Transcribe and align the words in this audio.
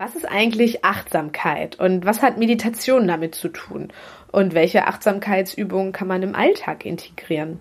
Was 0.00 0.14
ist 0.14 0.30
eigentlich 0.30 0.84
Achtsamkeit 0.84 1.80
und 1.80 2.06
was 2.06 2.22
hat 2.22 2.38
Meditation 2.38 3.08
damit 3.08 3.34
zu 3.34 3.48
tun? 3.48 3.88
Und 4.30 4.54
welche 4.54 4.86
Achtsamkeitsübungen 4.86 5.90
kann 5.90 6.06
man 6.06 6.22
im 6.22 6.36
Alltag 6.36 6.86
integrieren? 6.86 7.58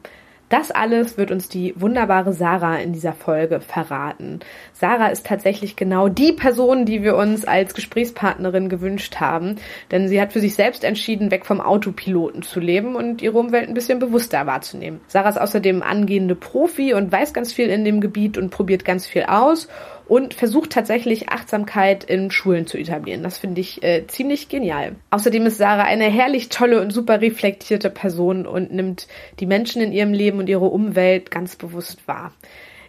Das 0.50 0.72
alles 0.72 1.18
wird 1.18 1.32
uns 1.32 1.50
die 1.50 1.74
wunderbare 1.82 2.32
Sarah 2.32 2.78
in 2.78 2.94
dieser 2.94 3.12
Folge 3.12 3.60
verraten. 3.60 4.40
Sarah 4.72 5.08
ist 5.08 5.26
tatsächlich 5.26 5.76
genau 5.76 6.08
die 6.08 6.32
Person, 6.32 6.86
die 6.86 7.04
wir 7.04 7.18
uns 7.18 7.44
als 7.44 7.74
Gesprächspartnerin 7.74 8.70
gewünscht 8.70 9.16
haben, 9.20 9.56
denn 9.92 10.08
sie 10.08 10.22
hat 10.22 10.32
für 10.32 10.40
sich 10.40 10.54
selbst 10.54 10.86
entschieden, 10.86 11.32
weg 11.32 11.46
vom 11.46 11.60
Autopiloten 11.60 12.44
zu 12.44 12.62
leben 12.62 12.96
und 12.96 13.22
ihre 13.22 13.38
Umwelt 13.38 13.68
ein 13.68 13.74
bisschen 13.74 14.00
bewusster 14.00 14.46
wahrzunehmen. 14.46 15.02
Sarah 15.08 15.30
ist 15.30 15.42
außerdem 15.42 15.82
angehende 15.82 16.36
Profi 16.36 16.94
und 16.94 17.12
weiß 17.12 17.34
ganz 17.34 17.52
viel 17.52 17.68
in 17.68 17.84
dem 17.84 18.00
Gebiet 18.00 18.38
und 18.38 18.52
probiert 18.52 18.86
ganz 18.86 19.08
viel 19.08 19.24
aus 19.24 19.68
und 20.08 20.34
versucht 20.34 20.72
tatsächlich 20.72 21.30
Achtsamkeit 21.30 22.04
in 22.04 22.32
Schulen 22.32 22.68
zu 22.68 22.78
etablieren. 22.78 23.24
Das 23.24 23.38
finde 23.38 23.62
ich 23.62 23.84
äh, 23.84 24.08
ziemlich 24.08 24.50
genial. 24.50 24.96
Außerdem 25.12 25.46
ist 25.46 25.58
Sarah 25.58 25.84
eine 25.84 26.06
herrlich 26.06 26.50
tolle 26.50 26.82
und 26.82 26.92
super 26.92 27.22
reflektierte 27.22 27.90
Person 27.90 28.46
und 28.46 28.72
nimmt 28.72 29.08
die 29.40 29.46
Menschen 29.46 29.82
in 29.82 29.92
ihrem 29.92 30.14
Leben 30.14 30.40
und 30.40 30.50
ihre 30.50 30.66
Umwelt 30.66 31.32
ganz 31.32 31.56
bewusst 31.56 32.08
wahr. 32.08 32.32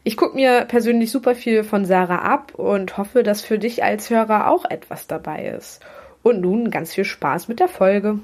Ich 0.05 0.17
gucke 0.17 0.37
mir 0.37 0.65
persönlich 0.67 1.11
super 1.11 1.35
viel 1.35 1.65
von 1.65 1.85
Sarah 1.85 2.23
ab 2.23 2.55
und 2.55 2.97
hoffe, 2.97 3.23
dass 3.23 3.43
für 3.43 3.59
dich 3.59 3.83
als 3.83 4.09
Hörer 4.11 4.49
auch 4.51 4.65
etwas 4.65 5.07
dabei 5.07 5.47
ist. 5.47 5.81
Und 6.23 6.41
nun 6.41 6.71
ganz 6.71 6.95
viel 6.95 7.05
Spaß 7.05 7.49
mit 7.49 7.61
der 7.61 7.69
Folge. 7.69 8.21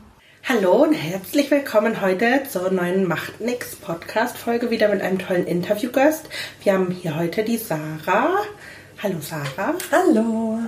Hallo 0.47 0.83
und 0.83 0.93
herzlich 0.93 1.51
willkommen 1.51 2.03
heute 2.03 2.43
zur 2.49 2.71
neuen 2.71 3.09
Macht 3.09 3.41
nix 3.41 3.77
Podcast 3.77 4.37
Folge 4.37 4.71
wieder 4.71 4.89
mit 4.89 5.01
einem 5.01 5.19
tollen 5.19 5.47
Interviewgast. 5.47 6.29
Wir 6.63 6.75
haben 6.75 6.91
hier 6.91 7.17
heute 7.17 7.45
die 7.45 7.57
Sarah. 7.57 8.45
Hallo 9.05 9.21
Sarah. 9.21 9.75
Hallo. 9.93 10.61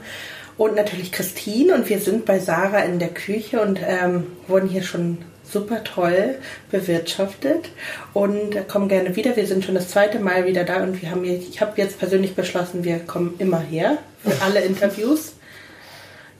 Und 0.58 0.76
natürlich 0.76 1.10
Christine 1.10 1.74
und 1.74 1.88
wir 1.88 1.98
sind 2.00 2.26
bei 2.26 2.38
Sarah 2.38 2.80
in 2.80 2.98
der 2.98 3.08
Küche 3.08 3.62
und 3.62 3.80
ähm, 3.82 4.26
wurden 4.46 4.68
hier 4.68 4.82
schon 4.82 5.24
super 5.42 5.82
toll 5.84 6.36
bewirtschaftet 6.70 7.70
und 8.12 8.68
kommen 8.68 8.88
gerne 8.90 9.16
wieder. 9.16 9.36
Wir 9.36 9.46
sind 9.46 9.64
schon 9.64 9.74
das 9.74 9.88
zweite 9.88 10.18
Mal 10.18 10.44
wieder 10.44 10.64
da 10.64 10.82
und 10.82 11.00
wir 11.00 11.12
haben 11.12 11.24
ich 11.24 11.62
habe 11.62 11.80
jetzt 11.80 11.98
persönlich 11.98 12.34
beschlossen, 12.34 12.84
wir 12.84 12.98
kommen 12.98 13.36
immer 13.38 13.60
her 13.60 13.96
für 14.22 14.42
alle 14.42 14.60
Interviews. 14.60 15.32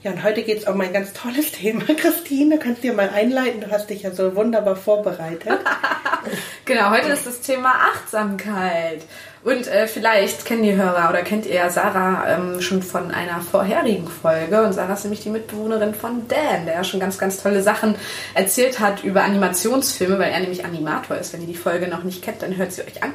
Ja, 0.03 0.11
und 0.11 0.21
heute 0.21 0.43
geht 0.43 0.59
es 0.59 0.67
um 0.67 0.79
ein 0.79 0.93
ganz 0.93 1.13
tolles 1.13 1.51
Thema. 1.53 1.83
Christine, 1.97 2.59
kannst 2.59 2.83
du 2.83 2.89
dir 2.89 2.93
mal 2.93 3.09
einleiten? 3.09 3.61
Du 3.61 3.71
hast 3.71 3.89
dich 3.89 4.03
ja 4.03 4.11
so 4.11 4.35
wunderbar 4.35 4.75
vorbereitet. 4.75 5.47
genau, 6.65 6.91
heute 6.91 7.07
ist 7.07 7.25
das 7.25 7.41
Thema 7.41 7.71
Achtsamkeit. 7.71 9.01
Und 9.43 9.67
äh, 9.67 9.87
vielleicht 9.87 10.45
kennen 10.45 10.63
die 10.63 10.75
Hörer 10.75 11.09
oder 11.09 11.21
kennt 11.21 11.45
ihr 11.45 11.69
Sarah 11.69 12.27
ähm, 12.27 12.61
schon 12.61 12.81
von 12.81 13.11
einer 13.11 13.41
vorherigen 13.41 14.07
Folge. 14.07 14.63
Und 14.63 14.73
Sarah 14.73 14.93
ist 14.93 15.03
nämlich 15.03 15.21
die 15.21 15.29
Mitbewohnerin 15.29 15.93
von 15.93 16.27
Dan, 16.27 16.65
der 16.65 16.75
ja 16.75 16.83
schon 16.83 16.99
ganz, 16.99 17.17
ganz 17.17 17.41
tolle 17.41 17.61
Sachen 17.61 17.95
erzählt 18.33 18.79
hat 18.79 19.03
über 19.03 19.23
Animationsfilme, 19.23 20.19
weil 20.19 20.31
er 20.31 20.39
nämlich 20.39 20.65
Animator 20.65 21.17
ist. 21.17 21.33
Wenn 21.33 21.41
ihr 21.41 21.47
die 21.47 21.55
Folge 21.55 21.87
noch 21.87 22.03
nicht 22.03 22.23
kennt, 22.23 22.41
dann 22.41 22.57
hört 22.57 22.71
sie 22.71 22.81
euch 22.81 23.03
an. 23.03 23.13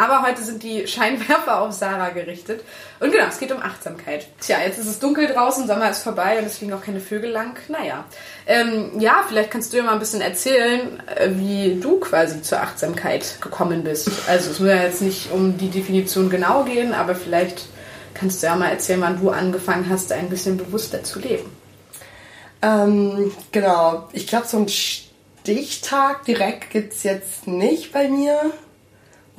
Aber 0.00 0.22
heute 0.22 0.42
sind 0.42 0.62
die 0.62 0.86
Scheinwerfer 0.86 1.60
auf 1.60 1.72
Sarah 1.72 2.08
gerichtet. 2.08 2.64
Und 3.00 3.12
genau, 3.12 3.26
es 3.28 3.38
geht 3.38 3.52
um 3.52 3.60
Achtsamkeit. 3.60 4.28
Tja, 4.40 4.56
jetzt 4.64 4.78
ist 4.78 4.86
es 4.86 4.98
dunkel 4.98 5.26
draußen, 5.26 5.66
Sommer 5.66 5.90
ist 5.90 6.02
vorbei 6.02 6.38
und 6.38 6.46
es 6.46 6.56
fliegen 6.56 6.72
auch 6.72 6.80
keine 6.80 7.00
Vögel 7.00 7.30
lang. 7.30 7.58
Naja. 7.68 8.06
Ähm, 8.46 8.98
ja, 8.98 9.22
vielleicht 9.28 9.50
kannst 9.50 9.74
du 9.74 9.76
ja 9.76 9.82
mal 9.82 9.92
ein 9.92 9.98
bisschen 9.98 10.22
erzählen, 10.22 11.02
äh, 11.06 11.28
wie 11.34 11.78
du 11.78 12.00
quasi 12.00 12.40
zur 12.40 12.62
Achtsamkeit 12.62 13.42
gekommen 13.42 13.84
bist. 13.84 14.10
Also 14.26 14.52
es 14.52 14.58
muss 14.58 14.70
ja 14.70 14.82
jetzt 14.82 15.02
nicht 15.02 15.32
um 15.32 15.58
die 15.58 15.68
Definition 15.68 16.30
genau 16.30 16.64
gehen, 16.64 16.94
aber 16.94 17.14
vielleicht 17.14 17.66
kannst 18.14 18.42
du 18.42 18.46
ja 18.46 18.56
mal 18.56 18.70
erzählen, 18.70 19.02
wann 19.02 19.20
du 19.20 19.28
angefangen 19.28 19.90
hast, 19.90 20.12
ein 20.12 20.30
bisschen 20.30 20.56
bewusster 20.56 21.04
zu 21.04 21.18
leben. 21.18 21.54
Ähm, 22.62 23.32
genau. 23.52 24.08
Ich 24.14 24.26
glaube, 24.26 24.46
so 24.46 24.56
einen 24.56 24.70
Stichtag 24.70 26.24
direkt 26.24 26.70
gibt 26.70 26.94
es 26.94 27.02
jetzt 27.02 27.46
nicht 27.46 27.92
bei 27.92 28.08
mir 28.08 28.50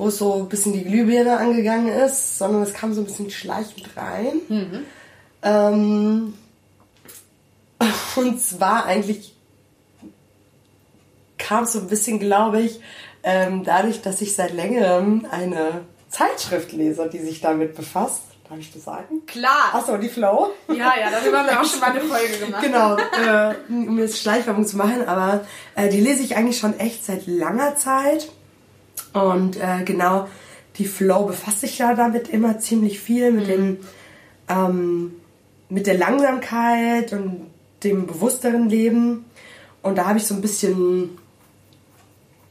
wo 0.02 0.10
so 0.10 0.34
ein 0.34 0.50
bisschen 0.50 0.74
die 0.74 0.84
Glühbirne 0.84 1.38
angegangen 1.38 1.88
ist, 1.88 2.40
sondern 2.40 2.64
es 2.64 2.74
kam 2.74 2.92
so 2.92 3.02
ein 3.02 3.06
bisschen 3.06 3.30
schleichend 3.30 3.88
rein. 3.96 4.42
Mhm. 4.50 4.86
Ähm, 5.44 6.34
und 8.16 8.42
zwar 8.42 8.86
eigentlich 8.86 9.36
kam 11.38 11.66
so 11.68 11.80
ein 11.80 11.88
bisschen, 11.88 12.18
glaube 12.18 12.62
ich, 12.62 12.80
ähm, 13.22 13.64
dadurch, 13.64 14.02
dass 14.02 14.22
ich 14.22 14.36
seit 14.36 14.54
längerem 14.54 15.28
eine 15.30 15.82
Zeitschrift 16.10 16.72
lese, 16.72 17.08
die 17.08 17.20
sich 17.20 17.40
damit 17.40 17.76
befasst. 17.76 18.24
Darf 18.50 18.58
ich 18.58 18.74
das 18.74 18.84
sagen? 18.84 19.28
Klar. 19.28 19.70
Achso, 19.74 19.98
die 19.98 20.10
Flow. 20.10 20.50
Ja, 20.68 20.94
ja, 21.00 21.12
darüber 21.12 21.40
haben 21.40 21.48
wir 21.48 21.62
auch 21.62 21.66
schon 21.66 21.80
mal 21.80 21.92
eine 21.92 22.02
Folge 22.06 22.40
gemacht. 22.40 22.64
Genau, 22.64 22.98
äh, 22.98 23.54
um 23.70 24.00
jetzt 24.00 24.18
Schleichwerbung 24.18 24.66
zu 24.66 24.78
machen, 24.78 25.08
aber 25.08 25.46
äh, 25.76 25.90
die 25.90 26.02
lese 26.02 26.24
ich 26.24 26.36
eigentlich 26.36 26.58
schon 26.58 26.80
echt 26.80 27.06
seit 27.06 27.28
langer 27.28 27.76
Zeit. 27.76 28.30
Und 29.14 29.58
äh, 29.58 29.84
genau, 29.84 30.28
die 30.78 30.86
Flow 30.86 31.26
befasst 31.26 31.62
sich 31.62 31.78
ja 31.78 31.94
damit 31.94 32.30
immer 32.30 32.60
ziemlich 32.60 33.00
viel 33.00 33.32
mit 33.32 33.46
mhm. 33.46 33.50
dem, 33.50 33.78
ähm, 34.48 35.14
mit 35.70 35.88
der 35.88 35.98
Langsamkeit 35.98 37.14
und 37.14 37.48
dem 37.84 38.08
bewussteren 38.08 38.70
Leben. 38.70 39.26
Und 39.82 39.98
da 39.98 40.08
habe 40.08 40.20
ich 40.20 40.26
so 40.26 40.36
ein 40.36 40.42
bisschen 40.42 41.18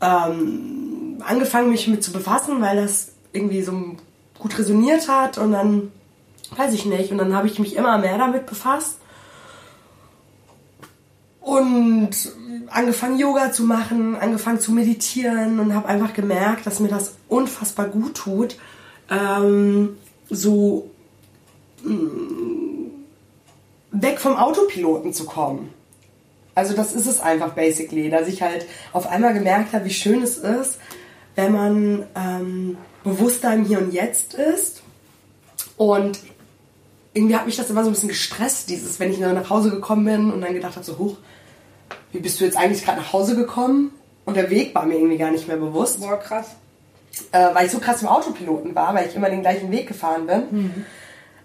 ähm, 0.01 1.23
angefangen, 1.25 1.71
mich 1.71 1.87
mit 1.89 2.03
zu 2.03 2.13
befassen, 2.13 2.61
weil 2.61 2.77
das 2.77 3.13
irgendwie 3.33 3.63
so 3.63 3.73
gut 4.39 4.59
resoniert 4.59 5.09
hat 5.09 5.39
und 5.39 5.53
dann 5.53 5.93
weiß 6.57 6.75
ich 6.75 6.87
nicht. 6.87 7.13
Und 7.13 7.19
dann 7.19 7.35
habe 7.35 7.47
ich 7.47 7.59
mich 7.59 7.77
immer 7.77 7.99
mehr 7.99 8.19
damit 8.19 8.47
befasst 8.47 8.97
und 11.51 12.11
angefangen 12.69 13.19
Yoga 13.19 13.51
zu 13.51 13.65
machen, 13.65 14.15
angefangen 14.15 14.61
zu 14.61 14.71
meditieren 14.71 15.59
und 15.59 15.75
habe 15.75 15.89
einfach 15.89 16.15
gemerkt, 16.15 16.65
dass 16.65 16.79
mir 16.79 16.89
das 16.89 17.15
unfassbar 17.29 17.89
gut 17.89 18.15
tut, 18.15 18.57
ähm, 19.11 19.97
so 20.29 20.89
mh, 21.83 21.93
mm, 21.93 22.91
weg 23.91 24.21
vom 24.21 24.37
Autopiloten 24.37 25.13
zu 25.13 25.25
kommen. 25.25 25.75
Also 26.55 26.75
das 26.75 26.93
ist 26.93 27.07
es 27.07 27.19
einfach 27.19 27.55
basically, 27.55 28.11
dass 28.11 28.29
ich 28.29 28.43
halt 28.43 28.67
auf 28.93 29.09
einmal 29.09 29.35
gemerkt 29.35 29.73
habe, 29.73 29.87
wie 29.87 29.91
schön 29.91 30.23
es 30.23 30.39
ist, 30.39 30.79
wenn 31.35 31.53
man 31.53 32.07
ähm, 32.15 32.77
bewusster 33.03 33.53
im 33.53 33.65
Hier 33.65 33.79
und 33.79 33.93
Jetzt 33.93 34.35
ist. 34.35 34.83
Und 35.77 36.21
irgendwie 37.13 37.35
hat 37.35 37.47
mich 37.47 37.57
das 37.57 37.71
immer 37.71 37.83
so 37.83 37.91
ein 37.91 37.95
bisschen 37.95 38.09
gestresst, 38.09 38.71
dieses, 38.71 39.01
wenn 39.01 39.11
ich 39.11 39.19
nach 39.19 39.51
Hause 39.51 39.71
gekommen 39.71 40.05
bin 40.05 40.33
und 40.33 40.41
dann 40.43 40.55
gedacht 40.55 40.77
habe, 40.77 40.85
so 40.85 40.97
hoch, 40.99 41.17
wie 42.13 42.21
bist 42.21 42.41
du 42.41 42.45
jetzt 42.45 42.57
eigentlich 42.57 42.85
gerade 42.85 43.01
nach 43.01 43.13
Hause 43.13 43.37
gekommen? 43.37 43.93
Und 44.25 44.37
der 44.37 44.51
Weg 44.51 44.75
war 44.75 44.87
mir 44.87 44.95
irgendwie 44.95 45.19
gar 45.19 45.31
nicht 45.31 45.49
mehr 45.49 45.57
bewusst. 45.57 46.01
Boah, 46.01 46.19
krass. 46.19 46.57
Äh, 47.33 47.55
weil 47.55 47.67
ich 47.67 47.73
so 47.73 47.79
krass 47.79 48.03
im 48.03 48.09
Autopiloten 48.09 48.75
war, 48.75 48.95
weil 48.95 49.09
ich 49.09 49.17
immer 49.17 49.31
den 49.31 49.41
gleichen 49.41 49.71
Weg 49.71 49.89
gefahren 49.89 50.27
bin. 50.27 50.43
Mhm. 50.51 50.85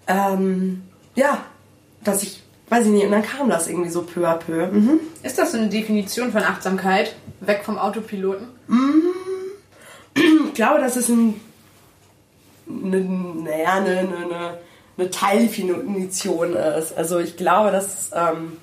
Ähm, 0.07 0.83
ja, 1.15 1.39
dass 2.03 2.23
ich, 2.23 2.43
weiß 2.69 2.85
ich 2.85 2.91
nicht, 2.91 3.05
und 3.05 3.11
dann 3.11 3.23
kam 3.23 3.49
das 3.49 3.67
irgendwie 3.67 3.89
so 3.89 4.03
peu 4.03 4.27
à 4.27 4.35
peu. 4.35 4.67
Mhm. 4.67 4.99
Ist 5.23 5.37
das 5.37 5.53
so 5.53 5.57
eine 5.57 5.69
Definition 5.69 6.31
von 6.31 6.43
Achtsamkeit? 6.43 7.15
Weg 7.39 7.63
vom 7.63 7.77
Autopiloten? 7.77 8.47
Mhm. 8.67 9.03
Ich 10.47 10.53
glaube, 10.53 10.79
das 10.79 10.95
ist 10.95 11.09
ein, 11.09 11.41
eine, 12.69 13.01
naja, 13.01 13.73
eine, 13.73 13.99
eine, 13.99 14.57
eine 14.97 15.09
Teildefinition 15.09 16.53
ist. 16.53 16.97
Also 16.97 17.19
ich 17.19 17.35
glaube, 17.35 17.71
dass 17.71 18.11
ähm, 18.13 18.53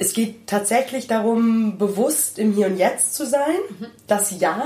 es 0.00 0.14
geht 0.14 0.46
tatsächlich 0.46 1.06
darum, 1.06 1.76
bewusst 1.76 2.38
im 2.38 2.54
Hier 2.54 2.66
und 2.68 2.78
Jetzt 2.78 3.14
zu 3.14 3.26
sein. 3.26 3.58
Mhm. 3.68 3.86
Das 4.06 4.40
ja. 4.40 4.62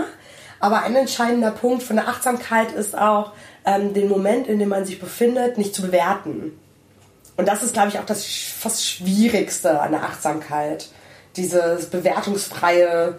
Aber 0.60 0.84
ein 0.84 0.94
entscheidender 0.94 1.50
Punkt 1.50 1.82
von 1.82 1.96
der 1.96 2.08
Achtsamkeit 2.08 2.70
ist 2.70 2.96
auch, 2.96 3.32
ähm, 3.66 3.92
den 3.94 4.08
Moment, 4.08 4.46
in 4.46 4.60
dem 4.60 4.68
man 4.68 4.84
sich 4.84 5.00
befindet, 5.00 5.58
nicht 5.58 5.74
zu 5.74 5.82
bewerten. 5.82 6.56
Und 7.36 7.48
das 7.48 7.64
ist, 7.64 7.72
glaube 7.72 7.88
ich, 7.88 7.98
auch 7.98 8.06
das 8.06 8.24
fast 8.24 8.86
Schwierigste 8.86 9.80
an 9.80 9.90
der 9.90 10.04
Achtsamkeit. 10.04 10.88
Diese 11.34 11.84
bewertungsfreie 11.90 13.16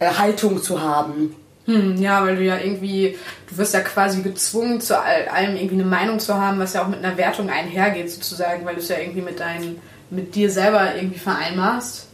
äh, 0.00 0.06
Haltung 0.06 0.62
zu 0.62 0.82
haben. 0.82 1.34
Hm, 1.64 1.96
ja, 1.96 2.22
weil 2.22 2.36
du 2.36 2.42
ja 2.42 2.58
irgendwie, 2.58 3.16
du 3.48 3.56
wirst 3.56 3.72
ja 3.72 3.80
quasi 3.80 4.20
gezwungen, 4.20 4.82
zu 4.82 5.00
allem 5.00 5.56
irgendwie 5.56 5.76
eine 5.76 5.86
Meinung 5.86 6.20
zu 6.20 6.34
haben, 6.34 6.58
was 6.58 6.74
ja 6.74 6.82
auch 6.82 6.88
mit 6.88 7.02
einer 7.02 7.16
Wertung 7.16 7.48
einhergeht, 7.48 8.10
sozusagen, 8.10 8.66
weil 8.66 8.74
du 8.74 8.82
es 8.82 8.88
ja 8.90 8.98
irgendwie 8.98 9.22
mit 9.22 9.40
deinen 9.40 9.80
mit 10.14 10.34
dir 10.34 10.50
selber 10.50 10.94
irgendwie 10.94 11.18
vereinbarst. 11.18 12.08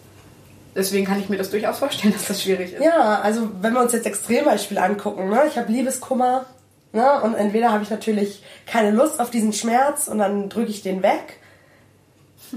Deswegen 0.75 1.05
kann 1.07 1.19
ich 1.21 1.29
mir 1.29 1.37
das 1.37 1.51
durchaus 1.51 1.79
vorstellen, 1.79 2.13
dass 2.17 2.27
das 2.27 2.43
schwierig 2.43 2.73
ist. 2.75 2.83
Ja, 2.83 3.21
also 3.21 3.49
wenn 3.61 3.73
wir 3.73 3.81
uns 3.81 3.93
jetzt 3.93 4.07
Extrembeispiele 4.07 4.81
angucken, 4.81 5.29
ne? 5.29 5.43
ich 5.49 5.59
habe 5.59 5.71
Liebeskummer 5.71 6.47
ne? 6.93 7.21
und 7.23 7.35
entweder 7.35 7.73
habe 7.73 7.83
ich 7.83 7.91
natürlich 7.91 8.43
keine 8.67 8.91
Lust 8.91 9.21
auf 9.21 9.31
diesen 9.31 9.53
Schmerz 9.53 10.09
und 10.09 10.19
dann 10.19 10.49
drücke 10.49 10.71
ich 10.71 10.83
den 10.83 11.03
weg. 11.03 11.39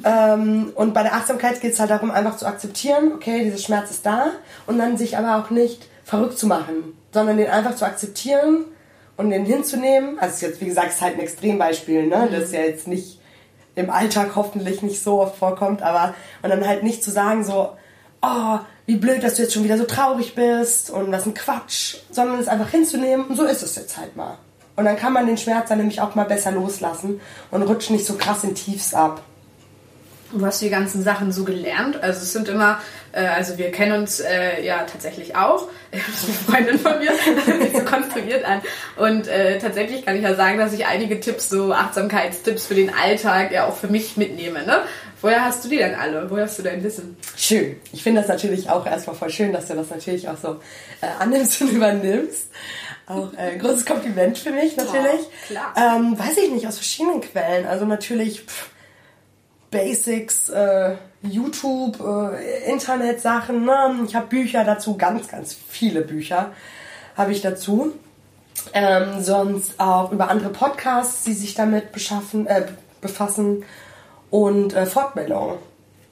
ähm, 0.04 0.72
und 0.76 0.94
bei 0.94 1.04
der 1.04 1.14
Achtsamkeit 1.14 1.62
geht 1.62 1.74
es 1.74 1.80
halt 1.80 1.92
darum, 1.92 2.10
einfach 2.12 2.38
zu 2.38 2.48
akzeptieren, 2.48 3.12
okay, 3.16 3.44
dieser 3.44 3.60
Schmerz 3.60 3.92
ist 3.92 4.06
da 4.06 4.28
und 4.66 4.80
dann 4.80 4.98
sich 4.98 5.18
aber 5.18 5.38
auch 5.38 5.50
nicht 5.50 5.88
verrückt 6.04 6.38
zu 6.38 6.48
machen, 6.48 6.98
sondern 7.12 7.38
den 7.38 7.48
einfach 7.50 7.76
zu 7.76 7.86
akzeptieren 7.86 8.66
und 9.18 9.30
den 9.30 9.46
hinzunehmen. 9.46 10.18
Also 10.20 10.48
jetzt, 10.48 10.62
wie 10.62 10.66
gesagt, 10.66 10.90
ist 10.90 11.02
halt 11.02 11.16
ein 11.16 11.20
Extrembeispiel, 11.20 12.08
ne? 12.08 12.28
Das 12.32 12.46
ist 12.46 12.54
ja 12.54 12.62
jetzt 12.62 12.88
nicht 12.88 13.20
im 13.76 13.90
Alltag 13.90 14.32
hoffentlich 14.36 14.82
nicht 14.82 15.02
so 15.02 15.22
oft 15.22 15.38
vorkommt, 15.38 15.82
aber 15.82 16.14
und 16.42 16.50
dann 16.50 16.68
halt 16.68 16.84
nicht 16.84 17.04
zu 17.04 17.12
sagen 17.12 17.44
so, 17.44 17.72
oh, 18.22 18.60
wie 18.86 18.96
blöd, 18.96 19.24
dass 19.24 19.36
du 19.36 19.44
jetzt 19.44 19.54
schon 19.54 19.64
wieder 19.64 19.78
so 19.78 19.86
traurig 19.86 20.36
bist 20.36 20.90
und 20.90 21.12
was 21.12 21.26
ein 21.26 21.34
Quatsch, 21.34 21.98
sondern 22.12 22.40
es 22.40 22.48
einfach 22.48 22.70
hinzunehmen 22.70 23.28
und 23.28 23.36
so 23.36 23.44
ist 23.44 23.64
es 23.64 23.76
jetzt 23.76 23.98
halt 23.98 24.16
mal. 24.16 24.38
Und 24.76 24.86
dann 24.86 24.98
kann 24.98 25.14
man 25.14 25.28
den 25.28 25.38
Schmerz 25.38 25.70
dann 25.70 25.78
nämlich 25.78 26.02
auch 26.02 26.16
mal 26.16 26.26
besser 26.26 26.52
loslassen 26.52 27.22
und 27.52 27.62
rutscht 27.64 27.92
nicht 27.92 28.06
so 28.06 28.16
krass 28.16 28.44
in 28.44 28.56
Tiefs 28.56 28.94
ab. 28.94 29.22
Du 30.32 30.44
hast 30.44 30.62
die 30.62 30.70
ganzen 30.72 31.04
Sachen 31.04 31.32
so 31.32 31.44
gelernt. 31.44 32.02
Also 32.02 32.22
es 32.22 32.34
sind 32.34 32.50
immer, 32.50 32.80
äh, 33.12 33.24
also 33.26 33.60
wir 33.60 33.72
kennen 33.72 34.02
uns 34.02 34.20
äh, 34.20 34.66
ja 34.66 34.84
tatsächlich 34.84 35.36
auch. 35.36 35.68
Das 35.94 36.24
ist 36.24 36.50
eine 36.50 36.58
Freundin 36.58 36.80
von 36.80 37.00
mir, 37.00 37.12
das 37.36 37.46
sich 37.46 37.78
so 37.78 37.86
konstruiert 37.86 38.44
an. 38.46 38.62
Und 38.98 39.28
äh, 39.28 39.60
tatsächlich 39.60 40.06
kann 40.06 40.16
ich 40.16 40.24
ja 40.24 40.34
sagen, 40.36 40.58
dass 40.58 40.74
ich 40.74 40.86
einige 40.86 41.20
Tipps, 41.20 41.50
so 41.50 41.72
Achtsamkeitstipps 41.72 42.66
für 42.66 42.76
den 42.76 42.92
Alltag 42.94 43.52
ja 43.52 43.68
auch 43.68 43.78
für 43.78 43.88
mich 43.88 44.18
mitnehme. 44.18 44.66
Ne? 44.66 44.82
Woher 45.22 45.46
hast 45.46 45.64
du 45.64 45.70
die 45.70 45.78
denn 45.78 45.96
alle? 45.96 46.30
Woher 46.30 46.46
hast 46.46 46.60
du 46.60 46.64
dein 46.64 46.84
Wissen? 46.84 47.16
Schön. 47.38 47.78
Ich 47.92 48.04
finde 48.04 48.22
das 48.22 48.28
natürlich 48.28 48.70
auch 48.70 48.86
erstmal 48.86 49.16
voll 49.16 49.30
schön, 49.30 49.54
dass 49.54 49.68
du 49.68 49.76
das 49.76 49.90
natürlich 49.90 50.28
auch 50.28 50.38
so 50.38 50.60
äh, 51.02 51.08
annimmst 51.20 51.62
und 51.62 51.72
übernimmst. 51.72 52.50
Auch 53.06 53.32
äh, 53.34 53.52
ein 53.52 53.60
großes 53.60 53.86
Kompliment 53.86 54.38
für 54.38 54.52
mich 54.52 54.76
natürlich. 54.76 55.22
Oh, 55.22 55.48
klar. 55.48 55.74
Ähm, 55.78 56.18
weiß 56.18 56.38
ich 56.38 56.52
nicht, 56.52 56.68
aus 56.68 56.78
verschiedenen 56.78 57.22
Quellen. 57.22 57.68
Also 57.68 57.86
natürlich 57.86 58.42
pff, 58.42 58.70
Basics, 59.74 60.50
äh, 60.50 60.96
YouTube, 61.24 62.00
äh, 62.00 62.72
Internetsachen. 62.72 63.66
Ne? 63.66 64.06
Ich 64.06 64.16
habe 64.16 64.28
Bücher 64.28 64.64
dazu, 64.64 64.96
ganz, 64.96 65.28
ganz 65.28 65.54
viele 65.54 66.02
Bücher 66.02 66.52
habe 67.18 67.32
ich 67.32 67.42
dazu. 67.42 67.94
Ähm, 68.74 69.22
sonst 69.22 69.80
auch 69.80 70.12
über 70.12 70.30
andere 70.30 70.50
Podcasts, 70.50 71.24
die 71.24 71.34
sich 71.34 71.56
damit 71.56 71.92
beschaffen, 71.92 72.48
äh, 72.48 72.68
befassen 73.02 73.66
und 74.30 74.74
äh, 74.74 74.86
Fortbildungen. 74.86 75.58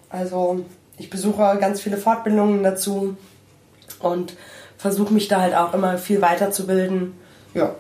Also 0.10 0.66
ich 0.98 1.10
besuche 1.10 1.58
ganz 1.62 1.82
viele 1.82 1.98
Fortbildungen 1.98 2.64
dazu 2.64 3.16
und 4.00 4.34
versuche 4.78 5.14
mich 5.14 5.28
da 5.28 5.40
halt 5.40 5.56
auch 5.56 5.74
immer 5.74 5.98
viel 5.98 6.22
weiterzubilden. 6.22 7.14
Ja. 7.54 7.76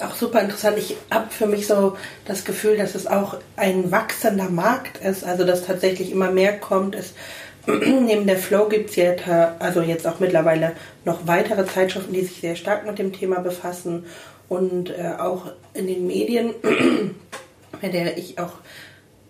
Auch 0.00 0.14
super 0.14 0.40
interessant. 0.40 0.78
Ich 0.78 0.96
habe 1.10 1.30
für 1.30 1.46
mich 1.46 1.66
so 1.66 1.96
das 2.24 2.44
Gefühl, 2.44 2.76
dass 2.76 2.94
es 2.94 3.06
auch 3.06 3.36
ein 3.56 3.90
wachsender 3.90 4.48
Markt 4.48 4.98
ist, 5.04 5.24
also 5.24 5.44
dass 5.44 5.66
tatsächlich 5.66 6.10
immer 6.12 6.30
mehr 6.30 6.58
kommt. 6.58 6.94
Es, 6.94 7.14
neben 7.66 8.26
der 8.26 8.38
Flow 8.38 8.68
gibt 8.68 8.90
es 8.90 8.96
jetzt, 8.96 9.24
also 9.26 9.82
jetzt 9.82 10.06
auch 10.06 10.20
mittlerweile 10.20 10.72
noch 11.04 11.26
weitere 11.26 11.66
Zeitschriften, 11.66 12.12
die 12.12 12.22
sich 12.22 12.40
sehr 12.40 12.56
stark 12.56 12.86
mit 12.86 12.98
dem 12.98 13.12
Thema 13.12 13.40
befassen 13.40 14.04
und 14.48 14.90
äh, 14.90 15.12
auch 15.18 15.52
in 15.74 15.86
den 15.86 16.06
Medien, 16.06 16.54
bei 17.80 17.88
der 17.88 18.16
ich 18.16 18.38
auch 18.38 18.52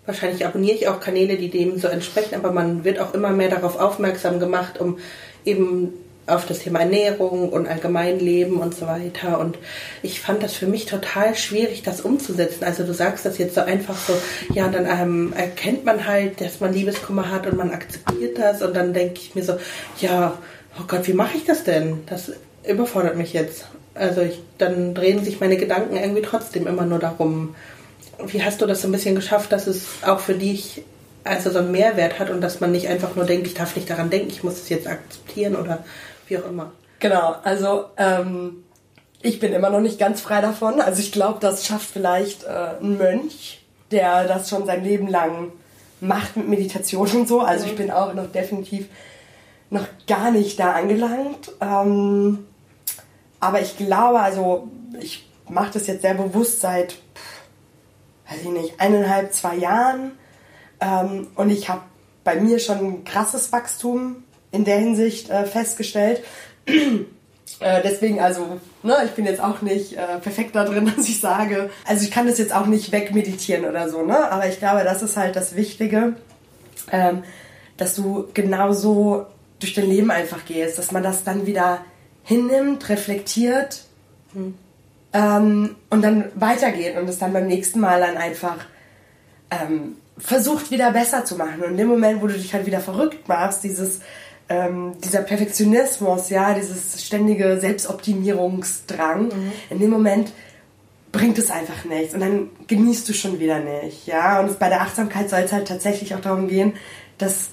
wahrscheinlich 0.04 0.46
abonniere 0.46 0.76
ich 0.76 0.88
auch 0.88 1.00
Kanäle, 1.00 1.36
die 1.36 1.50
dem 1.50 1.78
so 1.78 1.88
entsprechen, 1.88 2.36
aber 2.36 2.52
man 2.52 2.84
wird 2.84 3.00
auch 3.00 3.12
immer 3.12 3.30
mehr 3.30 3.48
darauf 3.48 3.78
aufmerksam 3.78 4.38
gemacht, 4.38 4.78
um 4.80 4.98
eben 5.44 5.92
auf 6.26 6.44
das 6.44 6.60
Thema 6.60 6.80
Ernährung 6.80 7.50
und 7.50 7.68
Allgemeinleben 7.68 8.56
und 8.56 8.74
so 8.74 8.86
weiter. 8.86 9.38
Und 9.38 9.58
ich 10.02 10.20
fand 10.20 10.42
das 10.42 10.54
für 10.54 10.66
mich 10.66 10.86
total 10.86 11.36
schwierig, 11.36 11.82
das 11.82 12.00
umzusetzen. 12.00 12.64
Also 12.64 12.84
du 12.84 12.92
sagst 12.92 13.24
das 13.24 13.38
jetzt 13.38 13.54
so 13.54 13.60
einfach 13.60 13.96
so, 13.96 14.12
ja, 14.52 14.68
dann 14.68 14.86
ähm, 14.86 15.32
erkennt 15.36 15.84
man 15.84 16.06
halt, 16.06 16.40
dass 16.40 16.60
man 16.60 16.72
Liebeskummer 16.72 17.30
hat 17.30 17.46
und 17.46 17.56
man 17.56 17.70
akzeptiert 17.70 18.38
das. 18.38 18.62
Und 18.62 18.74
dann 18.74 18.92
denke 18.92 19.20
ich 19.20 19.34
mir 19.34 19.44
so, 19.44 19.54
ja, 20.00 20.36
oh 20.80 20.84
Gott, 20.88 21.06
wie 21.06 21.12
mache 21.12 21.36
ich 21.36 21.44
das 21.44 21.62
denn? 21.62 22.02
Das 22.06 22.32
überfordert 22.66 23.16
mich 23.16 23.32
jetzt. 23.32 23.66
Also 23.94 24.22
ich, 24.22 24.40
dann 24.58 24.94
drehen 24.94 25.24
sich 25.24 25.40
meine 25.40 25.56
Gedanken 25.56 25.96
irgendwie 25.96 26.22
trotzdem 26.22 26.66
immer 26.66 26.84
nur 26.84 26.98
darum. 26.98 27.54
Wie 28.26 28.42
hast 28.42 28.60
du 28.60 28.66
das 28.66 28.82
so 28.82 28.88
ein 28.88 28.92
bisschen 28.92 29.14
geschafft, 29.14 29.52
dass 29.52 29.68
es 29.68 29.86
auch 30.02 30.20
für 30.20 30.34
dich 30.34 30.82
also 31.22 31.50
so 31.50 31.58
einen 31.58 31.72
Mehrwert 31.72 32.18
hat 32.18 32.30
und 32.30 32.40
dass 32.40 32.60
man 32.60 32.72
nicht 32.72 32.88
einfach 32.88 33.16
nur 33.16 33.24
denkt, 33.24 33.46
ich 33.46 33.54
darf 33.54 33.74
nicht 33.76 33.90
daran 33.90 34.10
denken, 34.10 34.28
ich 34.28 34.44
muss 34.44 34.54
es 34.54 34.68
jetzt 34.68 34.86
akzeptieren 34.86 35.56
oder 35.56 35.84
wie 36.28 36.38
auch 36.38 36.48
immer. 36.48 36.72
Genau, 36.98 37.36
also 37.42 37.86
ähm, 37.96 38.64
ich 39.20 39.40
bin 39.40 39.52
immer 39.52 39.70
noch 39.70 39.80
nicht 39.80 39.98
ganz 39.98 40.20
frei 40.20 40.40
davon. 40.40 40.80
Also 40.80 41.00
ich 41.00 41.12
glaube, 41.12 41.38
das 41.40 41.66
schafft 41.66 41.90
vielleicht 41.90 42.44
äh, 42.44 42.76
ein 42.80 42.96
Mönch, 42.96 43.64
der 43.90 44.26
das 44.26 44.48
schon 44.48 44.66
sein 44.66 44.84
Leben 44.84 45.08
lang 45.08 45.52
macht 46.00 46.36
mit 46.36 46.48
Meditation 46.48 47.10
und 47.10 47.28
so. 47.28 47.40
Also 47.40 47.66
ich 47.66 47.76
bin 47.76 47.90
auch 47.90 48.14
noch 48.14 48.30
definitiv 48.30 48.88
noch 49.70 49.86
gar 50.06 50.30
nicht 50.30 50.58
da 50.58 50.72
angelangt. 50.72 51.52
Ähm, 51.60 52.46
aber 53.40 53.60
ich 53.60 53.76
glaube, 53.76 54.20
also 54.20 54.68
ich 55.00 55.28
mache 55.48 55.72
das 55.74 55.86
jetzt 55.86 56.02
sehr 56.02 56.14
bewusst 56.14 56.60
seit, 56.60 56.92
pff, 56.92 58.30
weiß 58.30 58.42
ich 58.42 58.48
nicht, 58.48 58.80
eineinhalb, 58.80 59.32
zwei 59.32 59.56
Jahren. 59.56 60.12
Ähm, 60.80 61.28
und 61.34 61.50
ich 61.50 61.68
habe 61.68 61.82
bei 62.24 62.36
mir 62.36 62.58
schon 62.58 62.78
ein 62.78 63.04
krasses 63.04 63.52
Wachstum 63.52 64.24
in 64.52 64.64
der 64.64 64.78
Hinsicht 64.78 65.30
äh, 65.30 65.44
festgestellt. 65.44 66.22
Äh, 67.60 67.80
deswegen, 67.82 68.20
also, 68.20 68.60
ne, 68.82 68.96
ich 69.04 69.12
bin 69.12 69.24
jetzt 69.24 69.40
auch 69.40 69.62
nicht 69.62 69.94
äh, 69.94 70.18
perfekt 70.20 70.54
da 70.54 70.64
drin, 70.64 70.92
dass 70.96 71.08
ich 71.08 71.20
sage, 71.20 71.70
also 71.86 72.04
ich 72.04 72.10
kann 72.10 72.26
das 72.26 72.38
jetzt 72.38 72.54
auch 72.54 72.66
nicht 72.66 72.92
wegmeditieren 72.92 73.64
oder 73.64 73.88
so, 73.88 74.02
ne? 74.02 74.30
Aber 74.30 74.46
ich 74.46 74.58
glaube, 74.58 74.84
das 74.84 75.00
ist 75.00 75.16
halt 75.16 75.36
das 75.36 75.54
Wichtige, 75.56 76.14
ähm, 76.90 77.22
dass 77.76 77.94
du 77.94 78.28
genauso 78.34 79.26
durch 79.58 79.74
dein 79.74 79.88
Leben 79.88 80.10
einfach 80.10 80.44
gehst, 80.44 80.78
dass 80.78 80.92
man 80.92 81.02
das 81.02 81.24
dann 81.24 81.46
wieder 81.46 81.80
hinnimmt, 82.24 82.88
reflektiert 82.88 83.84
mhm. 84.34 84.54
ähm, 85.12 85.76
und 85.88 86.02
dann 86.02 86.24
weitergeht 86.34 86.96
und 86.96 87.08
es 87.08 87.18
dann 87.18 87.32
beim 87.32 87.46
nächsten 87.46 87.80
Mal 87.80 88.00
dann 88.00 88.16
einfach 88.16 88.56
ähm, 89.50 89.96
versucht 90.18 90.70
wieder 90.70 90.92
besser 90.92 91.24
zu 91.24 91.36
machen. 91.36 91.62
Und 91.62 91.70
in 91.72 91.76
dem 91.76 91.88
Moment, 91.88 92.22
wo 92.22 92.26
du 92.26 92.34
dich 92.34 92.52
halt 92.52 92.66
wieder 92.66 92.80
verrückt 92.80 93.28
machst, 93.28 93.64
dieses 93.64 94.00
ähm, 94.48 94.92
dieser 95.04 95.22
Perfektionismus, 95.22 96.30
ja, 96.30 96.54
dieses 96.54 97.04
ständige 97.04 97.58
Selbstoptimierungsdrang, 97.60 99.24
mhm. 99.24 99.52
in 99.70 99.78
dem 99.80 99.90
Moment 99.90 100.32
bringt 101.12 101.38
es 101.38 101.50
einfach 101.50 101.84
nichts 101.84 102.14
und 102.14 102.20
dann 102.20 102.50
genießt 102.66 103.08
du 103.08 103.12
schon 103.12 103.40
wieder 103.40 103.58
nicht, 103.60 104.06
ja. 104.06 104.40
Und 104.40 104.58
bei 104.58 104.68
der 104.68 104.82
Achtsamkeit 104.82 105.30
soll 105.30 105.40
es 105.40 105.52
halt 105.52 105.66
tatsächlich 105.66 106.14
auch 106.14 106.20
darum 106.20 106.48
gehen, 106.48 106.74
dass, 107.18 107.48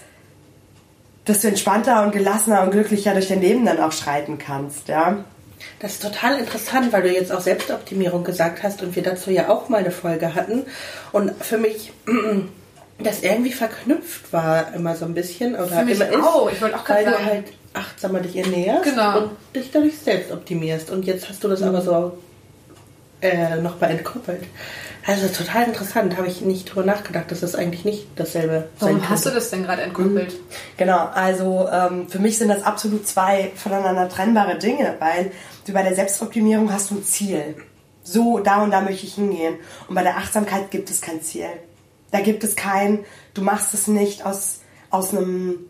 dass 1.26 1.42
du 1.42 1.48
entspannter 1.48 2.04
und 2.04 2.12
gelassener 2.12 2.64
und 2.64 2.72
glücklicher 2.72 3.14
durch 3.14 3.30
dein 3.30 3.42
Leben 3.42 3.66
dann 3.66 3.80
auch 3.80 3.92
schreiten 3.92 4.38
kannst, 4.38 4.88
ja. 4.88 5.24
Das 5.80 5.94
ist 5.94 6.04
total 6.04 6.40
interessant, 6.40 6.92
weil 6.92 7.04
du 7.04 7.12
jetzt 7.14 7.32
auch 7.32 7.40
Selbstoptimierung 7.40 8.24
gesagt 8.24 8.64
hast 8.64 8.82
und 8.84 8.96
wir 8.96 9.04
dazu 9.04 9.32
ja 9.32 9.50
auch 9.50 9.70
mal 9.70 9.78
eine 9.78 9.92
Folge 9.92 10.36
hatten. 10.36 10.66
Und 11.14 11.32
für 11.42 11.58
mich 11.58 11.94
das 13.00 13.22
irgendwie 13.22 13.52
verknüpft 13.52 14.32
war 14.32 14.74
immer 14.74 14.96
so 14.96 15.06
ein 15.06 15.14
bisschen 15.14 15.56
oder 15.56 15.68
Für 15.68 15.84
mich 15.86 16.00
immer 16.00 16.10
ist, 16.10 16.24
auch. 16.24 16.52
Ich 16.52 16.62
wollte 16.62 16.76
auch 16.78 16.88
weil 16.88 17.04
gerade 17.04 17.18
du 17.18 17.24
sagen. 17.24 17.26
halt 17.26 17.46
achtsamer 17.74 18.20
dich 18.20 18.36
ernährst 18.36 18.84
Genau. 18.84 19.18
und 19.18 19.32
dich 19.56 19.72
dadurch 19.72 19.98
selbst 19.98 20.32
optimierst 20.32 20.90
und 20.92 21.06
jetzt 21.06 21.28
hast 21.28 21.44
du 21.44 21.48
das 21.48 21.62
aber 21.64 21.82
so 21.82 22.18
äh, 23.22 23.56
nochmal 23.58 23.92
entkoppelt. 23.92 24.44
Also 25.06 25.28
total 25.28 25.66
interessant, 25.66 26.16
habe 26.18 26.28
ich 26.28 26.42
nicht 26.42 26.66
drüber 26.74 26.86
nachgedacht, 26.86 27.30
dass 27.30 27.42
das 27.42 27.56
eigentlich 27.56 27.84
nicht 27.84 28.08
dasselbe 28.16 28.70
sein 28.80 28.96
Warum 28.96 29.10
hast 29.10 29.26
du 29.26 29.32
das 29.32 29.50
denn 29.50 29.64
gerade 29.64 29.82
entkoppelt? 29.82 30.34
Genau, 30.78 31.08
also 31.14 31.68
ähm, 31.72 32.08
für 32.08 32.20
mich 32.20 32.38
sind 32.38 32.48
das 32.50 32.64
absolut 32.64 33.06
zwei 33.06 33.52
voneinander 33.56 34.08
trennbare 34.08 34.58
Dinge, 34.58 34.96
weil 35.00 35.32
du 35.68 35.74
bei 35.74 35.84
der 35.84 35.96
Selbstoptimierung 35.96 36.72
hast 36.72 36.92
du 36.92 36.96
ein 36.96 37.04
Ziel. 37.04 37.56
So, 38.04 38.40
da 38.40 38.64
und 38.64 38.72
da 38.72 38.82
möchte 38.82 39.06
ich 39.06 39.16
hingehen. 39.16 39.56
Und 39.90 39.96
bei 39.96 40.04
der 40.04 40.16
Achtsamkeit 40.18 40.72
gibt 40.72 40.90
es 40.90 41.02
kein 41.02 41.22
Ziel. 41.22 41.48
Da 42.14 42.22
gibt 42.22 42.44
es 42.44 42.56
kein, 42.56 43.06
du 43.34 43.42
machst 43.42 43.74
es 43.74 43.88
nicht 43.88 44.24
aus, 44.24 44.60
aus 44.92 45.10
einem, 45.16 45.66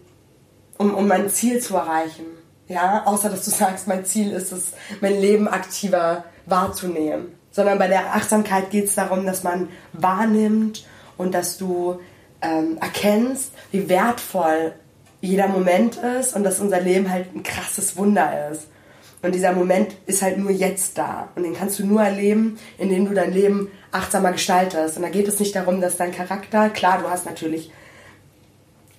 um, 0.78 0.94
um 0.94 1.10
ein 1.10 1.30
Ziel 1.30 1.62
zu 1.62 1.78
erreichen. 1.78 2.26
Ja, 2.68 3.04
außer 3.06 3.30
dass 3.30 3.46
du 3.46 3.52
sagst, 3.52 3.88
mein 3.88 4.04
Ziel 4.04 4.30
ist 4.32 4.52
es, 4.52 4.74
mein 5.00 5.22
Leben 5.22 5.48
aktiver 5.48 6.26
wahrzunehmen. 6.46 7.34
Sondern 7.52 7.80
bei 7.80 7.88
der 7.88 8.14
Achtsamkeit 8.14 8.72
geht 8.72 8.86
es 8.86 8.96
darum, 8.96 9.26
dass 9.26 9.44
man 9.44 9.70
wahrnimmt 9.94 10.86
und 11.18 11.34
dass 11.34 11.58
du 11.58 12.02
ähm, 12.42 12.78
erkennst, 12.82 13.54
wie 13.72 13.88
wertvoll 13.88 14.74
jeder 15.22 15.48
Moment 15.48 15.96
ist 15.96 16.36
und 16.36 16.44
dass 16.44 16.60
unser 16.60 16.82
Leben 16.82 17.10
halt 17.10 17.34
ein 17.34 17.44
krasses 17.44 17.96
Wunder 17.96 18.50
ist. 18.52 18.68
Und 19.24 19.34
dieser 19.34 19.54
Moment 19.54 19.96
ist 20.06 20.22
halt 20.22 20.38
nur 20.38 20.52
jetzt 20.52 20.98
da. 20.98 21.30
Und 21.36 21.44
den 21.44 21.56
kannst 21.56 21.80
du 21.80 21.86
nur 21.86 22.04
erleben, 22.04 22.60
indem 22.78 23.08
du 23.08 23.14
dein 23.14 23.34
Leben 23.34 23.72
achtsamer 23.92 24.34
gestaltest. 24.34 24.98
Und 24.98 25.04
da 25.04 25.10
geht 25.10 25.30
es 25.30 25.40
nicht 25.40 25.56
darum, 25.56 25.80
dass 25.80 25.96
dein 25.96 26.14
Charakter, 26.14 26.70
klar, 26.70 27.00
du 27.02 27.10
hast 27.10 27.26
natürlich 27.26 27.72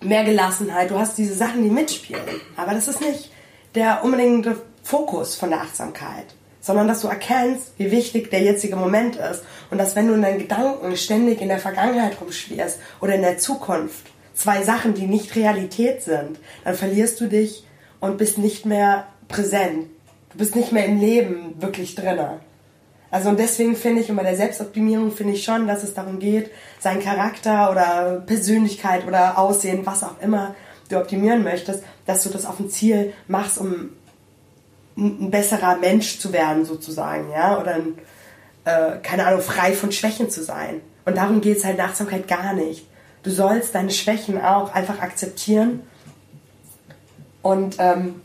mehr 0.00 0.24
Gelassenheit, 0.24 0.90
du 0.90 0.98
hast 0.98 1.18
diese 1.18 1.34
Sachen, 1.34 1.62
die 1.62 1.68
mitspielen. 1.68 2.40
Aber 2.56 2.72
das 2.72 2.88
ist 2.88 3.02
nicht 3.02 3.30
der 3.74 4.02
unbedingte 4.02 4.56
Fokus 4.82 5.36
von 5.36 5.50
der 5.50 5.60
Achtsamkeit. 5.60 6.34
Sondern 6.62 6.88
dass 6.88 7.02
du 7.02 7.08
erkennst, 7.08 7.74
wie 7.76 7.90
wichtig 7.90 8.30
der 8.30 8.40
jetzige 8.40 8.76
Moment 8.76 9.16
ist. 9.16 9.42
Und 9.70 9.76
dass 9.76 9.94
wenn 9.94 10.08
du 10.08 10.14
in 10.14 10.22
deinen 10.22 10.38
Gedanken 10.38 10.96
ständig 10.96 11.42
in 11.42 11.48
der 11.48 11.58
Vergangenheit 11.58 12.18
rumschwirrst 12.18 12.78
oder 13.02 13.14
in 13.14 13.20
der 13.20 13.36
Zukunft, 13.36 14.06
zwei 14.32 14.62
Sachen, 14.62 14.94
die 14.94 15.06
nicht 15.06 15.36
Realität 15.36 16.02
sind, 16.02 16.38
dann 16.64 16.74
verlierst 16.74 17.20
du 17.20 17.26
dich 17.26 17.66
und 18.00 18.16
bist 18.16 18.38
nicht 18.38 18.64
mehr 18.64 19.06
präsent. 19.28 19.88
Du 20.34 20.38
bist 20.38 20.56
nicht 20.56 20.72
mehr 20.72 20.86
im 20.86 20.98
Leben 20.98 21.54
wirklich 21.62 21.94
drinne, 21.94 22.40
Also 23.08 23.28
und 23.28 23.38
deswegen 23.38 23.76
finde 23.76 24.02
ich, 24.02 24.10
und 24.10 24.16
bei 24.16 24.24
der 24.24 24.34
Selbstoptimierung 24.34 25.12
finde 25.12 25.34
ich 25.34 25.44
schon, 25.44 25.68
dass 25.68 25.84
es 25.84 25.94
darum 25.94 26.18
geht, 26.18 26.50
seinen 26.80 27.00
Charakter 27.00 27.70
oder 27.70 28.20
Persönlichkeit 28.26 29.06
oder 29.06 29.38
Aussehen, 29.38 29.86
was 29.86 30.02
auch 30.02 30.20
immer 30.20 30.56
du 30.88 30.98
optimieren 30.98 31.44
möchtest, 31.44 31.84
dass 32.06 32.24
du 32.24 32.30
das 32.30 32.46
auf 32.46 32.58
ein 32.58 32.68
Ziel 32.68 33.12
machst, 33.28 33.58
um 33.58 33.90
ein 34.96 35.30
besserer 35.30 35.76
Mensch 35.76 36.18
zu 36.18 36.32
werden 36.32 36.64
sozusagen, 36.64 37.30
ja, 37.30 37.60
oder 37.60 37.76
ein, 37.76 37.98
äh, 38.64 38.98
keine 39.04 39.26
Ahnung, 39.26 39.40
frei 39.40 39.72
von 39.72 39.92
Schwächen 39.92 40.30
zu 40.30 40.42
sein. 40.42 40.80
Und 41.04 41.16
darum 41.16 41.40
geht 41.40 41.58
es 41.58 41.64
halt 41.64 41.78
in 41.78 42.26
gar 42.26 42.54
nicht. 42.54 42.86
Du 43.22 43.30
sollst 43.30 43.76
deine 43.76 43.90
Schwächen 43.90 44.42
auch 44.42 44.74
einfach 44.74 45.00
akzeptieren 45.00 45.82
und 47.42 47.76
ähm, 47.78 48.20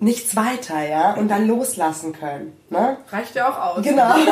nichts 0.00 0.34
weiter, 0.34 0.82
ja, 0.82 1.12
und 1.12 1.28
dann 1.28 1.46
loslassen 1.46 2.14
können. 2.14 2.54
Ne? 2.70 2.96
Reicht 3.10 3.34
ja 3.34 3.50
auch 3.50 3.76
aus. 3.76 3.84
Genau. 3.84 4.14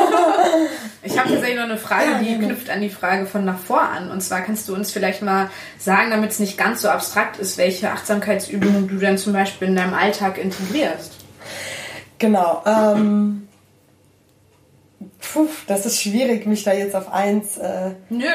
Ich 1.01 1.17
habe 1.17 1.29
tatsächlich 1.29 1.55
noch 1.55 1.63
eine 1.63 1.77
Frage, 1.77 2.19
die 2.21 2.37
knüpft 2.37 2.69
an 2.69 2.81
die 2.81 2.89
Frage 2.89 3.25
von 3.25 3.45
davor 3.45 3.81
an. 3.81 4.11
Und 4.11 4.21
zwar 4.21 4.41
kannst 4.41 4.67
du 4.67 4.75
uns 4.75 4.91
vielleicht 4.91 5.21
mal 5.21 5.49
sagen, 5.77 6.11
damit 6.11 6.31
es 6.31 6.39
nicht 6.39 6.57
ganz 6.57 6.81
so 6.81 6.89
abstrakt 6.89 7.39
ist, 7.39 7.57
welche 7.57 7.89
Achtsamkeitsübungen 7.89 8.89
du 8.89 8.97
dann 8.97 9.17
zum 9.17 9.31
Beispiel 9.31 9.69
in 9.69 9.77
deinem 9.77 9.93
Alltag 9.93 10.37
integrierst. 10.37 11.13
Genau. 12.17 12.63
Ähm, 12.65 13.47
puh, 15.21 15.47
das 15.67 15.85
ist 15.85 16.01
schwierig, 16.01 16.45
mich 16.45 16.63
da 16.63 16.73
jetzt 16.73 16.95
auf 16.95 17.13
eins 17.13 17.57
äh, 17.57 17.91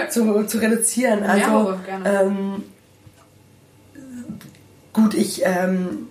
zu, 0.09 0.47
zu 0.47 0.59
reduzieren. 0.59 1.23
Also, 1.23 1.79
gerne. 1.85 2.21
Ähm, 2.23 2.65
gut, 4.95 5.13
ich 5.13 5.43
ähm, 5.45 6.09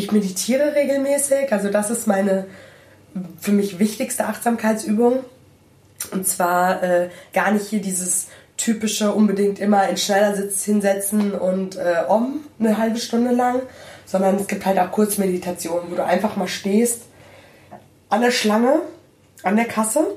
ich 0.00 0.12
meditiere 0.12 0.74
regelmäßig, 0.74 1.52
also 1.52 1.68
das 1.68 1.90
ist 1.90 2.06
meine 2.06 2.46
für 3.40 3.52
mich 3.52 3.78
wichtigste 3.78 4.24
Achtsamkeitsübung. 4.24 5.24
Und 6.12 6.26
zwar 6.26 6.82
äh, 6.82 7.10
gar 7.34 7.50
nicht 7.50 7.66
hier 7.66 7.82
dieses 7.82 8.28
typische 8.56 9.12
unbedingt 9.12 9.58
immer 9.58 9.88
in 9.88 9.96
Schneidersitz 9.96 10.64
hinsetzen 10.64 11.32
und 11.32 11.76
äh, 11.76 12.04
om 12.08 12.40
eine 12.58 12.78
halbe 12.78 12.98
Stunde 12.98 13.32
lang, 13.32 13.62
sondern 14.06 14.36
es 14.36 14.46
gibt 14.46 14.64
halt 14.64 14.78
auch 14.78 14.90
Kurzmeditationen, 14.90 15.90
wo 15.90 15.96
du 15.96 16.04
einfach 16.04 16.36
mal 16.36 16.48
stehst 16.48 17.02
an 18.08 18.22
der 18.22 18.30
Schlange, 18.30 18.80
an 19.42 19.56
der 19.56 19.66
Kasse 19.66 20.16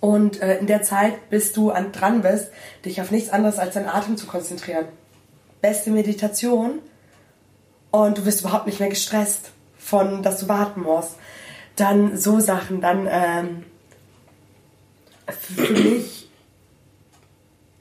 und 0.00 0.42
äh, 0.42 0.58
in 0.58 0.66
der 0.66 0.82
Zeit, 0.82 1.30
bis 1.30 1.52
du 1.52 1.70
an, 1.70 1.92
dran 1.92 2.22
bist, 2.22 2.48
dich 2.84 3.00
auf 3.00 3.10
nichts 3.10 3.30
anderes 3.30 3.58
als 3.58 3.74
deinen 3.74 3.88
Atem 3.88 4.16
zu 4.16 4.26
konzentrieren. 4.26 4.86
Beste 5.60 5.90
Meditation 5.90 6.80
und 7.90 8.18
du 8.18 8.24
wirst 8.24 8.40
überhaupt 8.40 8.66
nicht 8.66 8.80
mehr 8.80 8.88
gestresst 8.88 9.50
von, 9.78 10.22
dass 10.22 10.40
du 10.40 10.48
warten 10.48 10.82
musst. 10.82 11.16
Dann 11.76 12.16
so 12.16 12.40
Sachen, 12.40 12.80
dann 12.80 13.08
ähm, 13.10 13.64
für 15.26 15.72
mich 15.72 16.28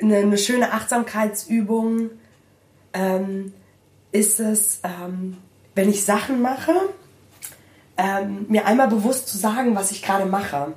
eine, 0.01 0.18
eine 0.18 0.38
schöne 0.38 0.72
Achtsamkeitsübung 0.72 2.10
ähm, 2.94 3.54
ist 4.12 4.39
es, 4.39 4.80
ähm, 4.84 5.38
wenn 5.75 5.89
ich 5.89 6.04
Sachen 6.04 6.42
mache, 6.42 6.74
ähm, 7.98 8.46
mir 8.50 8.66
einmal 8.66 8.88
bewusst 8.88 9.28
zu 9.28 9.38
sagen, 9.38 9.75
was 9.75 9.92
ich 9.92 10.01
gerade 10.01 10.25
mache. 10.25 10.74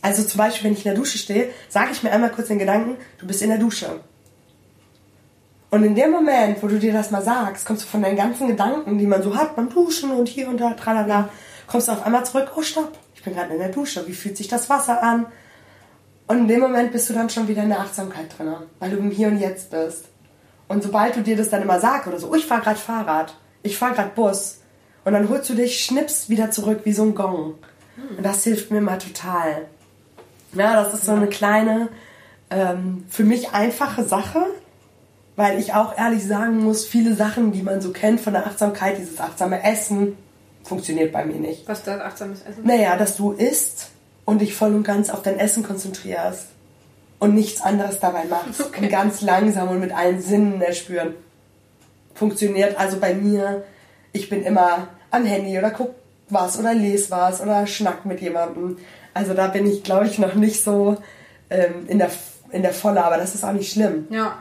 Also 0.00 0.22
zum 0.22 0.38
Beispiel, 0.38 0.64
wenn 0.64 0.72
ich 0.72 0.84
in 0.84 0.92
der 0.92 0.94
Dusche 0.94 1.18
stehe, 1.18 1.50
sage 1.68 1.90
ich 1.92 2.02
mir 2.02 2.10
einmal 2.10 2.30
kurz 2.30 2.48
den 2.48 2.58
Gedanken, 2.58 2.96
du 3.18 3.26
bist 3.26 3.42
in 3.42 3.50
der 3.50 3.58
Dusche. 3.58 4.00
Und 5.70 5.84
in 5.84 5.94
dem 5.94 6.10
Moment, 6.10 6.62
wo 6.62 6.66
du 6.66 6.78
dir 6.78 6.92
das 6.92 7.10
mal 7.10 7.22
sagst, 7.22 7.66
kommst 7.66 7.82
du 7.84 7.86
von 7.88 8.02
deinen 8.02 8.16
ganzen 8.16 8.48
Gedanken, 8.48 8.98
die 8.98 9.06
man 9.06 9.22
so 9.22 9.36
hat 9.36 9.54
beim 9.54 9.68
Duschen 9.68 10.10
und 10.10 10.28
hier 10.28 10.48
und 10.48 10.58
da, 10.58 10.72
tralala, 10.72 11.28
kommst 11.66 11.88
du 11.88 11.92
auf 11.92 12.06
einmal 12.06 12.24
zurück, 12.24 12.52
oh 12.56 12.62
stopp, 12.62 12.92
ich 13.14 13.22
bin 13.22 13.34
gerade 13.34 13.52
in 13.52 13.58
der 13.58 13.68
Dusche, 13.68 14.06
wie 14.06 14.14
fühlt 14.14 14.36
sich 14.36 14.48
das 14.48 14.70
Wasser 14.70 15.02
an? 15.02 15.26
Und 16.26 16.38
in 16.38 16.48
dem 16.48 16.60
Moment 16.60 16.92
bist 16.92 17.08
du 17.10 17.14
dann 17.14 17.28
schon 17.28 17.48
wieder 17.48 17.62
in 17.62 17.68
der 17.68 17.80
Achtsamkeit 17.80 18.38
drin, 18.38 18.54
weil 18.78 18.90
du 18.90 18.96
im 18.96 19.10
Hier 19.10 19.28
und 19.28 19.38
Jetzt 19.38 19.70
bist. 19.70 20.06
Und 20.68 20.82
sobald 20.82 21.16
du 21.16 21.22
dir 21.22 21.36
das 21.36 21.50
dann 21.50 21.62
immer 21.62 21.80
sagst 21.80 22.08
oder 22.08 22.18
so, 22.18 22.30
oh, 22.30 22.34
ich 22.34 22.46
fahre 22.46 22.62
gerade 22.62 22.78
Fahrrad, 22.78 23.34
ich 23.62 23.76
fahre 23.76 23.94
gerade 23.94 24.10
Bus, 24.14 24.58
und 25.04 25.14
dann 25.14 25.28
holst 25.30 25.48
du 25.48 25.54
dich, 25.54 25.84
schnippst 25.84 26.28
wieder 26.28 26.50
zurück 26.50 26.80
wie 26.84 26.92
so 26.92 27.02
ein 27.02 27.14
Gong. 27.14 27.54
Und 28.16 28.24
das 28.26 28.44
hilft 28.44 28.70
mir 28.70 28.82
mal 28.82 28.98
total. 28.98 29.66
Ja, 30.52 30.82
das 30.82 30.92
ist 30.92 31.06
so 31.06 31.12
eine 31.12 31.28
kleine, 31.28 31.88
ähm, 32.50 33.04
für 33.08 33.24
mich 33.24 33.52
einfache 33.52 34.04
Sache, 34.04 34.44
weil 35.38 35.60
ich 35.60 35.72
auch 35.72 35.96
ehrlich 35.96 36.26
sagen 36.26 36.64
muss, 36.64 36.84
viele 36.84 37.14
Sachen, 37.14 37.52
die 37.52 37.62
man 37.62 37.80
so 37.80 37.92
kennt 37.92 38.20
von 38.20 38.32
der 38.32 38.44
Achtsamkeit, 38.44 38.98
dieses 38.98 39.20
achtsame 39.20 39.62
Essen, 39.62 40.16
funktioniert 40.64 41.12
bei 41.12 41.24
mir 41.24 41.36
nicht. 41.36 41.68
Was 41.68 41.78
ist 41.78 41.86
das 41.86 42.00
achtsames 42.00 42.42
Essen? 42.42 42.66
Naja, 42.66 42.96
dass 42.96 43.16
du 43.16 43.30
isst 43.30 43.90
und 44.24 44.40
dich 44.40 44.56
voll 44.56 44.74
und 44.74 44.82
ganz 44.82 45.10
auf 45.10 45.22
dein 45.22 45.38
Essen 45.38 45.62
konzentrierst 45.62 46.48
und 47.20 47.36
nichts 47.36 47.60
anderes 47.60 48.00
dabei 48.00 48.24
machst. 48.24 48.60
Okay. 48.60 48.82
Und 48.82 48.90
ganz 48.90 49.20
langsam 49.20 49.68
und 49.68 49.78
mit 49.78 49.92
allen 49.92 50.20
Sinnen 50.20 50.60
erspüren. 50.60 51.14
Funktioniert 52.14 52.76
also 52.76 52.98
bei 52.98 53.14
mir, 53.14 53.62
ich 54.12 54.28
bin 54.28 54.42
immer 54.42 54.88
am 55.12 55.24
Handy 55.24 55.56
oder 55.56 55.70
guck 55.70 55.94
was 56.28 56.58
oder 56.58 56.74
lese 56.74 57.12
was 57.12 57.40
oder 57.40 57.64
schnack 57.68 58.04
mit 58.04 58.20
jemandem. 58.20 58.78
Also 59.14 59.34
da 59.34 59.46
bin 59.46 59.70
ich, 59.70 59.84
glaube 59.84 60.06
ich, 60.06 60.18
noch 60.18 60.34
nicht 60.34 60.64
so 60.64 60.96
ähm, 61.48 61.86
in, 61.86 62.00
der, 62.00 62.10
in 62.50 62.62
der 62.62 62.72
Volle, 62.72 63.04
aber 63.04 63.18
das 63.18 63.36
ist 63.36 63.44
auch 63.44 63.52
nicht 63.52 63.72
schlimm. 63.72 64.08
Ja. 64.10 64.38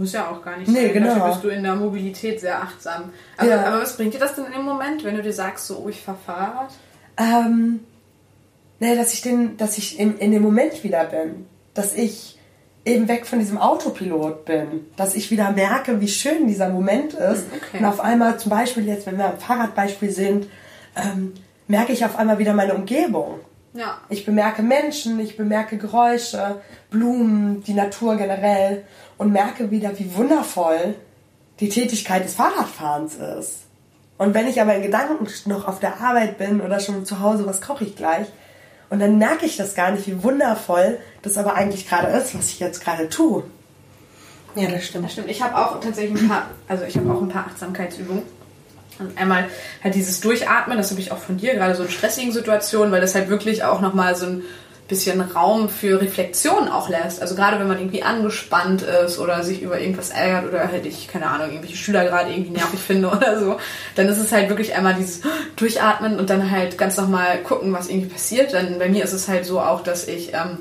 Muss 0.00 0.12
ja 0.12 0.28
auch 0.30 0.42
gar 0.42 0.56
nicht 0.56 0.68
Nee, 0.68 0.86
sein. 0.86 0.92
genau. 0.94 1.14
Dafür 1.14 1.28
bist 1.28 1.44
du 1.44 1.48
in 1.48 1.62
der 1.62 1.74
Mobilität 1.76 2.40
sehr 2.40 2.60
achtsam. 2.62 3.10
Aber, 3.36 3.48
Ja. 3.48 3.64
aber 3.66 3.82
was 3.82 3.96
bringt 3.96 4.14
dir 4.14 4.18
das 4.18 4.34
denn 4.34 4.46
in 4.46 4.52
dem 4.52 4.64
Moment, 4.64 5.04
wenn 5.04 5.14
du 5.14 5.22
dir 5.22 5.32
sagst, 5.32 5.66
so, 5.66 5.82
oh, 5.84 5.88
ich 5.88 6.00
fahr 6.00 6.16
Fahrrad? 6.24 6.72
Ähm, 7.18 7.80
ne, 8.78 8.96
dass 8.96 9.12
ich, 9.12 9.22
den, 9.22 9.56
dass 9.56 9.78
ich 9.78 9.98
in, 10.00 10.18
in 10.18 10.32
dem 10.32 10.42
Moment 10.42 10.82
wieder 10.82 11.04
bin. 11.04 11.46
Dass 11.74 11.92
ich 11.94 12.38
eben 12.84 13.08
weg 13.08 13.26
von 13.26 13.38
diesem 13.38 13.58
Autopilot 13.58 14.46
bin. 14.46 14.86
Dass 14.96 15.14
ich 15.14 15.30
wieder 15.30 15.50
merke, 15.52 16.00
wie 16.00 16.08
schön 16.08 16.46
dieser 16.48 16.70
Moment 16.70 17.12
ist. 17.14 17.44
Okay. 17.54 17.78
Und 17.78 17.84
auf 17.84 18.00
einmal, 18.00 18.38
zum 18.38 18.50
Beispiel 18.50 18.86
jetzt, 18.86 19.06
wenn 19.06 19.18
wir 19.18 19.26
am 19.26 19.38
Fahrradbeispiel 19.38 20.10
sind, 20.10 20.46
ähm, 20.96 21.34
merke 21.68 21.92
ich 21.92 22.04
auf 22.04 22.16
einmal 22.16 22.38
wieder 22.38 22.54
meine 22.54 22.74
Umgebung. 22.74 23.40
Ja. 23.74 23.98
Ich 24.08 24.26
bemerke 24.26 24.62
Menschen, 24.62 25.20
ich 25.20 25.36
bemerke 25.36 25.76
Geräusche, 25.78 26.60
Blumen, 26.90 27.62
die 27.62 27.74
Natur 27.74 28.16
generell 28.16 28.84
und 29.20 29.32
merke 29.32 29.70
wieder, 29.70 29.98
wie 29.98 30.14
wundervoll 30.14 30.94
die 31.60 31.68
Tätigkeit 31.68 32.24
des 32.24 32.36
Fahrradfahrens 32.36 33.16
ist. 33.16 33.58
Und 34.16 34.32
wenn 34.32 34.48
ich 34.48 34.62
aber 34.62 34.74
in 34.74 34.80
Gedanken 34.80 35.28
noch 35.44 35.68
auf 35.68 35.78
der 35.78 36.00
Arbeit 36.00 36.38
bin 36.38 36.62
oder 36.62 36.80
schon 36.80 37.04
zu 37.04 37.20
Hause, 37.20 37.44
was 37.44 37.60
koche 37.60 37.84
ich 37.84 37.96
gleich? 37.96 38.26
Und 38.88 38.98
dann 38.98 39.18
merke 39.18 39.44
ich 39.44 39.58
das 39.58 39.74
gar 39.74 39.90
nicht, 39.90 40.06
wie 40.06 40.22
wundervoll 40.22 40.98
das 41.20 41.36
aber 41.36 41.54
eigentlich 41.54 41.86
gerade 41.86 42.08
ist, 42.16 42.34
was 42.34 42.48
ich 42.48 42.60
jetzt 42.60 42.82
gerade 42.82 43.10
tue. 43.10 43.42
Ja, 44.54 44.70
das 44.70 44.86
stimmt. 44.86 45.04
Das 45.04 45.12
stimmt. 45.12 45.28
Ich 45.28 45.42
habe 45.42 45.54
auch 45.54 45.80
tatsächlich 45.80 46.22
ein 46.22 46.28
paar, 46.28 46.46
also 46.66 46.84
ich 46.84 46.96
habe 46.96 47.12
auch 47.12 47.20
ein 47.20 47.28
paar 47.28 47.44
Achtsamkeitsübungen. 47.48 48.22
Und 49.00 49.18
einmal 49.18 49.48
halt 49.84 49.94
dieses 49.94 50.22
Durchatmen, 50.22 50.78
das 50.78 50.92
habe 50.92 51.00
ich 51.02 51.12
auch 51.12 51.18
von 51.18 51.36
dir, 51.36 51.52
gerade 51.52 51.74
so 51.74 51.82
in 51.82 51.90
stressigen 51.90 52.32
Situationen, 52.32 52.90
weil 52.90 53.02
das 53.02 53.14
halt 53.14 53.28
wirklich 53.28 53.64
auch 53.64 53.82
nochmal 53.82 54.14
so 54.14 54.24
ein 54.24 54.44
bisschen 54.90 55.20
Raum 55.20 55.70
für 55.70 56.00
Reflexion 56.00 56.68
auch 56.68 56.90
lässt. 56.90 57.22
Also 57.22 57.34
gerade 57.34 57.58
wenn 57.58 57.68
man 57.68 57.78
irgendwie 57.78 58.02
angespannt 58.02 58.82
ist 58.82 59.18
oder 59.18 59.42
sich 59.42 59.62
über 59.62 59.80
irgendwas 59.80 60.10
ärgert 60.10 60.46
oder 60.52 60.68
halt 60.68 60.84
ich, 60.84 61.08
keine 61.08 61.28
Ahnung, 61.28 61.48
irgendwelche 61.48 61.76
Schüler 61.76 62.04
gerade 62.04 62.30
irgendwie 62.30 62.50
nervig 62.50 62.80
finde 62.80 63.08
oder 63.16 63.40
so, 63.40 63.56
dann 63.94 64.08
ist 64.08 64.18
es 64.18 64.32
halt 64.32 64.50
wirklich 64.50 64.74
einmal 64.74 64.94
dieses 64.94 65.22
Durchatmen 65.56 66.18
und 66.18 66.28
dann 66.28 66.50
halt 66.50 66.76
ganz 66.76 66.98
nochmal 66.98 67.38
gucken, 67.38 67.72
was 67.72 67.88
irgendwie 67.88 68.10
passiert. 68.10 68.52
Dann 68.52 68.78
bei 68.78 68.88
mir 68.88 69.04
ist 69.04 69.14
es 69.14 69.28
halt 69.28 69.46
so 69.46 69.60
auch, 69.60 69.82
dass 69.82 70.06
ich 70.06 70.34
ähm, 70.34 70.58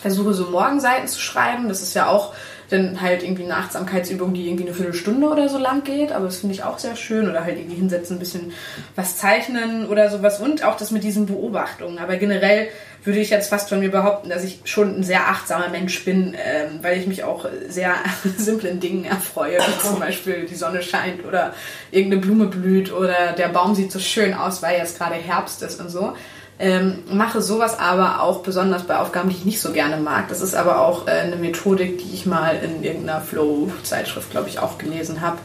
versuche 0.00 0.32
so 0.32 0.46
Morgenseiten 0.50 1.08
zu 1.08 1.20
schreiben. 1.20 1.68
Das 1.68 1.82
ist 1.82 1.94
ja 1.94 2.06
auch 2.06 2.32
dann 2.68 3.00
halt 3.00 3.22
irgendwie 3.22 3.44
eine 3.44 3.56
Achtsamkeitsübung, 3.56 4.34
die 4.34 4.48
irgendwie 4.48 4.64
eine 4.64 4.74
Viertelstunde 4.74 5.28
oder 5.28 5.48
so 5.48 5.58
lang 5.58 5.84
geht, 5.84 6.12
aber 6.12 6.26
das 6.26 6.38
finde 6.38 6.54
ich 6.54 6.64
auch 6.64 6.78
sehr 6.78 6.96
schön. 6.96 7.28
Oder 7.28 7.44
halt 7.44 7.58
irgendwie 7.58 7.76
hinsetzen, 7.76 8.16
ein 8.16 8.20
bisschen 8.20 8.52
was 8.94 9.16
zeichnen 9.16 9.86
oder 9.86 10.10
sowas 10.10 10.40
und 10.40 10.64
auch 10.64 10.76
das 10.76 10.90
mit 10.90 11.04
diesen 11.04 11.26
Beobachtungen. 11.26 11.98
Aber 11.98 12.16
generell 12.16 12.68
würde 13.06 13.20
ich 13.20 13.30
jetzt 13.30 13.50
fast 13.50 13.68
von 13.68 13.78
mir 13.78 13.90
behaupten, 13.90 14.28
dass 14.28 14.42
ich 14.42 14.60
schon 14.64 14.98
ein 14.98 15.02
sehr 15.04 15.28
achtsamer 15.28 15.68
Mensch 15.68 16.04
bin, 16.04 16.34
ähm, 16.34 16.80
weil 16.82 16.98
ich 16.98 17.06
mich 17.06 17.22
auch 17.22 17.46
sehr 17.68 17.94
simplen 18.36 18.80
Dingen 18.80 19.04
erfreue, 19.04 19.58
wie 19.58 19.86
zum 19.86 20.00
Beispiel 20.00 20.46
die 20.46 20.56
Sonne 20.56 20.82
scheint 20.82 21.24
oder 21.24 21.54
irgendeine 21.92 22.22
Blume 22.22 22.46
blüht 22.46 22.92
oder 22.92 23.32
der 23.32 23.48
Baum 23.48 23.74
sieht 23.76 23.92
so 23.92 24.00
schön 24.00 24.34
aus, 24.34 24.60
weil 24.62 24.78
jetzt 24.78 24.98
gerade 24.98 25.14
Herbst 25.14 25.62
ist 25.62 25.80
und 25.80 25.88
so. 25.88 26.14
Ähm, 26.58 27.04
mache 27.12 27.42
sowas 27.42 27.78
aber 27.78 28.22
auch 28.22 28.40
besonders 28.40 28.84
bei 28.84 28.96
Aufgaben, 28.96 29.28
die 29.28 29.36
ich 29.36 29.44
nicht 29.44 29.60
so 29.60 29.72
gerne 29.72 29.98
mag. 29.98 30.28
Das 30.28 30.40
ist 30.40 30.54
aber 30.54 30.80
auch 30.80 31.06
äh, 31.06 31.10
eine 31.10 31.36
Methodik, 31.36 31.98
die 31.98 32.14
ich 32.14 32.24
mal 32.24 32.56
in 32.56 32.82
irgendeiner 32.82 33.20
Flow-Zeitschrift, 33.20 34.30
glaube 34.30 34.48
ich, 34.48 34.58
auch 34.58 34.78
gelesen 34.78 35.20
habe. 35.20 35.38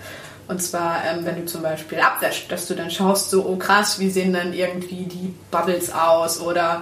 Und 0.47 0.61
zwar, 0.61 1.03
ähm, 1.05 1.25
wenn 1.25 1.35
du 1.35 1.45
zum 1.45 1.63
Beispiel 1.63 1.99
abwäscht, 1.99 2.51
dass 2.51 2.67
du 2.67 2.75
dann 2.75 2.91
schaust, 2.91 3.29
so, 3.29 3.45
oh 3.45 3.57
krass, 3.57 3.99
wie 3.99 4.09
sehen 4.09 4.33
dann 4.33 4.53
irgendwie 4.53 5.03
die 5.03 5.33
Bubbles 5.49 5.93
aus 5.93 6.39
oder 6.39 6.81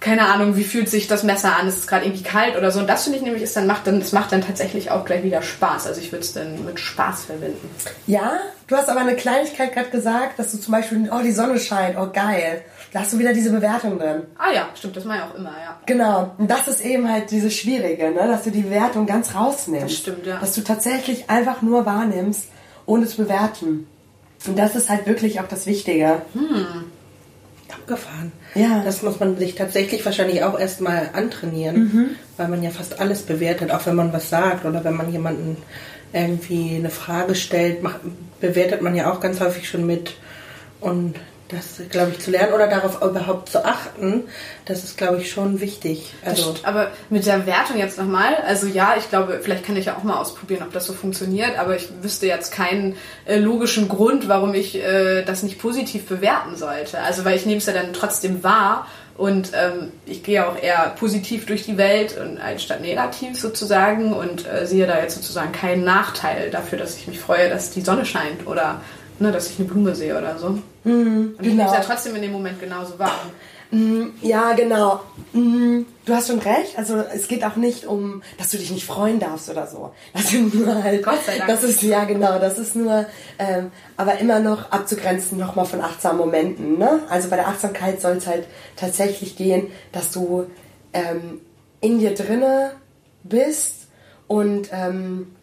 keine 0.00 0.26
Ahnung, 0.26 0.56
wie 0.56 0.64
fühlt 0.64 0.90
sich 0.90 1.06
das 1.06 1.22
Messer 1.22 1.56
an, 1.56 1.66
ist 1.66 1.78
es 1.78 1.86
gerade 1.86 2.04
irgendwie 2.04 2.24
kalt 2.24 2.58
oder 2.58 2.70
so. 2.70 2.80
Und 2.80 2.88
das 2.88 3.04
finde 3.04 3.18
ich 3.18 3.24
nämlich, 3.24 3.42
ist 3.42 3.56
dann 3.56 3.66
macht 3.66 3.86
dann, 3.86 4.00
das 4.00 4.12
macht 4.12 4.32
dann 4.32 4.42
tatsächlich 4.42 4.90
auch 4.90 5.06
gleich 5.06 5.22
wieder 5.22 5.40
Spaß. 5.40 5.86
Also 5.86 6.00
ich 6.00 6.12
würde 6.12 6.24
es 6.24 6.34
dann 6.34 6.62
mit 6.64 6.78
Spaß 6.78 7.24
verbinden. 7.24 7.70
Ja, 8.06 8.38
du 8.66 8.76
hast 8.76 8.90
aber 8.90 9.00
eine 9.00 9.16
Kleinigkeit 9.16 9.72
gerade 9.72 9.88
gesagt, 9.88 10.38
dass 10.38 10.52
du 10.52 10.58
zum 10.58 10.72
Beispiel, 10.72 11.10
oh, 11.10 11.22
die 11.22 11.32
Sonne 11.32 11.58
scheint, 11.58 11.96
oh 11.98 12.10
geil. 12.12 12.62
Da 12.94 13.00
hast 13.00 13.12
du 13.12 13.18
wieder 13.18 13.32
diese 13.32 13.50
Bewertung 13.50 13.98
drin. 13.98 14.22
Ah 14.38 14.52
ja, 14.54 14.68
stimmt, 14.76 14.96
das 14.96 15.04
mache 15.04 15.18
ich 15.18 15.24
auch 15.24 15.34
immer, 15.34 15.50
ja. 15.50 15.80
Genau. 15.84 16.32
Und 16.38 16.48
das 16.48 16.68
ist 16.68 16.80
eben 16.80 17.10
halt 17.10 17.28
dieses 17.32 17.52
Schwierige, 17.52 18.12
ne? 18.12 18.28
dass 18.28 18.44
du 18.44 18.52
die 18.52 18.60
Bewertung 18.60 19.04
ganz 19.04 19.34
rausnimmst. 19.34 19.86
Das 19.86 19.96
stimmt, 19.96 20.24
ja. 20.24 20.38
Dass 20.38 20.54
du 20.54 20.60
tatsächlich 20.60 21.28
einfach 21.28 21.60
nur 21.60 21.84
wahrnimmst, 21.86 22.44
ohne 22.86 23.08
zu 23.08 23.24
bewerten. 23.24 23.88
Und 24.46 24.56
das 24.56 24.76
ist 24.76 24.88
halt 24.90 25.08
wirklich 25.08 25.40
auch 25.40 25.48
das 25.48 25.66
Wichtige. 25.66 26.22
Abgefahren. 27.68 28.30
Ja. 28.54 28.82
Das 28.84 29.02
muss 29.02 29.18
man 29.18 29.38
sich 29.38 29.56
tatsächlich 29.56 30.04
wahrscheinlich 30.04 30.44
auch 30.44 30.56
erstmal 30.56 31.10
antrainieren, 31.14 32.16
weil 32.36 32.46
man 32.46 32.62
ja 32.62 32.70
fast 32.70 33.00
alles 33.00 33.22
bewertet, 33.22 33.72
auch 33.72 33.84
wenn 33.86 33.96
man 33.96 34.12
was 34.12 34.30
sagt 34.30 34.66
oder 34.66 34.84
wenn 34.84 34.94
man 34.94 35.10
jemanden 35.10 35.56
irgendwie 36.12 36.76
eine 36.76 36.90
Frage 36.90 37.34
stellt, 37.34 37.82
macht, 37.82 38.02
bewertet 38.40 38.82
man 38.82 38.94
ja 38.94 39.12
auch 39.12 39.18
ganz 39.18 39.40
häufig 39.40 39.68
schon 39.68 39.84
mit. 39.84 40.14
Und 40.80 41.16
das, 41.54 41.88
glaube 41.90 42.12
ich, 42.12 42.20
zu 42.20 42.30
lernen 42.30 42.52
oder 42.52 42.66
darauf 42.66 43.00
überhaupt 43.02 43.48
zu 43.48 43.64
achten, 43.64 44.24
das 44.64 44.84
ist, 44.84 44.96
glaube 44.96 45.18
ich, 45.18 45.30
schon 45.30 45.60
wichtig. 45.60 46.14
Also, 46.24 46.54
aber 46.62 46.90
mit 47.10 47.26
der 47.26 47.46
Wertung 47.46 47.78
jetzt 47.78 47.98
nochmal, 47.98 48.34
also 48.46 48.66
ja, 48.66 48.94
ich 48.98 49.08
glaube, 49.08 49.40
vielleicht 49.42 49.64
kann 49.64 49.76
ich 49.76 49.86
ja 49.86 49.96
auch 49.96 50.02
mal 50.02 50.18
ausprobieren, 50.18 50.62
ob 50.62 50.72
das 50.72 50.86
so 50.86 50.92
funktioniert, 50.92 51.58
aber 51.58 51.76
ich 51.76 51.88
wüsste 52.02 52.26
jetzt 52.26 52.52
keinen 52.52 52.96
äh, 53.26 53.38
logischen 53.38 53.88
Grund, 53.88 54.28
warum 54.28 54.54
ich 54.54 54.76
äh, 54.76 55.22
das 55.22 55.42
nicht 55.42 55.58
positiv 55.58 56.06
bewerten 56.06 56.56
sollte. 56.56 57.00
Also 57.00 57.24
weil 57.24 57.36
ich 57.36 57.46
nehme 57.46 57.58
es 57.58 57.66
ja 57.66 57.72
dann 57.72 57.92
trotzdem 57.92 58.42
wahr 58.42 58.86
und 59.16 59.52
ähm, 59.54 59.92
ich 60.06 60.22
gehe 60.24 60.46
auch 60.46 60.60
eher 60.60 60.92
positiv 60.98 61.46
durch 61.46 61.64
die 61.64 61.78
Welt 61.78 62.16
und 62.18 62.38
anstatt 62.38 62.80
negativ 62.80 63.38
sozusagen 63.38 64.12
und 64.12 64.46
äh, 64.46 64.66
sehe 64.66 64.86
da 64.86 65.00
jetzt 65.00 65.14
sozusagen 65.14 65.52
keinen 65.52 65.84
Nachteil 65.84 66.50
dafür, 66.50 66.78
dass 66.78 66.96
ich 66.96 67.06
mich 67.06 67.20
freue, 67.20 67.48
dass 67.48 67.70
die 67.70 67.82
Sonne 67.82 68.06
scheint 68.06 68.46
oder 68.46 68.80
ne, 69.20 69.30
dass 69.30 69.50
ich 69.50 69.58
eine 69.58 69.68
Blume 69.68 69.94
sehe 69.94 70.18
oder 70.18 70.38
so. 70.38 70.58
Und 70.84 71.36
ich 71.40 71.48
nehme 71.48 71.66
es 71.66 71.72
ja 71.72 71.80
trotzdem 71.80 72.14
in 72.16 72.22
dem 72.22 72.32
Moment 72.32 72.60
genauso 72.60 72.98
wahr. 72.98 73.20
Ja, 74.22 74.52
genau. 74.52 75.00
Mm, 75.32 75.82
Du 76.04 76.14
hast 76.14 76.28
schon 76.28 76.38
recht. 76.38 76.76
Also 76.76 76.96
es 77.14 77.28
geht 77.28 77.44
auch 77.44 77.56
nicht 77.56 77.86
um, 77.86 78.22
dass 78.36 78.50
du 78.50 78.58
dich 78.58 78.70
nicht 78.70 78.84
freuen 78.84 79.20
darfst 79.20 79.48
oder 79.48 79.66
so. 79.66 79.92
Das 80.12 80.28
sind 80.28 80.54
nur 80.54 80.82
halt. 80.82 81.02
Gott 81.02 81.24
sei 81.24 81.38
Dank. 81.38 81.48
Das 81.48 81.62
ist 81.62 81.82
ja 81.82 82.04
genau. 82.04 82.38
Das 82.38 82.58
ist 82.58 82.76
nur, 82.76 83.06
ähm, 83.38 83.70
aber 83.96 84.18
immer 84.18 84.38
noch 84.38 84.70
abzugrenzen 84.70 85.38
nochmal 85.38 85.64
von 85.64 85.80
achtsamen 85.80 86.18
Momenten. 86.18 86.78
Ne? 86.78 87.00
Also 87.08 87.30
bei 87.30 87.36
der 87.36 87.48
Achtsamkeit 87.48 88.02
soll 88.02 88.16
es 88.16 88.26
halt 88.26 88.46
tatsächlich 88.76 89.36
gehen, 89.36 89.68
dass 89.92 90.10
du 90.10 90.46
ähm, 90.92 91.40
in 91.80 91.98
dir 91.98 92.14
drinne 92.14 92.72
bist 93.22 93.88
und 94.26 94.68
ähm, 94.72 95.34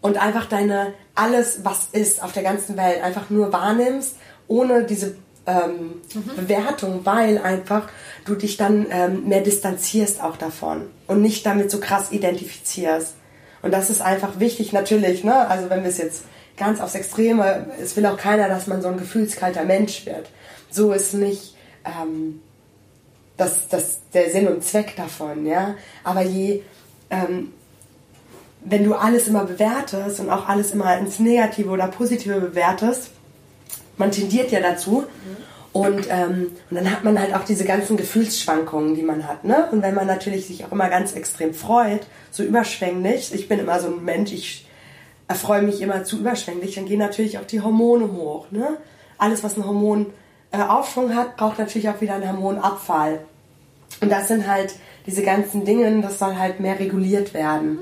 und 0.00 0.20
einfach 0.20 0.46
deine 0.46 0.94
alles, 1.14 1.64
was 1.64 1.86
ist 1.92 2.20
auf 2.20 2.32
der 2.32 2.42
ganzen 2.42 2.76
Welt, 2.76 3.00
einfach 3.04 3.30
nur 3.30 3.52
wahrnimmst, 3.52 4.16
ohne 4.48 4.84
diese 4.84 5.16
ähm, 5.46 6.00
Bewertung, 6.36 7.00
weil 7.04 7.38
einfach 7.38 7.88
du 8.24 8.34
dich 8.34 8.56
dann 8.56 8.86
ähm, 8.90 9.28
mehr 9.28 9.40
distanzierst 9.40 10.22
auch 10.22 10.36
davon 10.36 10.82
und 11.06 11.20
nicht 11.20 11.44
damit 11.44 11.70
so 11.70 11.80
krass 11.80 12.12
identifizierst. 12.12 13.14
Und 13.62 13.72
das 13.72 13.90
ist 13.90 14.00
einfach 14.00 14.40
wichtig, 14.40 14.72
natürlich, 14.72 15.24
ne? 15.24 15.48
Also 15.48 15.70
wenn 15.70 15.82
wir 15.82 15.90
es 15.90 15.98
jetzt 15.98 16.24
ganz 16.56 16.80
aufs 16.80 16.94
Extreme, 16.94 17.66
es 17.80 17.96
will 17.96 18.06
auch 18.06 18.16
keiner, 18.16 18.48
dass 18.48 18.66
man 18.66 18.82
so 18.82 18.88
ein 18.88 18.98
gefühlskalter 18.98 19.64
Mensch 19.64 20.06
wird. 20.06 20.30
So 20.70 20.92
ist 20.92 21.14
nicht 21.14 21.56
ähm, 21.84 22.40
das, 23.36 23.68
das 23.68 24.00
der 24.12 24.30
Sinn 24.30 24.48
und 24.48 24.64
Zweck 24.64 24.94
davon, 24.96 25.46
ja. 25.46 25.74
Aber 26.04 26.22
je 26.22 26.62
ähm, 27.10 27.52
wenn 28.64 28.84
du 28.84 28.94
alles 28.94 29.28
immer 29.28 29.44
bewertest 29.44 30.20
und 30.20 30.30
auch 30.30 30.48
alles 30.48 30.72
immer 30.72 30.96
ins 30.98 31.18
Negative 31.18 31.70
oder 31.70 31.88
Positive 31.88 32.40
bewertest, 32.40 33.10
man 33.96 34.10
tendiert 34.10 34.50
ja 34.50 34.60
dazu. 34.60 35.04
Und, 35.72 36.06
ähm, 36.10 36.52
und 36.68 36.76
dann 36.76 36.90
hat 36.90 37.02
man 37.02 37.18
halt 37.18 37.34
auch 37.34 37.44
diese 37.44 37.64
ganzen 37.64 37.96
Gefühlsschwankungen, 37.96 38.94
die 38.94 39.02
man 39.02 39.26
hat. 39.26 39.44
Ne? 39.44 39.68
Und 39.72 39.82
wenn 39.82 39.94
man 39.94 40.06
natürlich 40.06 40.46
sich 40.46 40.64
auch 40.64 40.72
immer 40.72 40.90
ganz 40.90 41.14
extrem 41.14 41.54
freut, 41.54 42.06
so 42.30 42.42
überschwänglich, 42.42 43.32
ich 43.34 43.48
bin 43.48 43.58
immer 43.58 43.80
so 43.80 43.88
ein 43.88 44.04
Mensch, 44.04 44.32
ich 44.32 44.66
erfreue 45.28 45.62
mich 45.62 45.80
immer 45.80 46.04
zu 46.04 46.18
überschwänglich, 46.18 46.74
dann 46.74 46.84
gehen 46.84 46.98
natürlich 46.98 47.38
auch 47.38 47.46
die 47.46 47.62
Hormone 47.62 48.12
hoch. 48.12 48.50
Ne? 48.50 48.76
Alles, 49.16 49.42
was 49.42 49.54
einen 49.54 49.66
Hormonaufschwung 49.66 51.10
äh, 51.10 51.14
hat, 51.14 51.38
braucht 51.38 51.58
natürlich 51.58 51.88
auch 51.88 52.02
wieder 52.02 52.16
einen 52.16 52.30
Hormonabfall. 52.30 53.20
Und 54.02 54.12
das 54.12 54.28
sind 54.28 54.46
halt 54.46 54.74
diese 55.06 55.22
ganzen 55.22 55.64
Dinge, 55.64 56.02
das 56.02 56.18
soll 56.18 56.36
halt 56.36 56.60
mehr 56.60 56.78
reguliert 56.78 57.32
werden. 57.32 57.78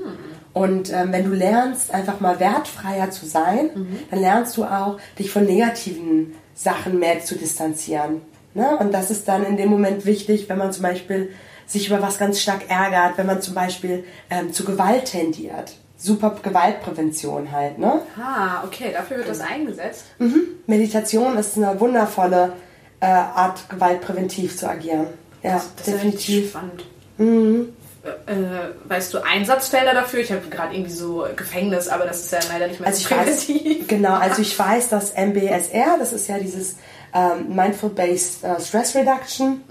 Und 0.53 0.91
ähm, 0.91 1.13
wenn 1.13 1.23
du 1.25 1.31
lernst, 1.31 1.93
einfach 1.93 2.19
mal 2.19 2.39
wertfreier 2.39 3.09
zu 3.09 3.25
sein, 3.25 3.69
dann 4.09 4.19
lernst 4.19 4.57
du 4.57 4.65
auch, 4.65 4.97
dich 5.17 5.31
von 5.31 5.45
negativen 5.45 6.33
Sachen 6.55 6.99
mehr 6.99 7.21
zu 7.21 7.35
distanzieren. 7.35 8.21
Ne? 8.53 8.77
Und 8.77 8.93
das 8.93 9.11
ist 9.11 9.27
dann 9.27 9.45
in 9.45 9.55
dem 9.55 9.69
Moment 9.69 10.05
wichtig, 10.05 10.49
wenn 10.49 10.57
man 10.57 10.73
zum 10.73 10.83
Beispiel 10.83 11.29
sich 11.65 11.87
über 11.87 12.01
was 12.01 12.17
ganz 12.19 12.41
stark 12.41 12.69
ärgert, 12.69 13.17
wenn 13.17 13.27
man 13.27 13.41
zum 13.41 13.53
Beispiel 13.55 14.03
ähm, 14.29 14.51
zu 14.51 14.65
Gewalt 14.65 15.05
tendiert. 15.05 15.73
Super 15.95 16.35
Gewaltprävention 16.43 17.51
halt, 17.51 17.77
ne? 17.77 18.01
Ah, 18.19 18.63
okay, 18.65 18.91
dafür 18.91 19.17
wird 19.17 19.29
das 19.29 19.39
eingesetzt. 19.39 20.05
Mhm. 20.19 20.41
Meditation 20.67 21.37
ist 21.37 21.55
eine 21.57 21.79
wundervolle 21.79 22.53
äh, 22.99 23.05
Art, 23.05 23.69
gewaltpräventiv 23.69 24.57
zu 24.57 24.67
agieren. 24.67 25.07
Ja, 25.43 25.53
Das 25.53 25.65
ist 25.65 25.87
definitiv. 25.87 26.13
richtig 26.27 26.49
spannend. 26.49 26.85
Äh, 27.19 27.71
äh, 28.03 28.89
weißt 28.89 29.13
du 29.13 29.19
Einsatzfelder 29.23 29.93
dafür? 29.93 30.21
Ich 30.21 30.31
habe 30.31 30.41
gerade 30.49 30.73
irgendwie 30.73 30.91
so 30.91 31.25
Gefängnis, 31.35 31.87
aber 31.87 32.05
das 32.05 32.21
ist 32.21 32.31
ja 32.31 32.39
leider 32.51 32.67
nicht 32.67 32.79
mehr 32.79 32.87
Also 32.89 33.07
so 33.07 33.15
ich 33.15 33.17
weiß, 33.17 33.47
genau, 33.87 34.13
also 34.19 34.41
ich 34.41 34.57
weiß, 34.57 34.89
dass 34.89 35.13
MBSR, 35.13 35.97
das 35.99 36.11
ist 36.13 36.27
ja 36.27 36.39
dieses 36.39 36.77
ähm, 37.13 37.55
Mindful-Based 37.55 38.43
äh, 38.43 38.59
Stress 38.59 38.95
Reduction, 38.95 39.61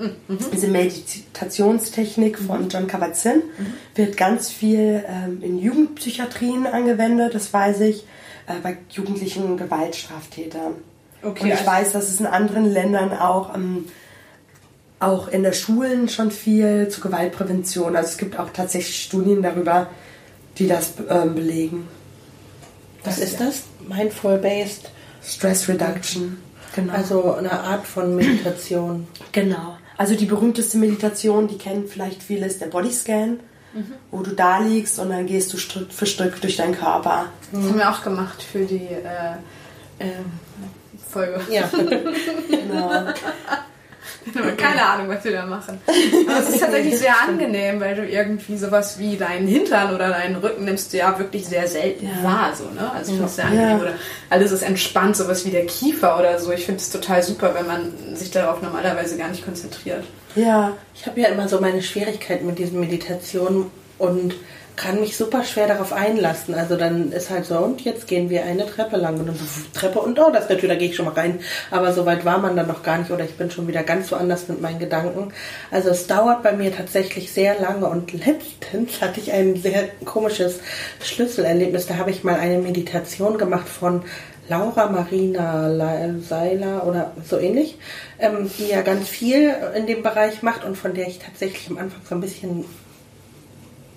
diese 0.52 0.68
Meditationstechnik 0.68 2.38
von 2.38 2.68
John 2.68 2.86
Kabat-Zinn, 2.86 3.42
wird 3.94 4.16
ganz 4.16 4.50
viel 4.50 5.04
ähm, 5.08 5.42
in 5.42 5.58
Jugendpsychiatrien 5.58 6.66
angewendet, 6.66 7.34
das 7.34 7.52
weiß 7.52 7.80
ich, 7.80 8.04
äh, 8.46 8.60
bei 8.62 8.76
jugendlichen 8.90 9.56
Gewaltstraftätern. 9.56 10.74
Okay, 11.22 11.42
Und 11.42 11.48
ich 11.48 11.54
also- 11.54 11.66
weiß, 11.66 11.92
dass 11.92 12.08
es 12.08 12.20
in 12.20 12.26
anderen 12.26 12.66
Ländern 12.70 13.12
auch 13.12 13.54
ähm, 13.54 13.86
auch 15.00 15.28
in 15.28 15.42
der 15.42 15.52
Schulen 15.52 16.08
schon 16.08 16.30
viel 16.30 16.88
zur 16.88 17.04
Gewaltprävention. 17.04 17.96
Also 17.96 18.10
es 18.10 18.18
gibt 18.18 18.38
auch 18.38 18.50
tatsächlich 18.50 19.02
Studien 19.02 19.42
darüber, 19.42 19.88
die 20.58 20.68
das 20.68 20.92
ähm, 21.08 21.34
belegen. 21.34 21.88
was 23.02 23.18
ist 23.18 23.40
das? 23.40 23.62
Mindful-based? 23.88 24.90
Stress 25.24 25.68
Reduction. 25.68 26.38
Genau. 26.74 26.92
Also 26.92 27.34
eine 27.34 27.52
Art 27.52 27.86
von 27.86 28.14
Meditation. 28.14 29.08
genau. 29.32 29.76
Also 29.96 30.14
die 30.14 30.24
berühmteste 30.24 30.78
Meditation, 30.78 31.46
die 31.46 31.58
kennen 31.58 31.86
vielleicht 31.86 32.22
viele, 32.22 32.46
ist 32.46 32.62
der 32.62 32.68
Bodyscan, 32.68 33.40
wo 34.10 34.22
du 34.22 34.30
da 34.30 34.58
liegst 34.58 34.98
und 34.98 35.10
dann 35.10 35.26
gehst 35.26 35.52
du 35.52 35.58
Stück 35.58 35.92
für 35.92 36.06
Stück 36.06 36.40
durch 36.40 36.56
deinen 36.56 36.74
Körper. 36.74 37.26
Das 37.52 37.64
haben 37.64 37.76
wir 37.76 37.90
auch 37.90 38.02
gemacht 38.02 38.42
für 38.42 38.64
die 38.64 38.86
äh, 38.86 39.36
ähm, 39.98 40.24
Folge. 41.06 41.42
Ja. 41.50 41.68
Genau. 42.50 43.12
Keine 44.56 44.84
Ahnung, 44.84 45.08
was 45.08 45.24
wir 45.24 45.32
da 45.32 45.46
machen. 45.46 45.80
Aber 45.86 46.40
es 46.40 46.48
ist 46.48 46.60
tatsächlich 46.60 46.98
sehr 46.98 47.14
angenehm, 47.26 47.80
weil 47.80 47.94
du 47.94 48.06
irgendwie 48.06 48.56
sowas 48.56 48.98
wie 48.98 49.16
deinen 49.16 49.46
Hintern 49.46 49.94
oder 49.94 50.08
deinen 50.08 50.36
Rücken 50.36 50.64
nimmst 50.64 50.92
ja 50.92 51.18
wirklich 51.18 51.46
sehr 51.46 51.66
selten 51.66 52.08
wahr. 52.22 52.52
So, 52.54 52.64
ne? 52.64 52.90
Also 52.92 53.12
ich 53.12 53.16
finde 53.16 53.26
es 53.26 53.36
sehr 53.36 53.46
angenehm. 53.46 53.68
Ja. 53.68 53.82
Oder 53.82 53.94
alles 54.30 54.52
ist 54.52 54.62
entspannt, 54.62 55.16
sowas 55.16 55.44
wie 55.44 55.50
der 55.50 55.66
Kiefer 55.66 56.18
oder 56.18 56.38
so. 56.38 56.52
Ich 56.52 56.66
finde 56.66 56.80
es 56.80 56.90
total 56.90 57.22
super, 57.22 57.54
wenn 57.54 57.66
man 57.66 58.16
sich 58.16 58.30
darauf 58.30 58.62
normalerweise 58.62 59.16
gar 59.16 59.28
nicht 59.28 59.44
konzentriert. 59.44 60.04
Ja. 60.34 60.76
Ich 60.94 61.06
habe 61.06 61.20
ja 61.20 61.28
immer 61.28 61.48
so 61.48 61.60
meine 61.60 61.82
Schwierigkeiten 61.82 62.46
mit 62.46 62.58
diesen 62.58 62.80
Meditationen 62.80 63.70
und 63.98 64.34
kann 64.80 64.98
mich 64.98 65.14
super 65.18 65.44
schwer 65.44 65.66
darauf 65.66 65.92
einlassen. 65.92 66.54
Also 66.54 66.76
dann 66.76 67.12
ist 67.12 67.28
halt 67.28 67.44
so, 67.44 67.58
und 67.58 67.82
jetzt 67.82 68.08
gehen 68.08 68.30
wir 68.30 68.44
eine 68.44 68.64
Treppe 68.64 68.96
lang. 68.96 69.18
Und 69.18 69.26
dann 69.26 69.38
Treppe 69.74 70.00
und 70.00 70.18
oh, 70.18 70.30
das 70.32 70.44
ist 70.44 70.50
eine 70.50 70.58
Tür, 70.58 70.70
da 70.70 70.74
gehe 70.74 70.88
ich 70.88 70.96
schon 70.96 71.04
mal 71.04 71.12
rein. 71.12 71.40
Aber 71.70 71.92
so 71.92 72.06
weit 72.06 72.24
war 72.24 72.38
man 72.38 72.56
dann 72.56 72.66
noch 72.66 72.82
gar 72.82 72.96
nicht 72.96 73.10
oder 73.10 73.24
ich 73.24 73.36
bin 73.36 73.50
schon 73.50 73.68
wieder 73.68 73.82
ganz 73.82 74.10
woanders 74.10 74.48
mit 74.48 74.62
meinen 74.62 74.78
Gedanken. 74.78 75.34
Also 75.70 75.90
es 75.90 76.06
dauert 76.06 76.42
bei 76.42 76.52
mir 76.52 76.74
tatsächlich 76.74 77.30
sehr 77.30 77.60
lange 77.60 77.86
und 77.88 78.12
letztens 78.14 79.02
hatte 79.02 79.20
ich 79.20 79.32
ein 79.32 79.56
sehr 79.56 79.88
komisches 80.06 80.60
Schlüsselerlebnis. 81.04 81.86
Da 81.86 81.96
habe 81.96 82.10
ich 82.10 82.24
mal 82.24 82.36
eine 82.36 82.56
Meditation 82.56 83.36
gemacht 83.36 83.68
von 83.68 84.02
Laura 84.48 84.88
Marina 84.88 85.68
Le- 85.68 86.20
Seiler 86.26 86.86
oder 86.86 87.12
so 87.28 87.38
ähnlich, 87.38 87.76
ähm, 88.18 88.50
die 88.58 88.68
ja 88.68 88.80
ganz 88.80 89.08
viel 89.08 89.54
in 89.76 89.86
dem 89.86 90.02
Bereich 90.02 90.42
macht 90.42 90.64
und 90.64 90.76
von 90.76 90.94
der 90.94 91.06
ich 91.06 91.18
tatsächlich 91.18 91.68
am 91.68 91.76
Anfang 91.76 92.00
so 92.08 92.14
ein 92.14 92.22
bisschen, 92.22 92.64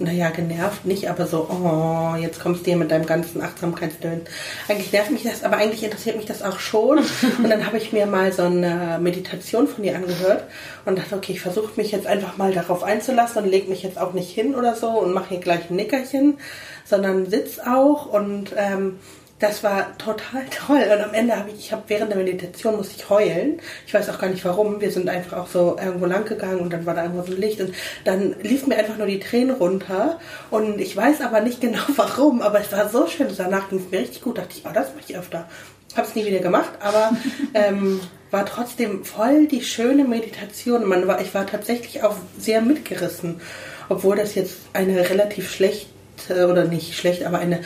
naja, 0.03 0.29
genervt 0.29 0.85
nicht, 0.85 1.09
aber 1.09 1.25
so, 1.25 1.47
oh, 1.49 2.15
jetzt 2.19 2.39
kommst 2.41 2.61
du 2.61 2.65
hier 2.65 2.77
mit 2.77 2.91
deinem 2.91 3.05
ganzen 3.05 3.41
Achtsamkeitsdön. 3.41 4.21
Eigentlich 4.67 4.91
nervt 4.91 5.11
mich 5.11 5.23
das, 5.23 5.43
aber 5.43 5.57
eigentlich 5.57 5.83
interessiert 5.83 6.17
mich 6.17 6.25
das 6.25 6.41
auch 6.41 6.59
schon. 6.59 6.99
Und 7.37 7.49
dann 7.49 7.65
habe 7.65 7.77
ich 7.77 7.93
mir 7.93 8.05
mal 8.05 8.31
so 8.31 8.43
eine 8.43 8.99
Meditation 9.01 9.67
von 9.67 9.83
ihr 9.83 9.95
angehört 9.95 10.43
und 10.85 10.97
dachte, 10.97 11.15
okay, 11.15 11.33
ich 11.33 11.41
versuche 11.41 11.73
mich 11.77 11.91
jetzt 11.91 12.07
einfach 12.07 12.37
mal 12.37 12.53
darauf 12.53 12.83
einzulassen 12.83 13.43
und 13.43 13.49
leg 13.49 13.69
mich 13.69 13.83
jetzt 13.83 13.97
auch 13.97 14.13
nicht 14.13 14.29
hin 14.29 14.55
oder 14.55 14.75
so 14.75 14.89
und 14.89 15.13
mache 15.13 15.29
hier 15.29 15.39
gleich 15.39 15.69
ein 15.69 15.75
Nickerchen, 15.75 16.37
sondern 16.85 17.29
sitz 17.29 17.59
auch 17.59 18.05
und 18.05 18.53
ähm, 18.57 18.99
das 19.39 19.63
war 19.63 19.97
total 19.97 20.45
toll. 20.65 20.83
Und 20.91 21.01
am 21.01 21.13
Ende 21.13 21.37
habe 21.37 21.49
ich, 21.49 21.59
ich 21.59 21.71
habe 21.71 21.83
während 21.87 22.11
der 22.11 22.17
Meditation 22.17 22.77
musste 22.77 22.95
ich 22.97 23.09
heulen. 23.09 23.59
Ich 23.85 23.93
weiß 23.93 24.09
auch 24.09 24.19
gar 24.19 24.29
nicht 24.29 24.45
warum. 24.45 24.81
Wir 24.81 24.91
sind 24.91 25.09
einfach 25.09 25.37
auch 25.37 25.47
so 25.47 25.77
irgendwo 25.77 26.05
lang 26.05 26.25
gegangen 26.25 26.59
und 26.59 26.71
dann 26.71 26.85
war 26.85 26.93
da 26.93 27.03
irgendwo 27.03 27.23
so 27.23 27.33
ein 27.33 27.41
Licht 27.41 27.59
und 27.59 27.73
dann 28.05 28.35
liefen 28.41 28.69
mir 28.69 28.77
einfach 28.77 28.97
nur 28.97 29.07
die 29.07 29.19
Tränen 29.19 29.55
runter. 29.55 30.19
Und 30.49 30.79
ich 30.79 30.95
weiß 30.95 31.21
aber 31.21 31.41
nicht 31.41 31.61
genau 31.61 31.83
warum, 31.95 32.41
aber 32.41 32.61
es 32.61 32.71
war 32.71 32.89
so 32.89 33.07
schön. 33.07 33.27
Danach 33.35 33.69
ging 33.69 33.79
es 33.79 33.91
mir 33.91 33.99
richtig 33.99 34.21
gut. 34.21 34.37
dachte 34.37 34.55
ich, 34.55 34.65
oh, 34.65 34.73
das 34.73 34.89
mache 34.89 35.05
ich 35.07 35.17
öfter. 35.17 35.47
Habe 35.95 36.07
es 36.07 36.15
nie 36.15 36.25
wieder 36.25 36.39
gemacht, 36.39 36.71
aber 36.79 37.11
ähm, 37.53 37.99
war 38.31 38.45
trotzdem 38.45 39.03
voll 39.03 39.47
die 39.47 39.61
schöne 39.61 40.05
Meditation. 40.05 40.87
Man 40.87 41.07
war, 41.07 41.21
ich 41.21 41.33
war 41.35 41.45
tatsächlich 41.45 42.01
auch 42.03 42.15
sehr 42.37 42.61
mitgerissen, 42.61 43.41
obwohl 43.89 44.15
das 44.15 44.33
jetzt 44.33 44.55
eine 44.73 45.09
relativ 45.09 45.51
schlechte 45.51 45.93
oder 46.29 46.65
nicht 46.65 46.95
schlecht, 46.95 47.25
aber 47.25 47.39
eine 47.39 47.59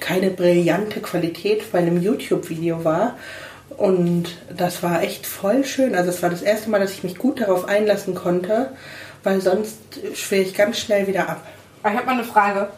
keine 0.00 0.30
brillante 0.30 1.00
Qualität 1.00 1.72
bei 1.72 1.78
einem 1.78 2.00
YouTube-Video 2.00 2.84
war. 2.84 3.16
Und 3.76 4.36
das 4.56 4.82
war 4.82 5.02
echt 5.02 5.26
voll 5.26 5.64
schön. 5.64 5.94
Also 5.94 6.10
es 6.10 6.22
war 6.22 6.30
das 6.30 6.42
erste 6.42 6.70
Mal, 6.70 6.80
dass 6.80 6.92
ich 6.92 7.02
mich 7.02 7.18
gut 7.18 7.40
darauf 7.40 7.66
einlassen 7.66 8.14
konnte, 8.14 8.70
weil 9.22 9.40
sonst 9.40 9.78
schwöre 10.14 10.42
ich 10.42 10.54
ganz 10.54 10.78
schnell 10.78 11.06
wieder 11.06 11.28
ab. 11.28 11.46
Ich 11.80 11.90
habe 11.90 12.06
mal 12.06 12.12
eine 12.12 12.24
Frage. 12.24 12.68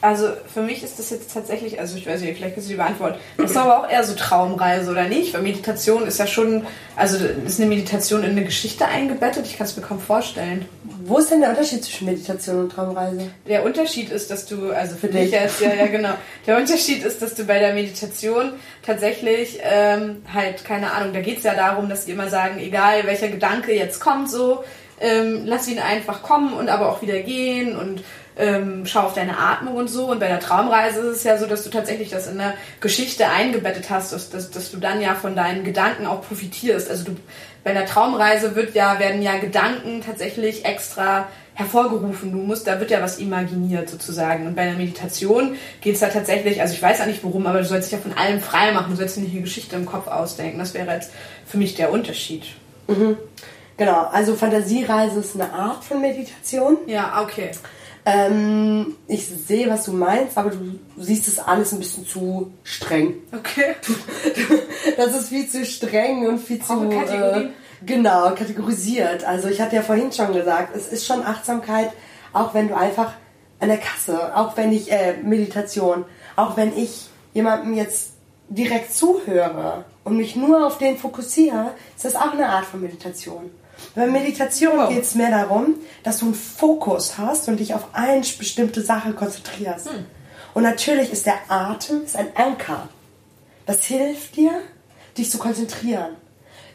Also 0.00 0.28
für 0.52 0.62
mich 0.62 0.84
ist 0.84 0.98
das 1.00 1.10
jetzt 1.10 1.34
tatsächlich, 1.34 1.80
also 1.80 1.96
ich 1.96 2.06
weiß 2.06 2.20
nicht, 2.20 2.36
vielleicht 2.36 2.54
kannst 2.54 2.68
du 2.68 2.72
die 2.72 2.76
beantworten. 2.76 3.18
Das 3.36 3.50
ist 3.50 3.56
aber 3.56 3.80
auch 3.80 3.90
eher 3.90 4.04
so 4.04 4.14
Traumreise 4.14 4.92
oder 4.92 5.08
nicht? 5.08 5.34
Weil 5.34 5.42
Meditation 5.42 6.06
ist 6.06 6.18
ja 6.18 6.26
schon, 6.28 6.64
also 6.94 7.16
ist 7.16 7.58
eine 7.58 7.68
Meditation 7.68 8.22
in 8.22 8.30
eine 8.30 8.44
Geschichte 8.44 8.86
eingebettet. 8.86 9.46
Ich 9.46 9.58
kann 9.58 9.66
es 9.66 9.76
mir 9.76 9.82
kaum 9.82 9.98
vorstellen. 9.98 10.66
Wo 11.04 11.18
ist 11.18 11.32
denn 11.32 11.40
der 11.40 11.50
Unterschied 11.50 11.84
zwischen 11.84 12.06
Meditation 12.06 12.60
und 12.60 12.72
Traumreise? 12.72 13.30
Der 13.48 13.64
Unterschied 13.64 14.10
ist, 14.10 14.30
dass 14.30 14.46
du, 14.46 14.70
also 14.70 14.94
für 14.94 15.08
dich 15.08 15.32
jetzt, 15.32 15.60
ja, 15.60 15.74
ja 15.74 15.86
genau. 15.86 16.14
Der 16.46 16.56
Unterschied 16.56 17.02
ist, 17.04 17.20
dass 17.20 17.34
du 17.34 17.44
bei 17.44 17.58
der 17.58 17.74
Meditation 17.74 18.52
tatsächlich 18.82 19.58
ähm, 19.62 20.22
halt, 20.32 20.64
keine 20.64 20.92
Ahnung, 20.92 21.12
da 21.12 21.20
geht 21.20 21.38
es 21.38 21.44
ja 21.44 21.54
darum, 21.54 21.88
dass 21.88 22.06
die 22.06 22.12
immer 22.12 22.28
sagen, 22.28 22.58
egal 22.58 23.04
welcher 23.04 23.28
Gedanke 23.28 23.74
jetzt 23.74 24.00
kommt, 24.00 24.30
so, 24.30 24.64
ähm, 25.00 25.42
lass 25.44 25.68
ihn 25.68 25.78
einfach 25.78 26.22
kommen 26.22 26.54
und 26.54 26.68
aber 26.68 26.90
auch 26.90 27.02
wieder 27.02 27.20
gehen 27.20 27.76
und 27.76 28.02
ähm, 28.38 28.86
schau 28.86 29.00
auf 29.00 29.14
deine 29.14 29.36
Atmung 29.36 29.74
und 29.74 29.88
so. 29.88 30.06
Und 30.06 30.20
bei 30.20 30.28
der 30.28 30.40
Traumreise 30.40 31.00
ist 31.00 31.18
es 31.18 31.24
ja 31.24 31.36
so, 31.36 31.46
dass 31.46 31.64
du 31.64 31.70
tatsächlich 31.70 32.10
das 32.10 32.28
in 32.28 32.40
eine 32.40 32.54
Geschichte 32.80 33.28
eingebettet 33.28 33.90
hast, 33.90 34.12
dass, 34.12 34.30
dass, 34.30 34.50
dass 34.50 34.70
du 34.70 34.78
dann 34.78 35.00
ja 35.00 35.14
von 35.14 35.34
deinen 35.34 35.64
Gedanken 35.64 36.06
auch 36.06 36.22
profitierst. 36.22 36.88
Also 36.88 37.04
du, 37.04 37.16
bei 37.64 37.70
einer 37.70 37.84
Traumreise 37.84 38.54
wird 38.54 38.74
ja, 38.74 38.98
werden 38.98 39.20
ja 39.22 39.38
Gedanken 39.38 40.02
tatsächlich 40.04 40.64
extra 40.64 41.28
hervorgerufen. 41.54 42.30
Du 42.30 42.38
musst, 42.38 42.68
da 42.68 42.78
wird 42.78 42.92
ja 42.92 43.02
was 43.02 43.18
imaginiert 43.18 43.90
sozusagen. 43.90 44.46
Und 44.46 44.54
bei 44.54 44.62
einer 44.62 44.78
Meditation 44.78 45.56
geht 45.80 45.94
es 45.94 46.00
da 46.00 46.06
tatsächlich, 46.06 46.60
also 46.60 46.72
ich 46.72 46.80
weiß 46.80 47.00
ja 47.00 47.06
nicht 47.06 47.24
warum, 47.24 47.46
aber 47.48 47.58
du 47.58 47.64
sollst 47.64 47.90
dich 47.90 47.98
ja 47.98 48.02
von 48.02 48.16
allem 48.16 48.40
frei 48.40 48.70
machen. 48.70 48.92
Du 48.92 48.96
sollst 48.96 49.16
dir 49.16 49.22
nicht 49.22 49.32
eine 49.32 49.42
Geschichte 49.42 49.74
im 49.74 49.84
Kopf 49.84 50.06
ausdenken. 50.06 50.60
Das 50.60 50.74
wäre 50.74 50.92
jetzt 50.92 51.10
für 51.44 51.58
mich 51.58 51.74
der 51.74 51.90
Unterschied. 51.90 52.44
Mhm. 52.86 53.16
Genau, 53.76 54.06
also 54.12 54.34
Fantasiereise 54.36 55.20
ist 55.20 55.34
eine 55.34 55.52
Art 55.52 55.84
von 55.84 56.00
Meditation. 56.00 56.78
Ja, 56.86 57.20
okay. 57.22 57.50
Ähm, 58.08 58.96
ich 59.06 59.26
sehe, 59.26 59.68
was 59.68 59.84
du 59.84 59.92
meinst, 59.92 60.38
aber 60.38 60.50
du 60.50 60.78
siehst 60.96 61.28
es 61.28 61.38
alles 61.38 61.72
ein 61.72 61.78
bisschen 61.78 62.06
zu 62.06 62.50
streng. 62.62 63.14
Okay. 63.36 63.74
das 64.96 65.14
ist 65.14 65.28
viel 65.28 65.46
zu 65.46 65.66
streng 65.66 66.26
und 66.26 66.38
viel 66.38 66.62
zu. 66.62 66.90
Äh, 66.90 67.48
genau, 67.84 68.30
kategorisiert. 68.34 69.24
Also 69.24 69.48
ich 69.48 69.60
hatte 69.60 69.76
ja 69.76 69.82
vorhin 69.82 70.10
schon 70.10 70.32
gesagt, 70.32 70.74
es 70.74 70.88
ist 70.88 71.06
schon 71.06 71.22
Achtsamkeit, 71.22 71.90
auch 72.32 72.54
wenn 72.54 72.68
du 72.68 72.76
einfach 72.76 73.12
an 73.60 73.68
der 73.68 73.78
Kasse, 73.78 74.34
auch 74.34 74.56
wenn 74.56 74.72
ich, 74.72 74.90
äh, 74.90 75.18
Meditation, 75.22 76.06
auch 76.36 76.56
wenn 76.56 76.76
ich 76.76 77.08
jemandem 77.34 77.74
jetzt 77.74 78.12
direkt 78.48 78.94
zuhöre 78.94 79.84
und 80.04 80.16
mich 80.16 80.34
nur 80.34 80.66
auf 80.66 80.78
den 80.78 80.96
fokussiere, 80.96 81.72
ist 81.94 82.06
das 82.06 82.16
auch 82.16 82.32
eine 82.32 82.48
Art 82.48 82.64
von 82.64 82.80
Meditation. 82.80 83.50
Bei 83.94 84.06
Meditation 84.06 84.78
oh. 84.78 84.88
geht 84.88 85.02
es 85.02 85.14
mehr 85.14 85.30
darum, 85.30 85.74
dass 86.02 86.18
du 86.18 86.26
einen 86.26 86.34
Fokus 86.34 87.18
hast 87.18 87.48
und 87.48 87.58
dich 87.58 87.74
auf 87.74 87.88
eine 87.92 88.20
bestimmte 88.20 88.82
Sache 88.82 89.12
konzentrierst. 89.12 89.90
Hm. 89.90 90.06
Und 90.54 90.62
natürlich 90.62 91.12
ist 91.12 91.26
der 91.26 91.38
Atem 91.48 92.04
ist 92.04 92.16
ein 92.16 92.28
Anker. 92.36 92.88
Das 93.66 93.84
hilft 93.84 94.36
dir, 94.36 94.52
dich 95.16 95.30
zu 95.30 95.38
konzentrieren. 95.38 96.16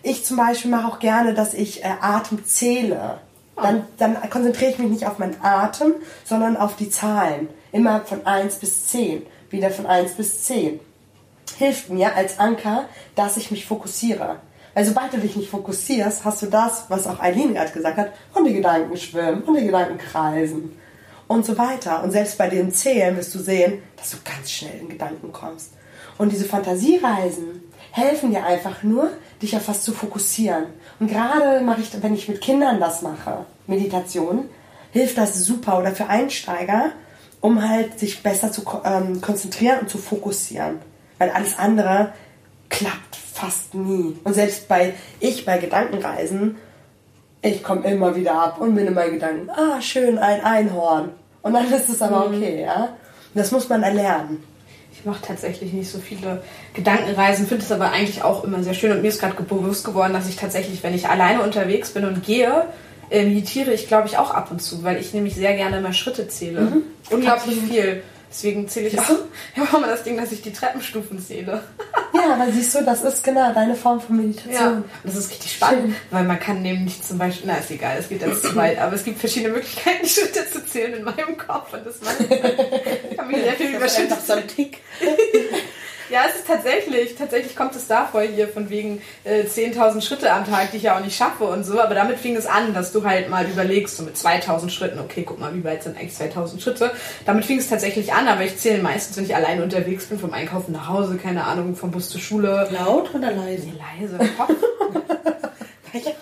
Ich 0.04 0.26
zum 0.26 0.38
Beispiel 0.38 0.70
mache 0.70 0.88
auch 0.88 1.00
gerne, 1.00 1.34
dass 1.34 1.54
ich 1.54 1.84
äh, 1.84 1.94
Atem 2.02 2.46
zähle. 2.46 3.20
Oh. 3.56 3.62
Dann, 3.62 3.86
dann 3.98 4.30
konzentriere 4.30 4.72
ich 4.72 4.80
mich 4.80 4.90
nicht 4.90 5.08
auf 5.08 5.18
meinen 5.18 5.42
Atem, 5.42 5.96
sondern 6.26 6.58
auf 6.58 6.76
die 6.76 6.90
Zahlen. 6.90 7.50
Immer 7.72 8.02
von 8.02 8.26
1 8.26 8.58
bis 8.58 8.88
10. 8.88 9.26
Wieder 9.50 9.72
von 9.72 9.86
1 9.86 10.14
bis 10.14 10.44
10. 10.44 10.80
Hilft 11.58 11.90
mir 11.90 12.16
als 12.16 12.40
Anker, 12.40 12.86
dass 13.16 13.38
ich 13.38 13.52
mich 13.52 13.66
fokussiere. 13.66 14.38
Weil 14.74 14.86
sobald 14.86 15.14
du 15.14 15.18
dich 15.18 15.36
nicht 15.36 15.50
fokussierst, 15.50 16.26
hast 16.26 16.42
du 16.42 16.48
das, 16.48 16.86
was 16.90 17.08
auch 17.08 17.20
Eileen 17.20 17.54
gerade 17.54 17.72
gesagt 17.72 17.98
hat, 17.98 18.12
und 18.34 18.46
die 18.46 18.54
Gedanken 18.54 18.98
schwimmen 18.98 19.44
und 19.44 19.56
die 19.56 19.66
Gedanken 19.66 19.98
kreisen 19.98 20.76
und 21.28 21.46
so 21.46 21.58
weiter. 21.58 22.04
Und 22.04 22.12
selbst 22.12 22.38
bei 22.38 22.50
dem 22.50 22.72
Zählen 22.72 23.16
wirst 23.16 23.34
du 23.36 23.40
sehen, 23.40 23.82
dass 23.98 24.12
du 24.12 24.18
ganz 24.24 24.52
schnell 24.52 24.80
in 24.82 24.90
Gedanken 24.90 25.32
kommst. 25.32 25.74
Und 26.18 26.32
diese 26.32 26.46
Fantasiereisen 26.46 27.64
helfen 27.92 28.32
dir 28.32 28.46
einfach 28.46 28.84
nur, 28.84 29.12
dich 29.42 29.56
auf 29.56 29.68
was 29.68 29.84
zu 29.84 29.94
fokussieren. 29.94 30.66
Und 31.00 31.08
gerade 31.08 31.62
mache 31.62 31.82
ich, 31.82 31.92
wenn 32.02 32.14
ich 32.14 32.28
mit 32.28 32.42
Kindern 32.42 32.80
das 32.80 33.02
mache, 33.02 33.46
Meditation, 33.68 34.50
hilft 34.92 35.18
das 35.18 35.46
super 35.46 35.80
oder 35.80 35.92
für 35.92 36.08
Einsteiger, 36.08 36.92
um 37.42 37.68
halt 37.68 38.00
sich 38.00 38.24
besser 38.24 38.52
zu 38.52 38.64
ähm, 38.86 39.22
konzentrieren 39.22 39.80
und 39.82 39.90
zu 39.90 39.98
fokussieren. 39.98 40.80
Weil 41.18 41.32
alles 41.32 41.58
andere 41.58 42.14
klappt 42.70 43.18
fast 43.34 43.74
nie. 43.74 44.16
Und 44.24 44.34
selbst 44.34 44.68
bei 44.68 44.94
ich 45.20 45.46
bei 45.46 45.58
Gedankenreisen, 45.58 46.58
ich 47.42 47.64
komme 47.64 47.90
immer 47.92 48.16
wieder 48.16 48.36
ab 48.36 48.62
und 48.62 48.76
bin 48.76 48.88
in 48.88 48.94
meinen 48.94 49.14
Gedanken, 49.14 49.50
ah, 49.50 49.82
schön, 49.82 50.18
ein 50.18 50.42
Einhorn. 50.42 51.10
Und 51.42 51.54
dann 51.54 51.72
ist 51.72 51.90
es 51.90 52.02
aber 52.02 52.30
mhm. 52.30 52.38
okay, 52.38 52.62
ja. 52.62 52.90
Das 53.34 53.52
muss 53.52 53.68
man 53.68 53.84
erlernen. 53.84 54.44
Ich 54.94 55.04
mache 55.04 55.22
tatsächlich 55.26 55.74
nicht 55.74 55.90
so 55.90 55.98
viele 55.98 56.44
Gedankenreisen, 56.74 57.48
finde 57.48 57.66
es 57.66 57.72
aber 57.72 57.92
eigentlich 57.92 58.24
auch 58.24 58.44
immer 58.44 58.64
sehr 58.64 58.76
schön. 58.76 58.92
Und 58.92 59.02
mir 59.02 59.08
ist 59.10 59.20
gerade 59.20 59.42
bewusst 59.42 59.84
geworden, 59.84 60.14
dass 60.14 60.30
ich 60.30 60.36
tatsächlich, 60.36 60.84
wenn 60.84 60.94
ich 60.94 61.10
alleine 61.10 61.42
unterwegs 61.42 61.90
bin 61.90 62.06
und 62.06 62.24
gehe, 62.24 62.68
äh, 63.10 63.26
meditiere 63.26 63.74
ich, 63.74 63.88
glaube 63.88 64.08
ich, 64.08 64.18
auch 64.18 64.32
ab 64.32 64.52
und 64.52 64.62
zu, 64.62 64.84
weil 64.84 64.98
ich 64.98 65.14
nämlich 65.14 65.36
sehr 65.36 65.56
gerne 65.56 65.82
mal 65.82 65.94
Schritte 65.94 66.28
zähle. 66.28 66.62
Mhm. 66.62 66.84
Unglaublich 67.10 67.60
viel. 67.60 68.04
Deswegen 68.34 68.68
zähle 68.68 68.88
ich 68.88 69.00
auch, 69.00 69.10
auch 69.12 69.72
mal 69.80 69.88
das 69.88 70.02
Ding, 70.04 70.18
dass 70.18 70.32
ich 70.32 70.42
die 70.42 70.52
Treppenstufen 70.52 71.24
zähle. 71.24 71.64
ja, 72.16 72.34
aber 72.34 72.52
siehst 72.52 72.74
du, 72.74 72.84
das 72.84 73.04
ist 73.04 73.24
genau 73.24 73.54
deine 73.54 73.76
Form 73.76 74.02
von 74.02 74.18
Meditation. 74.18 74.54
Ja, 74.54 74.84
das 75.04 75.16
ist 75.16 75.30
richtig 75.30 75.54
spannend, 75.54 75.94
Schön. 75.94 75.96
weil 76.10 76.24
man 76.24 76.40
kann 76.40 76.64
nämlich 76.64 77.00
zum 77.04 77.20
Beispiel, 77.20 77.46
na 77.48 77.58
ist 77.58 77.70
egal, 77.70 77.98
es 78.00 78.10
geht 78.10 78.22
jetzt 78.24 78.42
zu 78.42 78.56
weit, 78.56 78.80
aber 78.80 78.96
es 78.96 79.04
gibt 79.04 79.20
verschiedene 79.20 79.54
Möglichkeiten, 79.54 80.00
die 80.04 80.10
Schritte 80.10 80.50
zu 80.52 80.66
zählen 80.66 80.94
in 80.96 81.04
meinem 81.04 81.38
Kopf 81.38 81.74
und 81.74 81.86
das 81.86 82.02
macht, 82.02 82.16
ich 82.22 83.20
habe 83.20 83.28
mich 83.32 83.38
sehr 83.44 83.54
viel 83.54 83.76
überschüttet. 83.76 84.26
so 84.26 84.34
ein 84.34 84.48
Tick. 84.48 84.80
Ja, 86.14 86.26
es 86.30 86.36
ist 86.36 86.46
tatsächlich, 86.46 87.16
tatsächlich 87.16 87.56
kommt 87.56 87.76
es 87.76 87.88
davor 87.88 88.22
hier 88.22 88.48
von 88.48 88.70
wegen 88.70 89.02
äh, 89.24 89.46
10.000 89.46 90.00
Schritte 90.02 90.32
am 90.32 90.46
Tag, 90.46 90.70
die 90.70 90.78
ich 90.78 90.84
ja 90.84 90.96
auch 90.96 91.04
nicht 91.04 91.18
schaffe 91.18 91.46
und 91.46 91.64
so. 91.64 91.82
Aber 91.82 91.96
damit 91.96 92.20
fing 92.20 92.36
es 92.36 92.46
an, 92.46 92.76
dass 92.76 92.92
du 92.92 93.04
halt 93.04 93.32
mal 93.32 93.48
überlegst, 93.48 93.98
so 93.98 94.04
mit 94.04 94.16
2.000 94.16 94.70
Schritten, 94.70 95.00
okay, 95.00 95.24
guck 95.26 95.40
mal, 95.40 95.56
wie 95.56 95.64
weit 95.64 95.82
sind 95.82 95.98
eigentlich 95.98 96.14
2.000 96.14 96.62
Schritte. 96.62 96.92
Damit 97.26 97.46
fing 97.46 97.58
es 97.58 97.68
tatsächlich 97.68 98.14
an, 98.14 98.28
aber 98.28 98.44
ich 98.44 98.60
zähle 98.60 98.84
meistens, 98.84 99.18
wenn 99.18 99.26
ich 99.26 99.36
alleine 99.36 99.64
unterwegs 99.64 100.06
bin, 100.06 100.20
vom 100.20 100.34
Einkaufen 100.34 100.74
nach 100.74 100.88
Hause, 100.88 101.18
keine 101.18 101.46
Ahnung, 101.46 101.76
vom 101.76 101.90
Bus 101.90 102.12
zur 102.12 102.22
Schule. 102.22 102.70
Laut 102.70 103.16
oder 103.16 103.32
leise? 103.32 103.66
Nee, 103.66 103.74
leise. 104.00 104.20
Kopf. 104.38 104.54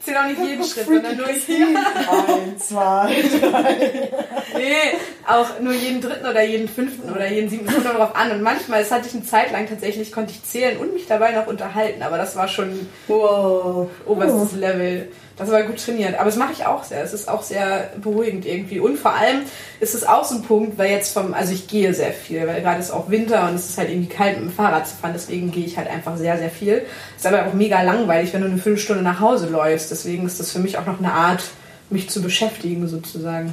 zähle 0.00 0.20
auch 0.20 0.26
nicht 0.26 0.40
jeden 0.40 0.64
Schritt, 0.64 0.86
sondern 0.86 1.16
nur 1.16 1.30
jeden. 1.30 1.76
Eins, 1.76 2.68
zwei, 2.68 3.24
drei. 3.40 4.10
Nee, 4.56 4.98
auch 5.26 5.60
nur 5.60 5.72
jeden 5.72 6.00
dritten 6.00 6.26
oder 6.26 6.42
jeden 6.42 6.68
fünften 6.68 7.10
oder 7.10 7.28
jeden 7.28 7.48
siebten. 7.48 7.66
Kommt 7.72 7.86
darauf 7.86 8.14
an. 8.16 8.30
Und 8.30 8.42
manchmal, 8.42 8.80
das 8.80 8.90
hatte 8.90 9.08
ich 9.08 9.14
eine 9.14 9.24
Zeit 9.24 9.52
lang 9.52 9.68
tatsächlich, 9.68 10.12
konnte 10.12 10.32
ich 10.32 10.42
zählen 10.44 10.78
und 10.78 10.92
mich 10.94 11.06
dabei 11.06 11.32
noch 11.32 11.46
unterhalten. 11.46 12.02
Aber 12.02 12.16
das 12.16 12.36
war 12.36 12.48
schon 12.48 12.88
wow. 13.08 13.88
oberstes 14.06 14.50
oh. 14.54 14.58
Level. 14.58 15.08
Das 15.36 15.50
war 15.50 15.62
gut 15.64 15.84
trainiert. 15.84 16.14
Aber 16.14 16.26
das 16.26 16.36
mache 16.36 16.52
ich 16.52 16.64
auch 16.64 16.84
sehr. 16.84 17.02
Es 17.02 17.12
ist 17.12 17.28
auch 17.28 17.42
sehr 17.42 17.90
beruhigend 18.00 18.46
irgendwie. 18.46 18.80
Und 18.80 18.98
vor 18.98 19.14
allem 19.14 19.42
ist 19.80 19.94
es 19.94 20.06
auch 20.06 20.24
so 20.24 20.36
ein 20.36 20.42
Punkt, 20.42 20.78
weil 20.78 20.90
jetzt 20.90 21.12
vom, 21.12 21.34
also 21.34 21.52
ich 21.52 21.68
gehe 21.68 21.92
sehr 21.92 22.12
viel, 22.12 22.46
weil 22.46 22.62
gerade 22.62 22.80
ist 22.80 22.90
auch 22.90 23.10
Winter 23.10 23.48
und 23.48 23.56
es 23.56 23.68
ist 23.68 23.78
halt 23.78 23.90
irgendwie 23.90 24.08
kalt 24.08 24.38
mit 24.38 24.50
dem 24.50 24.52
Fahrrad 24.52 24.86
zu 24.88 24.96
fahren. 24.96 25.12
Deswegen 25.14 25.50
gehe 25.50 25.66
ich 25.66 25.76
halt 25.76 25.90
einfach 25.90 26.16
sehr, 26.16 26.38
sehr 26.38 26.50
viel. 26.50 26.86
Ist 27.16 27.26
aber 27.26 27.46
auch 27.46 27.52
mega 27.52 27.82
langweilig, 27.82 28.32
wenn 28.32 28.40
du 28.40 28.46
eine 28.46 28.58
Viertelstunde 28.58 29.02
nach 29.02 29.20
Hause 29.20 29.48
läufst. 29.48 29.90
Deswegen 29.90 30.24
ist 30.24 30.40
das 30.40 30.50
für 30.50 30.58
mich 30.58 30.78
auch 30.78 30.86
noch 30.86 30.98
eine 30.98 31.12
Art, 31.12 31.42
mich 31.90 32.08
zu 32.08 32.22
beschäftigen 32.22 32.88
sozusagen. 32.88 33.52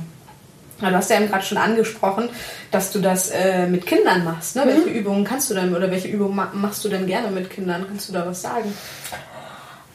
Du 0.80 0.92
hast 0.92 1.10
ja 1.10 1.18
eben 1.18 1.30
gerade 1.30 1.46
schon 1.46 1.58
angesprochen, 1.58 2.30
dass 2.72 2.92
du 2.92 3.00
das 3.00 3.30
äh, 3.30 3.68
mit 3.68 3.86
Kindern 3.86 4.24
machst. 4.24 4.56
Ne? 4.56 4.66
Mhm. 4.66 4.70
Welche 4.70 4.90
Übungen 4.90 5.24
kannst 5.24 5.50
du 5.50 5.54
denn 5.54 5.76
oder 5.76 5.92
welche 5.92 6.08
Übungen 6.08 6.36
machst 6.54 6.84
du 6.84 6.90
denn 6.90 7.08
gerne 7.08 7.30
mit 7.30 7.50
Kindern? 7.50 7.86
Kannst 7.88 8.10
du 8.10 8.14
da 8.14 8.26
was 8.26 8.42
sagen? 8.42 8.74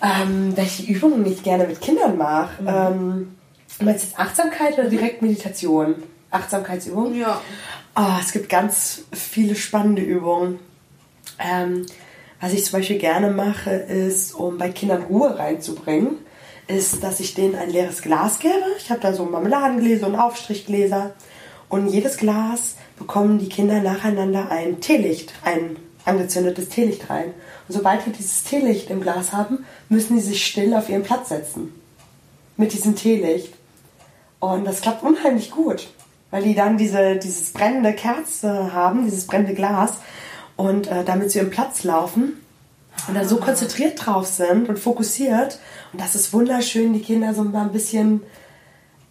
Ähm, 0.01 0.57
welche 0.57 0.85
Übungen 0.85 1.27
ich 1.27 1.43
gerne 1.43 1.67
mit 1.67 1.81
Kindern 1.81 2.17
mache. 2.17 2.63
Mhm. 2.63 2.69
Ähm, 2.69 3.37
meinst 3.81 4.05
du 4.05 4.09
jetzt 4.09 4.19
Achtsamkeit 4.19 4.79
oder 4.79 4.89
direkt 4.89 5.23
Meditation? 5.23 5.97
Achtsamkeitsübungen? 6.31 7.19
Ja. 7.19 7.41
Oh, 7.97 8.17
es 8.21 8.33
gibt 8.33 8.49
ganz 8.49 9.03
viele 9.13 9.57
spannende 9.57 10.03
Übungen. 10.03 10.61
Ähm, 11.39 11.87
was 12.41 12.53
ich 12.53 12.65
zum 12.65 12.79
Beispiel 12.79 12.99
gerne 12.99 13.31
mache, 13.31 13.71
ist, 13.71 14.35
um 14.35 14.59
bei 14.59 14.69
Kindern 14.71 15.03
Ruhe 15.03 15.37
reinzubringen, 15.39 16.19
ist, 16.69 17.03
dass 17.03 17.21
ich 17.21 17.35
denen 17.35 17.55
ein 17.55 17.71
leeres 17.71 18.03
Glas 18.03 18.39
gebe. 18.39 18.65
Ich 18.79 18.91
habe 18.91 19.01
da 19.01 19.13
so 19.13 19.25
Marmeladengläser 19.25 20.07
und 20.07 20.17
Aufstrichgläser. 20.17 21.15
Und 21.69 21.89
jedes 21.89 22.17
Glas 22.17 22.77
bekommen 22.99 23.39
die 23.39 23.49
Kinder 23.49 23.81
nacheinander 23.81 24.51
ein 24.51 24.81
Teelicht, 24.81 25.35
ein 25.45 25.77
angezündetes 26.05 26.69
Teelicht 26.69 27.11
rein. 27.11 27.35
Und 27.69 27.75
sobald 27.75 28.05
wir 28.07 28.13
dieses 28.13 28.45
Teelicht 28.45 28.91
im 28.91 29.01
Glas 29.01 29.33
haben, 29.33 29.67
müssen 29.89 30.19
sie 30.19 30.29
sich 30.31 30.47
still 30.47 30.75
auf 30.75 30.89
ihren 30.89 31.03
Platz 31.03 31.31
setzen. 31.31 31.73
Mit 32.57 32.73
diesem 32.73 32.97
Teelicht. 32.97 33.55
Und 34.41 34.65
das 34.65 34.81
klappt 34.81 35.03
unheimlich 35.03 35.51
gut, 35.51 35.89
weil 36.31 36.43
die 36.43 36.55
dann 36.55 36.79
diese, 36.79 37.17
dieses 37.17 37.53
brennende 37.53 37.93
Kerze 37.93 38.73
haben, 38.73 39.05
dieses 39.05 39.27
brennende 39.27 39.55
Glas 39.55 39.95
und 40.57 40.87
äh, 40.87 41.05
damit 41.05 41.31
zu 41.31 41.39
ihrem 41.39 41.51
Platz 41.51 41.85
laufen 41.85 42.41
und 43.07 43.15
da 43.15 43.25
so 43.25 43.37
konzentriert 43.37 44.05
drauf 44.05 44.27
sind 44.27 44.69
und 44.69 44.79
fokussiert. 44.79 45.59
Und 45.93 46.01
das 46.01 46.15
ist 46.15 46.33
wunderschön, 46.33 46.93
die 46.93 47.01
Kinder 47.01 47.35
so 47.35 47.45
mal 47.45 47.63
ein 47.63 47.73
bisschen, 47.73 48.23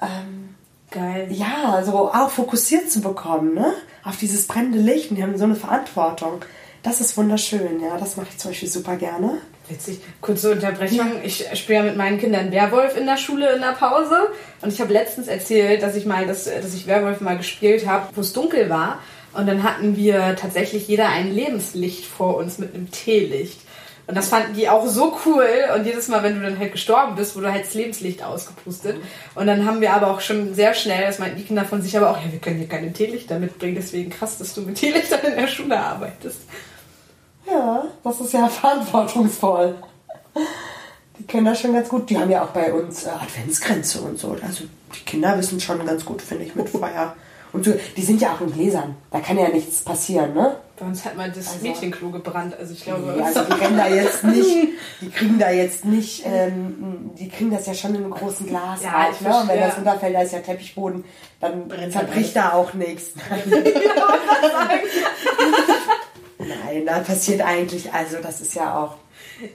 ähm, 0.02 0.56
Geil. 0.92 1.28
ja, 1.32 1.84
so 1.84 1.92
auch 1.94 2.30
fokussiert 2.30 2.90
zu 2.90 3.02
bekommen, 3.02 3.54
ne? 3.54 3.74
Auf 4.04 4.18
dieses 4.18 4.48
brennende 4.48 4.80
Licht 4.80 5.10
und 5.10 5.18
die 5.18 5.24
haben 5.24 5.38
so 5.38 5.44
eine 5.44 5.56
Verantwortung. 5.56 6.42
Das 6.84 7.02
ist 7.02 7.18
wunderschön, 7.18 7.82
ja, 7.82 7.98
das 7.98 8.16
mache 8.16 8.28
ich 8.32 8.38
zum 8.38 8.52
Beispiel 8.52 8.70
super 8.70 8.96
gerne. 8.96 9.40
Witzig. 9.68 10.00
Kurze 10.22 10.52
Unterbrechung. 10.52 11.22
Ich 11.24 11.46
spiele 11.56 11.80
ja 11.80 11.84
mit 11.84 11.98
meinen 11.98 12.20
Kindern 12.20 12.52
Werwolf 12.52 12.96
in 12.96 13.06
der 13.06 13.18
Schule 13.18 13.54
in 13.54 13.60
der 13.60 13.74
Pause. 13.74 14.30
Und 14.62 14.72
ich 14.72 14.80
habe 14.80 14.94
letztens 14.94 15.28
erzählt, 15.28 15.84
dass 15.84 15.96
ich 15.96 16.06
mal, 16.06 16.26
dass, 16.26 16.46
dass 16.46 16.74
ich 16.74 16.88
Werwolf 16.88 17.20
mal 17.20 17.36
gespielt 17.36 17.86
habe, 17.86 18.08
wo 18.16 18.22
es 18.22 18.32
dunkel 18.32 18.70
war. 18.70 19.00
Und 19.34 19.46
dann 19.46 19.64
hatten 19.64 19.98
wir 19.98 20.38
tatsächlich 20.38 20.88
jeder 20.88 21.10
ein 21.10 21.34
Lebenslicht 21.34 22.06
vor 22.06 22.38
uns 22.38 22.60
mit 22.60 22.74
einem 22.74 22.92
Teelicht. 22.92 23.60
Und 24.08 24.16
das 24.16 24.30
fanden 24.30 24.54
die 24.54 24.70
auch 24.70 24.88
so 24.88 25.18
cool. 25.26 25.46
Und 25.76 25.86
jedes 25.86 26.08
Mal, 26.08 26.24
wenn 26.24 26.36
du 26.36 26.42
dann 26.42 26.58
halt 26.58 26.72
gestorben 26.72 27.16
bist, 27.16 27.36
wurde 27.36 27.52
halt 27.52 27.66
das 27.66 27.74
Lebenslicht 27.74 28.24
ausgepustet. 28.24 28.96
Und 29.36 29.48
dann 29.48 29.66
haben 29.66 29.82
wir 29.82 29.94
aber 29.94 30.12
auch 30.12 30.22
schon 30.22 30.56
sehr 30.56 30.74
schnell, 30.74 31.06
das 31.06 31.20
meinten 31.20 31.38
die 31.38 31.44
Kinder 31.44 31.66
von 31.66 31.82
sich 31.82 31.96
aber 31.98 32.12
auch, 32.12 32.18
ja, 32.18 32.32
wir 32.32 32.40
können 32.40 32.58
hier 32.58 32.70
keine 32.70 32.94
Teelichter 32.94 33.38
mitbringen. 33.38 33.76
Deswegen 33.76 34.10
krass, 34.10 34.38
dass 34.38 34.54
du 34.54 34.62
mit 34.62 34.76
Teelichtern 34.76 35.20
in 35.26 35.36
der 35.36 35.48
Schule 35.48 35.78
arbeitest. 35.78 36.40
Ja, 37.46 37.84
das 38.04 38.22
ist 38.22 38.34
ja 38.34 38.48
verantwortungsvoll. 38.48 39.76
Die 41.20 41.44
das 41.44 41.60
schon 41.60 41.74
ganz 41.74 41.90
gut. 41.90 42.10
Die 42.10 42.18
haben 42.18 42.32
ja 42.32 42.44
auch 42.44 42.50
bei 42.50 42.72
uns 42.72 43.06
äh, 43.06 43.10
Adventsgrenze 43.10 44.02
und 44.02 44.20
so. 44.20 44.38
Also 44.42 44.66
die 44.96 45.04
Kinder 45.06 45.38
wissen 45.38 45.60
schon 45.60 45.86
ganz 45.86 46.06
gut, 46.06 46.22
finde 46.22 46.46
ich, 46.46 46.56
mit 46.56 46.70
Feuer. 46.70 47.16
Und 47.58 47.66
so, 47.66 47.74
die 47.96 48.02
sind 48.04 48.22
ja 48.22 48.34
auch 48.34 48.42
in 48.42 48.52
Gläsern. 48.54 48.96
Da 49.10 49.20
kann 49.20 49.36
ja 49.38 49.48
nichts 49.50 49.82
passieren, 49.82 50.34
ne? 50.36 50.58
Bei 50.80 50.86
uns 50.86 51.04
hat 51.04 51.18
mal 51.18 51.32
das 51.32 51.54
Also- 51.54 51.66
Mädchenklo 51.66 52.10
gebrannt. 52.12 52.54
Also 52.60 52.74
ich 52.74 52.84
glaube, 52.84 53.16
Nee, 53.18 53.24
also 53.24 53.42
die 53.46 53.54
rennen 53.54 53.78
da 53.78 53.88
jetzt 53.96 54.24
nicht, 54.24 54.68
die 55.02 55.10
kriegen 55.10 55.40
da 55.40 55.50
jetzt 55.50 55.86
nicht, 55.86 56.24
ähm, 56.26 57.10
die 57.18 57.30
kriegen 57.30 57.50
das 57.50 57.66
ja 57.66 57.74
schon 57.74 57.96
in 57.96 58.04
einem 58.04 58.12
großen 58.12 58.46
Glas 58.46 58.84
Ja, 58.84 59.06
raus, 59.06 59.16
ich 59.20 59.28
ne? 59.28 59.40
Und 59.42 59.48
wenn 59.50 59.60
das 59.60 59.76
runterfällt, 59.78 60.16
da 60.16 60.22
ist 60.22 60.34
ja 60.34 60.40
Teppichboden, 60.40 61.04
dann 61.40 61.68
Brennt 61.68 61.94
zerbricht 61.94 62.36
da 62.36 62.54
auch 62.54 62.74
nichts. 62.76 63.14
Nein, 66.38 66.86
da 66.86 67.00
passiert 67.00 67.42
eigentlich, 67.42 67.92
also 67.92 68.18
das 68.22 68.42
ist 68.42 68.54
ja 68.54 68.78
auch, 68.78 68.96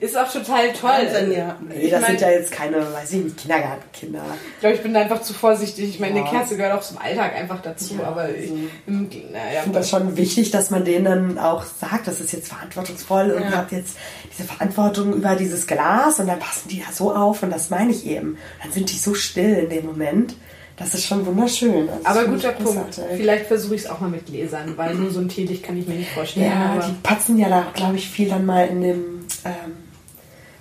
ist 0.00 0.16
auch 0.16 0.30
total 0.30 0.72
toll. 0.72 0.90
Wahnsinn, 0.90 1.32
ja. 1.32 1.56
nee, 1.68 1.74
Ich 1.84 1.90
das 1.90 2.00
mein- 2.02 2.10
sind 2.12 2.20
ja 2.20 2.30
jetzt 2.30 2.52
keine, 2.52 2.76
weiß 2.92 3.12
ich 3.12 3.24
nicht, 3.24 3.36
Kindergartenkinder. 3.38 4.22
Ich 4.54 4.60
glaube, 4.60 4.76
ich 4.76 4.82
bin 4.82 4.94
da 4.94 5.00
einfach 5.00 5.22
zu 5.22 5.32
vorsichtig. 5.34 5.88
Ich 5.90 6.00
meine, 6.00 6.18
Ja. 6.18 6.24
eine 6.24 6.30
Kerze 6.38 6.56
gehört 6.56 6.72
auch 6.78 6.82
zum 6.82 6.98
Alltag 6.98 7.34
einfach 7.36 7.60
dazu. 7.62 7.94
Ja, 8.00 8.08
aber 8.08 8.28
ich, 8.30 8.50
also- 8.50 8.54
Ich 8.86 9.24
naja, 9.32 9.62
finde 9.62 9.78
das 9.78 9.90
schon 9.90 10.16
wichtig, 10.16 10.50
dass 10.50 10.70
man 10.70 10.84
denen 10.84 11.04
dann 11.04 11.38
auch 11.38 11.64
sagt, 11.64 12.06
das 12.06 12.20
ist 12.20 12.32
jetzt 12.32 12.48
verantwortungsvoll 12.48 13.30
und 13.32 13.42
Ja. 13.42 13.50
ihr 13.50 13.56
habt 13.56 13.72
jetzt 13.72 13.96
diese 14.36 14.46
Verantwortung 14.48 15.12
über 15.14 15.34
dieses 15.36 15.66
Glas 15.66 16.18
und 16.20 16.26
dann 16.28 16.38
passen 16.38 16.68
die 16.68 16.80
da 16.80 16.92
so 16.92 17.14
auf 17.14 17.42
und 17.42 17.50
das 17.50 17.70
meine 17.70 17.90
ich 17.92 18.06
eben. 18.06 18.38
Dann 18.62 18.72
sind 18.72 18.90
die 18.92 18.98
so 18.98 19.14
still 19.14 19.54
in 19.64 19.70
dem 19.70 19.86
Moment. 19.86 20.34
Das 20.76 20.94
ist 20.94 21.06
schon 21.06 21.24
wunderschön. 21.26 21.86
Das 21.86 22.06
aber 22.16 22.24
guter 22.28 22.54
ich 22.58 22.64
Punkt. 22.64 23.00
Vielleicht 23.16 23.46
versuche 23.46 23.74
ich 23.74 23.82
es 23.82 23.86
auch 23.90 24.00
mal 24.00 24.08
mit 24.08 24.24
Gläsern, 24.26 24.72
weil 24.76 24.94
nur 24.94 25.10
so 25.10 25.20
ein 25.20 25.28
Teelicht 25.28 25.62
kann 25.62 25.76
ich 25.76 25.86
mir 25.86 25.94
nicht 25.94 26.10
vorstellen. 26.10 26.46
Ja, 26.46 26.80
die 26.84 26.92
patzen 27.02 27.38
ja 27.38 27.48
da, 27.50 27.66
glaube 27.74 27.96
ich, 27.96 28.08
viel 28.08 28.30
dann 28.30 28.46
mal 28.46 28.66
in 28.66 28.80
dem 28.80 29.11
ähm, 29.44 29.74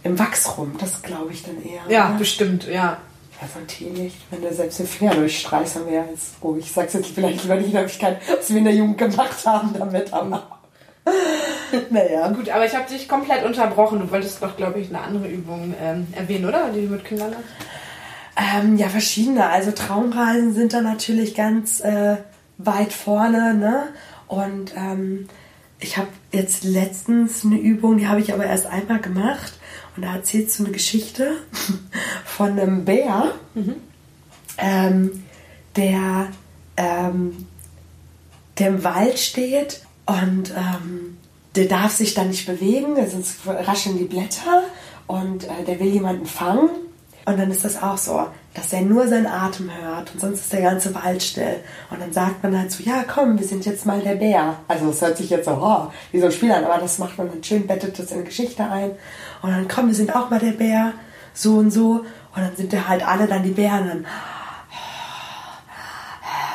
im 0.04 0.18
Wachs 0.18 0.58
rum. 0.58 0.74
Das 0.80 1.02
glaube 1.02 1.32
ich 1.32 1.44
dann 1.44 1.64
eher. 1.64 1.82
ja, 1.90 2.10
oder? 2.10 2.18
bestimmt, 2.18 2.68
ja. 2.68 2.98
Ja, 3.42 3.48
so 3.52 3.60
ein 3.60 3.68
Teelicht, 3.68 4.18
wenn 4.30 4.42
du 4.42 4.54
selbst 4.54 4.78
den 4.78 4.88
Finger 4.88 5.16
durchstreichst, 5.16 5.76
haben 5.76 5.88
wir 5.88 5.94
ja 5.94 6.06
jetzt, 6.06 6.36
oh, 6.42 6.56
ich 6.60 6.72
sag's 6.72 6.94
jetzt 6.94 7.10
vielleicht 7.10 7.42
lieber 7.42 7.56
nicht 7.56 7.68
in 7.68 7.72
der 7.72 7.84
Öffentlichkeit, 7.84 8.22
was 8.38 8.50
wir 8.50 8.58
in 8.58 8.66
der 8.66 8.76
Jugend 8.76 9.00
gemacht 9.00 9.46
haben 9.46 9.74
damit, 9.74 10.14
aber 10.14 10.62
naja. 11.90 12.30
Gut, 12.30 12.50
aber 12.50 12.66
ich 12.66 12.76
habe 12.76 12.88
dich 12.88 13.08
komplett 13.08 13.44
unterbrochen. 13.44 14.00
Du 14.00 14.12
wolltest 14.12 14.42
doch, 14.42 14.56
glaube 14.56 14.80
ich, 14.80 14.90
eine 14.90 15.02
andere 15.02 15.28
Übung 15.28 15.74
ähm, 15.82 16.08
erwähnen, 16.16 16.46
oder? 16.46 16.70
Die 16.70 16.86
du 16.86 16.94
mit 16.94 17.06
Kindern 17.06 17.34
hast. 17.36 18.56
Ähm, 18.56 18.78
ja, 18.78 18.88
verschiedene. 18.88 19.50
Also 19.50 19.72
Traumreisen 19.72 20.54
sind 20.54 20.74
da 20.74 20.82
natürlich 20.82 21.36
ganz 21.36 21.82
äh, 21.82 22.18
weit 22.58 22.94
vorne, 22.94 23.54
ne? 23.54 23.90
Und 24.28 24.74
ähm, 24.76 25.28
ich 25.82 25.98
habe 25.98 26.10
jetzt 26.32 26.64
letztens 26.64 27.44
eine 27.44 27.60
Übung, 27.60 27.98
die 27.98 28.08
habe 28.08 28.22
ich 28.22 28.34
aber 28.34 28.46
erst 28.46 28.68
einmal 28.68 29.02
gemacht. 29.02 29.54
Und 29.96 30.06
da 30.06 30.16
erzählst 30.16 30.58
du 30.58 30.64
eine 30.64 30.72
Geschichte 30.72 31.34
von 32.26 32.58
einem 32.58 32.86
Bär, 32.86 33.34
ähm, 34.58 35.24
der, 35.76 36.28
ähm, 36.78 37.48
der 38.58 38.68
im 38.68 38.84
Wald 38.84 39.20
steht 39.20 39.82
und 40.06 40.52
ähm, 40.52 41.18
der 41.56 41.66
darf 41.66 41.92
sich 41.92 42.14
dann 42.14 42.30
nicht 42.30 42.46
bewegen, 42.46 42.96
sonst 43.10 43.40
rascheln 43.46 43.98
die 43.98 44.06
Blätter 44.06 44.64
und 45.08 45.44
äh, 45.44 45.66
der 45.68 45.80
will 45.80 45.90
jemanden 45.90 46.26
fangen. 46.26 46.70
Und 47.26 47.40
dann 47.40 47.52
ist 47.52 47.64
das 47.64 47.82
auch 47.82 47.98
so, 47.98 48.28
dass 48.54 48.74
er 48.74 48.82
nur 48.82 49.08
seinen 49.08 49.28
Atem 49.28 49.70
hört 49.72 50.14
und 50.14 50.20
sonst 50.20 50.42
ist 50.42 50.54
der 50.54 50.62
ganze 50.62 50.94
Wald 50.96 51.22
still. 51.22 51.58
Und 51.90 52.02
dann 52.02 52.12
sagt 52.12 52.44
man 52.44 52.58
halt 52.58 52.72
so, 52.72 52.84
ja 52.84 53.04
komm, 53.08 53.38
wir 53.38 53.48
sind 53.48 53.66
jetzt 53.66 53.86
mal 53.86 54.02
der 54.02 54.16
Bär. 54.16 54.56
Also 54.68 54.90
es 54.90 55.02
hört 55.02 55.18
sich 55.18 55.30
jetzt 55.30 55.46
so, 55.46 55.52
oh, 55.52 55.92
wie 56.12 56.20
so 56.20 56.26
ein 56.26 56.32
Spiel 56.32 56.52
an, 56.52 56.66
aber 56.66 56.80
das 56.80 56.98
macht 56.98 57.18
man 57.18 57.30
dann 57.30 57.44
schön, 57.44 57.68
bettet 57.68 57.98
das 58.00 58.12
in 58.12 58.26
Geschichte 58.26 58.64
ein. 58.64 58.92
Und 59.42 59.52
dann 59.52 59.68
komm, 59.68 59.88
wir 59.88 59.96
sind 59.96 60.16
auch 60.16 60.30
mal 60.30 60.40
der 60.40 60.54
Bär, 60.54 60.94
so 61.34 61.58
und 61.58 61.72
so. 61.72 62.04
Und 62.36 62.42
dann 62.42 62.56
sind 62.56 62.72
wir 62.72 62.88
halt 62.88 63.08
alle 63.08 63.28
dann 63.28 63.44
die 63.44 63.52
Bären. 63.52 63.92
Und 63.92 64.06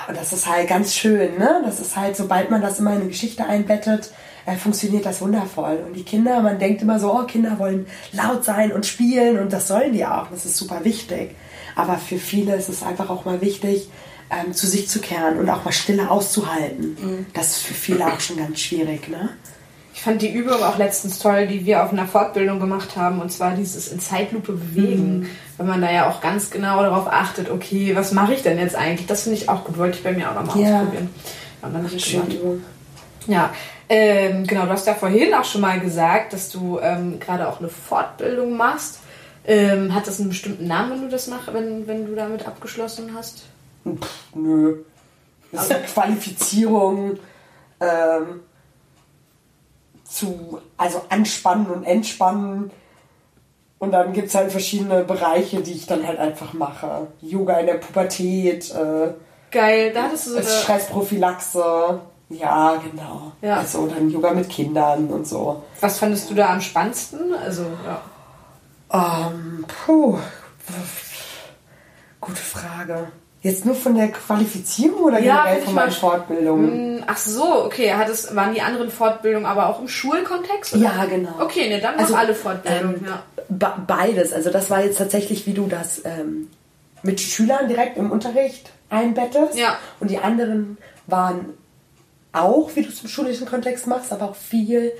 und 0.08 0.16
das 0.16 0.32
ist 0.32 0.46
halt 0.46 0.68
ganz 0.68 0.94
schön, 0.94 1.36
ne? 1.38 1.62
Das 1.64 1.80
ist 1.80 1.96
halt, 1.96 2.16
sobald 2.16 2.50
man 2.50 2.62
das 2.62 2.78
immer 2.78 2.92
in 2.92 3.00
eine 3.00 3.08
Geschichte 3.08 3.44
einbettet, 3.44 4.12
äh, 4.46 4.56
funktioniert 4.56 5.04
das 5.04 5.20
wundervoll. 5.20 5.84
Und 5.86 5.94
die 5.94 6.04
Kinder, 6.04 6.40
man 6.40 6.58
denkt 6.58 6.80
immer 6.82 6.98
so, 6.98 7.12
oh, 7.12 7.24
Kinder 7.24 7.58
wollen 7.58 7.86
laut 8.12 8.44
sein 8.44 8.72
und 8.72 8.86
spielen 8.86 9.38
und 9.38 9.52
das 9.52 9.68
sollen 9.68 9.92
die 9.92 10.06
auch. 10.06 10.28
Das 10.30 10.46
ist 10.46 10.56
super 10.56 10.84
wichtig. 10.84 11.34
Aber 11.74 11.98
für 11.98 12.18
viele 12.18 12.56
ist 12.56 12.68
es 12.68 12.82
einfach 12.82 13.10
auch 13.10 13.24
mal 13.26 13.40
wichtig, 13.42 13.88
ähm, 14.30 14.54
zu 14.54 14.66
sich 14.66 14.88
zu 14.88 15.00
kehren 15.00 15.38
und 15.38 15.48
auch 15.50 15.64
mal 15.64 15.72
Stille 15.72 16.10
auszuhalten. 16.10 17.26
Das 17.34 17.48
ist 17.48 17.58
für 17.66 17.74
viele 17.74 18.06
auch 18.06 18.18
schon 18.20 18.38
ganz 18.38 18.60
schwierig, 18.60 19.08
ne? 19.08 19.30
Ich 19.94 20.02
fand 20.02 20.20
die 20.20 20.30
Übung 20.30 20.62
auch 20.62 20.76
letztens 20.76 21.18
toll, 21.18 21.46
die 21.46 21.64
wir 21.64 21.82
auf 21.82 21.90
einer 21.90 22.06
Fortbildung 22.06 22.60
gemacht 22.60 22.96
haben, 22.96 23.18
und 23.20 23.32
zwar 23.32 23.52
dieses 23.52 23.88
in 23.88 23.98
Zeitlupe 23.98 24.52
bewegen, 24.52 25.26
weil 25.56 25.66
man 25.66 25.80
da 25.80 25.90
ja 25.90 26.10
auch 26.10 26.20
ganz 26.20 26.50
genau 26.50 26.82
darauf 26.82 27.06
achtet, 27.10 27.50
okay, 27.50 27.96
was 27.96 28.12
mache 28.12 28.34
ich 28.34 28.42
denn 28.42 28.58
jetzt 28.58 28.74
eigentlich? 28.76 29.06
Das 29.06 29.22
finde 29.22 29.38
ich 29.38 29.48
auch 29.48 29.64
gut, 29.64 29.78
wollte 29.78 29.96
ich 29.96 30.04
bei 30.04 30.12
mir 30.12 30.30
auch 30.30 30.34
nochmal 30.34 30.62
Ja. 30.62 30.80
ausprobieren. 30.80 31.08
Und 31.62 31.72
dann 31.74 31.88
gemacht. 31.88 32.32
Übung. 32.34 32.62
Ja, 33.26 33.50
ähm, 33.88 34.46
genau, 34.46 34.64
du 34.64 34.70
hast 34.70 34.86
ja 34.86 34.94
vorhin 34.94 35.32
auch 35.34 35.44
schon 35.44 35.60
mal 35.60 35.80
gesagt, 35.80 36.32
dass 36.32 36.50
du 36.50 36.78
ähm, 36.80 37.20
gerade 37.20 37.48
auch 37.48 37.60
eine 37.60 37.68
Fortbildung 37.68 38.56
machst. 38.56 39.00
Ähm, 39.44 39.94
hat 39.94 40.06
das 40.06 40.18
einen 40.18 40.30
bestimmten 40.30 40.66
Namen, 40.66 40.92
wenn 40.92 41.02
du 41.02 41.08
das 41.08 41.28
machst, 41.28 41.52
wenn, 41.52 41.86
wenn 41.86 42.06
du 42.06 42.14
damit 42.14 42.46
abgeschlossen 42.46 43.12
hast? 43.14 43.44
Pff, 43.84 44.34
nö. 44.34 44.78
Das 45.52 45.64
ist 45.64 45.72
eine 45.72 45.84
Qualifizierung 45.84 47.18
ähm, 47.80 48.40
zu, 50.04 50.60
also 50.76 51.02
anspannen 51.08 51.66
und 51.66 51.84
entspannen. 51.84 52.72
Und 53.78 53.92
dann 53.92 54.12
gibt 54.12 54.28
es 54.28 54.34
halt 54.34 54.50
verschiedene 54.50 55.04
Bereiche, 55.04 55.60
die 55.60 55.72
ich 55.72 55.86
dann 55.86 56.06
halt 56.06 56.18
einfach 56.18 56.52
mache. 56.52 57.06
Yoga 57.20 57.58
in 57.58 57.66
der 57.66 57.74
Pubertät, 57.74 58.74
äh, 58.74 59.12
Geil, 59.50 59.92
da 59.92 60.04
hattest 60.04 60.26
du 60.26 60.30
so 60.32 60.36
eine... 60.38 60.46
Stressprophylaxe. 60.46 62.00
Ja, 62.28 62.76
genau. 62.76 63.32
Ja. 63.40 63.58
Also 63.58 63.86
dann 63.86 64.10
Yoga 64.10 64.32
mit 64.32 64.48
Kindern 64.48 65.06
und 65.08 65.26
so. 65.26 65.62
Was 65.80 65.98
fandest 65.98 66.28
du 66.30 66.34
da 66.34 66.48
am 66.52 66.60
spannendsten? 66.60 67.34
Also, 67.34 67.62
ja. 67.84 68.00
Ähm, 69.30 69.64
puh. 69.86 70.18
Gute 72.20 72.36
Frage. 72.40 73.08
Jetzt 73.42 73.64
nur 73.64 73.76
von 73.76 73.94
der 73.94 74.08
Qualifizierung 74.08 75.02
oder 75.04 75.20
Ja, 75.20 75.44
generell 75.44 75.62
von 75.62 75.74
meinen 75.74 75.92
Fortbildungen? 75.92 76.70
Hm, 76.98 77.04
Ach 77.06 77.16
so, 77.16 77.64
okay. 77.64 77.92
Hat 77.92 78.08
es, 78.08 78.34
waren 78.34 78.54
die 78.54 78.60
anderen 78.62 78.90
Fortbildungen 78.90 79.46
aber 79.46 79.68
auch 79.68 79.80
im 79.80 79.86
Schulkontext? 79.86 80.74
oder? 80.74 80.82
Ja, 80.82 81.04
genau. 81.04 81.34
Okay, 81.38 81.68
ne, 81.68 81.80
dann 81.80 81.96
Also, 81.96 82.16
alle 82.16 82.34
Fortbildungen, 82.34 82.96
ähm, 82.96 83.06
ja. 83.06 83.22
Be- 83.48 83.74
Beides. 83.86 84.32
Also 84.32 84.50
das 84.50 84.68
war 84.70 84.82
jetzt 84.82 84.98
tatsächlich, 84.98 85.46
wie 85.46 85.52
du 85.54 85.68
das 85.68 86.02
ähm, 86.04 86.48
mit 87.04 87.20
Schülern 87.20 87.68
direkt 87.68 87.96
im 87.98 88.10
Unterricht 88.10 88.72
einbettest. 88.90 89.56
Ja. 89.56 89.76
Und 90.00 90.10
die 90.10 90.18
anderen 90.18 90.78
waren 91.06 91.50
auch, 92.36 92.70
wie 92.74 92.82
du 92.82 92.88
es 92.88 93.02
im 93.02 93.08
schulischen 93.08 93.46
Kontext 93.46 93.86
machst, 93.86 94.12
aber 94.12 94.30
auch 94.30 94.36
viel 94.36 94.92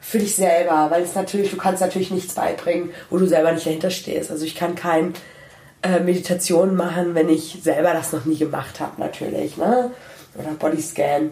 für 0.00 0.18
dich 0.18 0.34
selber, 0.34 0.88
weil 0.90 1.02
es 1.02 1.14
natürlich, 1.14 1.50
du 1.50 1.56
kannst 1.56 1.82
natürlich 1.82 2.10
nichts 2.10 2.34
beibringen, 2.34 2.90
wo 3.10 3.18
du 3.18 3.26
selber 3.26 3.52
nicht 3.52 3.66
dahinter 3.66 3.90
stehst. 3.90 4.30
Also 4.30 4.44
ich 4.44 4.54
kann 4.54 4.74
kein 4.74 5.12
äh, 5.82 6.00
Meditation 6.00 6.74
machen, 6.74 7.14
wenn 7.14 7.28
ich 7.28 7.58
selber 7.62 7.92
das 7.92 8.12
noch 8.12 8.24
nie 8.24 8.38
gemacht 8.38 8.80
habe, 8.80 9.00
natürlich, 9.00 9.56
ne? 9.56 9.90
Oder 10.34 10.52
Bodyscan. 10.52 11.30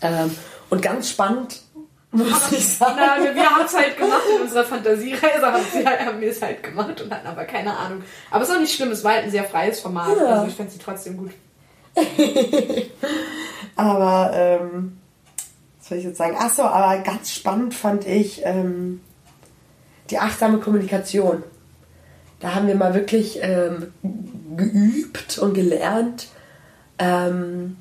Ähm, 0.00 0.30
und 0.70 0.82
ganz 0.82 1.10
spannend 1.10 1.60
muss 2.12 2.52
ich 2.52 2.66
sagen. 2.66 2.94
Na, 2.96 3.22
wir, 3.22 3.34
wir 3.34 3.50
haben 3.50 3.66
es 3.66 3.76
halt 3.76 3.98
gemacht 3.98 4.22
in 4.34 4.42
unserer 4.42 4.64
Fantasiereise, 4.64 5.42
haben, 5.42 5.62
sie, 5.72 5.86
haben 5.86 6.20
wir 6.20 6.30
es 6.30 6.40
halt 6.40 6.62
gemacht 6.62 7.00
und 7.00 7.12
hatten 7.12 7.26
aber 7.26 7.44
keine 7.44 7.76
Ahnung. 7.76 8.02
Aber 8.30 8.42
es 8.42 8.48
ist 8.48 8.54
auch 8.54 8.60
nicht 8.60 8.74
schlimm, 8.74 8.90
es 8.90 9.04
war 9.04 9.12
halt 9.12 9.24
ein 9.24 9.30
sehr 9.30 9.44
freies 9.44 9.80
Format. 9.80 10.16
Ja. 10.16 10.26
Also 10.26 10.46
ich 10.46 10.54
fand 10.54 10.70
sie 10.70 10.78
trotzdem 10.78 11.18
gut. 11.18 11.32
Aber, 13.76 14.30
ähm, 14.34 14.98
was 15.78 15.88
soll 15.88 15.98
ich 15.98 16.04
jetzt 16.04 16.18
sagen? 16.18 16.36
Achso, 16.36 16.62
aber 16.62 16.98
ganz 17.02 17.30
spannend 17.30 17.74
fand 17.74 18.06
ich 18.06 18.42
ähm, 18.44 19.00
die 20.10 20.18
achtsame 20.18 20.58
Kommunikation. 20.58 21.42
Da 22.40 22.54
haben 22.54 22.66
wir 22.66 22.74
mal 22.74 22.94
wirklich 22.94 23.38
ähm, 23.42 23.92
geübt 24.56 25.38
und 25.38 25.54
gelernt, 25.54 26.28
ähm, 26.98 27.76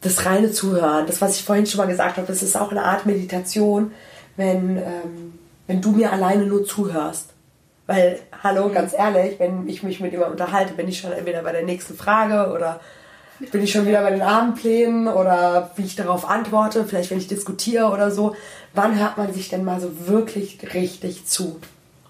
das 0.00 0.26
reine 0.26 0.52
Zuhören. 0.52 1.06
Das, 1.06 1.20
was 1.20 1.36
ich 1.36 1.44
vorhin 1.44 1.66
schon 1.66 1.78
mal 1.78 1.86
gesagt 1.86 2.16
habe, 2.16 2.26
das 2.26 2.42
ist 2.42 2.56
auch 2.56 2.70
eine 2.70 2.84
Art 2.84 3.06
Meditation, 3.06 3.92
wenn, 4.36 4.76
ähm, 4.76 5.38
wenn 5.66 5.80
du 5.80 5.92
mir 5.92 6.12
alleine 6.12 6.46
nur 6.46 6.64
zuhörst. 6.64 7.30
Weil, 7.86 8.18
hallo, 8.42 8.68
ganz 8.70 8.92
ehrlich, 8.92 9.38
wenn 9.38 9.68
ich 9.68 9.82
mich 9.82 10.00
mit 10.00 10.12
jemandem 10.12 10.32
unterhalte, 10.32 10.74
bin 10.74 10.88
ich 10.88 10.98
schon 10.98 11.12
entweder 11.12 11.42
bei 11.42 11.52
der 11.52 11.62
nächsten 11.62 11.96
Frage 11.96 12.52
oder 12.52 12.80
bin 13.52 13.62
ich 13.62 13.70
schon 13.70 13.86
wieder 13.86 14.02
bei 14.02 14.10
den 14.10 14.22
Abendplänen 14.22 15.08
oder 15.08 15.70
wie 15.76 15.84
ich 15.84 15.94
darauf 15.94 16.28
antworte, 16.28 16.84
vielleicht 16.84 17.10
wenn 17.10 17.18
ich 17.18 17.28
diskutiere 17.28 17.86
oder 17.86 18.10
so. 18.10 18.34
Wann 18.74 18.98
hört 18.98 19.18
man 19.18 19.32
sich 19.32 19.48
denn 19.48 19.64
mal 19.64 19.80
so 19.80 20.08
wirklich 20.08 20.58
richtig 20.74 21.26
zu? 21.26 21.60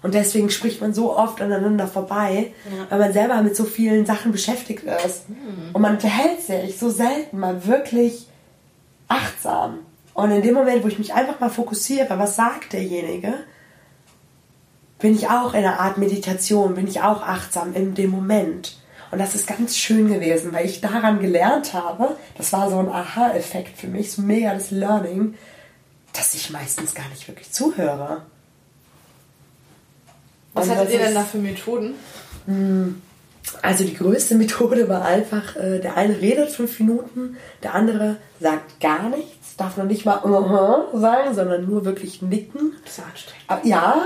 Und 0.01 0.13
deswegen 0.13 0.49
spricht 0.49 0.79
man 0.79 0.93
so 0.93 1.15
oft 1.15 1.41
aneinander 1.41 1.87
vorbei, 1.87 2.53
weil 2.89 2.99
man 2.99 3.13
selber 3.13 3.41
mit 3.41 3.55
so 3.55 3.65
vielen 3.65 4.05
Sachen 4.05 4.31
beschäftigt 4.31 4.83
ist. 5.05 5.23
Und 5.73 5.81
man 5.81 5.95
unterhält 5.95 6.41
sich 6.41 6.77
so 6.77 6.89
selten 6.89 7.39
mal 7.39 7.65
wirklich 7.65 8.27
achtsam. 9.07 9.79
Und 10.13 10.31
in 10.31 10.41
dem 10.41 10.53
Moment, 10.53 10.83
wo 10.83 10.87
ich 10.87 10.97
mich 10.97 11.13
einfach 11.13 11.39
mal 11.39 11.49
fokussiere, 11.49 12.17
was 12.17 12.35
sagt 12.35 12.73
derjenige, 12.73 13.33
bin 14.99 15.15
ich 15.15 15.27
auch 15.27 15.53
in 15.53 15.59
einer 15.59 15.79
Art 15.79 15.97
Meditation, 15.97 16.75
bin 16.75 16.87
ich 16.87 17.01
auch 17.01 17.21
achtsam 17.21 17.73
in 17.73 17.93
dem 17.93 18.09
Moment. 18.09 18.77
Und 19.11 19.19
das 19.19 19.35
ist 19.35 19.47
ganz 19.47 19.77
schön 19.77 20.11
gewesen, 20.11 20.51
weil 20.53 20.65
ich 20.65 20.81
daran 20.81 21.19
gelernt 21.19 21.73
habe, 21.73 22.17
das 22.37 22.51
war 22.51 22.69
so 22.69 22.79
ein 22.79 22.89
Aha-Effekt 22.89 23.77
für 23.77 23.87
mich, 23.87 24.11
so 24.11 24.21
mega 24.21 24.53
das 24.53 24.71
Learning, 24.71 25.35
dass 26.13 26.33
ich 26.33 26.49
meistens 26.49 26.93
gar 26.93 27.07
nicht 27.09 27.27
wirklich 27.27 27.51
zuhöre. 27.51 28.23
Was 30.53 30.69
hattet 30.69 30.91
ihr 30.91 30.99
denn 30.99 31.13
da 31.13 31.23
für 31.23 31.37
Methoden? 31.37 31.93
Also 33.61 33.83
die 33.83 33.93
größte 33.93 34.35
Methode 34.35 34.89
war 34.89 35.05
einfach, 35.05 35.55
äh, 35.55 35.79
der 35.79 35.95
eine 35.95 36.19
redet 36.19 36.49
fünf 36.49 36.79
Minuten, 36.79 37.37
der 37.63 37.75
andere 37.75 38.17
sagt 38.39 38.79
gar 38.79 39.09
nichts, 39.09 39.55
darf 39.55 39.77
noch 39.77 39.85
nicht 39.85 40.05
mal 40.05 40.21
uh 40.23 40.97
sagen, 40.99 41.33
sondern 41.33 41.65
nur 41.65 41.85
wirklich 41.85 42.21
nicken. 42.21 42.73
Das 42.83 42.97
ist 42.97 43.03
anstrengend. 43.05 43.65
Ja, 43.65 44.01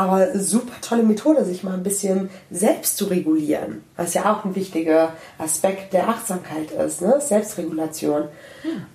aber 0.00 0.38
super 0.38 0.80
tolle 0.80 1.02
Methode, 1.02 1.44
sich 1.44 1.62
mal 1.62 1.74
ein 1.74 1.82
bisschen 1.82 2.30
selbst 2.50 2.96
zu 2.96 3.04
regulieren, 3.04 3.84
was 3.98 4.14
ja 4.14 4.32
auch 4.32 4.46
ein 4.46 4.56
wichtiger 4.56 5.12
Aspekt 5.36 5.92
der 5.92 6.08
Achtsamkeit 6.08 6.70
ist, 6.70 7.02
ne? 7.02 7.20
Selbstregulation. 7.20 8.24